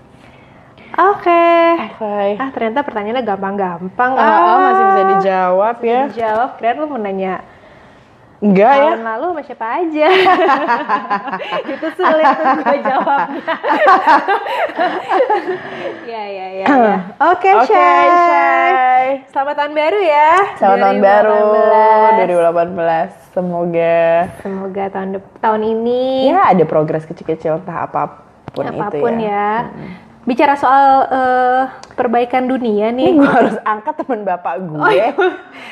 Oke. 0.96 1.44
Oke. 2.00 2.40
ah 2.40 2.50
ternyata 2.56 2.80
pertanyaannya 2.88 3.24
gampang-gampang. 3.28 4.12
Ah, 4.16 4.24
ah, 4.24 4.58
masih 4.72 4.84
bisa 4.88 5.04
dijawab 5.18 5.78
ya. 5.84 6.02
Jawab, 6.16 6.50
keren 6.56 6.76
lu 6.80 6.88
mau 6.88 7.00
nanya 7.02 7.44
enggak 8.38 8.74
ya 8.78 8.92
tahun 8.94 9.04
lalu 9.06 9.26
sama 9.34 9.42
siapa 9.46 9.68
aja. 9.82 10.08
itu 11.74 11.88
sulit 11.98 12.26
gue 12.38 12.78
jawabnya. 12.86 13.54
ya, 16.06 16.24
ya, 16.30 16.48
ya. 16.62 16.66
ya. 16.70 16.98
Oke, 17.34 17.50
Shay. 17.66 18.08
Shay. 18.14 19.06
Selamat 19.34 19.56
tahun 19.58 19.74
baru 19.74 20.00
ya. 20.06 20.32
Selamat 20.62 20.78
tahun 20.86 20.98
2018. 21.02 21.08
baru 21.10 21.42
2018. 22.30 23.34
Semoga 23.38 24.02
Semoga 24.42 24.84
tahun 24.90 25.10
tahun 25.42 25.62
ini 25.62 26.34
ya 26.34 26.50
ada 26.54 26.64
progres 26.66 27.06
kecil-kecil 27.06 27.62
entah 27.62 27.86
apa 27.86 28.26
pun, 28.50 28.66
apa 28.66 28.90
pun 28.90 29.14
itu 29.14 29.30
ya. 29.30 29.70
ya. 29.70 30.07
Bicara 30.28 30.54
soal 30.54 31.08
eh, 31.08 31.62
perbaikan 31.96 32.46
dunia 32.46 32.92
Ini 32.92 33.00
nih. 33.00 33.10
gue 33.16 33.24
harus 33.26 33.56
angkat 33.64 33.96
teman 33.98 34.22
bapak 34.22 34.60
gue. 34.60 34.76
Oh, 34.76 34.92
iya. 34.92 35.16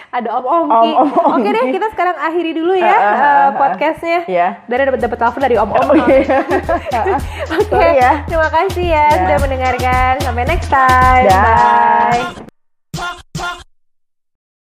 Ada 0.10 0.32
Om 0.32 0.46
Omki. 0.48 0.92
Om 0.96 1.10
Om 1.12 1.32
Oke 1.36 1.50
deh, 1.52 1.66
kita 1.70 1.88
sekarang 1.92 2.16
akhiri 2.18 2.56
dulu 2.56 2.72
ya 2.72 2.88
Ah, 2.88 2.96
ah, 2.96 2.96
eh, 2.96 3.12
ah, 3.12 3.20
ah. 3.20 3.48
podcastnya. 3.54 4.20
Iya. 4.26 4.48
Dari 4.64 4.82
dapat 4.88 5.00
dapat 5.04 5.18
telepon 5.20 5.42
dari 5.44 5.56
Om 5.60 5.70
Om. 5.70 5.88
Oke. 5.94 6.18
Oke, 7.60 7.68
Sorry 7.68 8.00
ya. 8.00 8.12
terima 8.24 8.48
kasih 8.48 8.86
ya 8.88 9.06
Ya. 9.06 9.20
sudah 9.22 9.38
mendengarkan. 9.44 10.12
Sampai 10.24 10.44
next 10.48 10.72
time. 10.72 11.28
Dah. 11.28 11.44
Bye. 12.16 12.55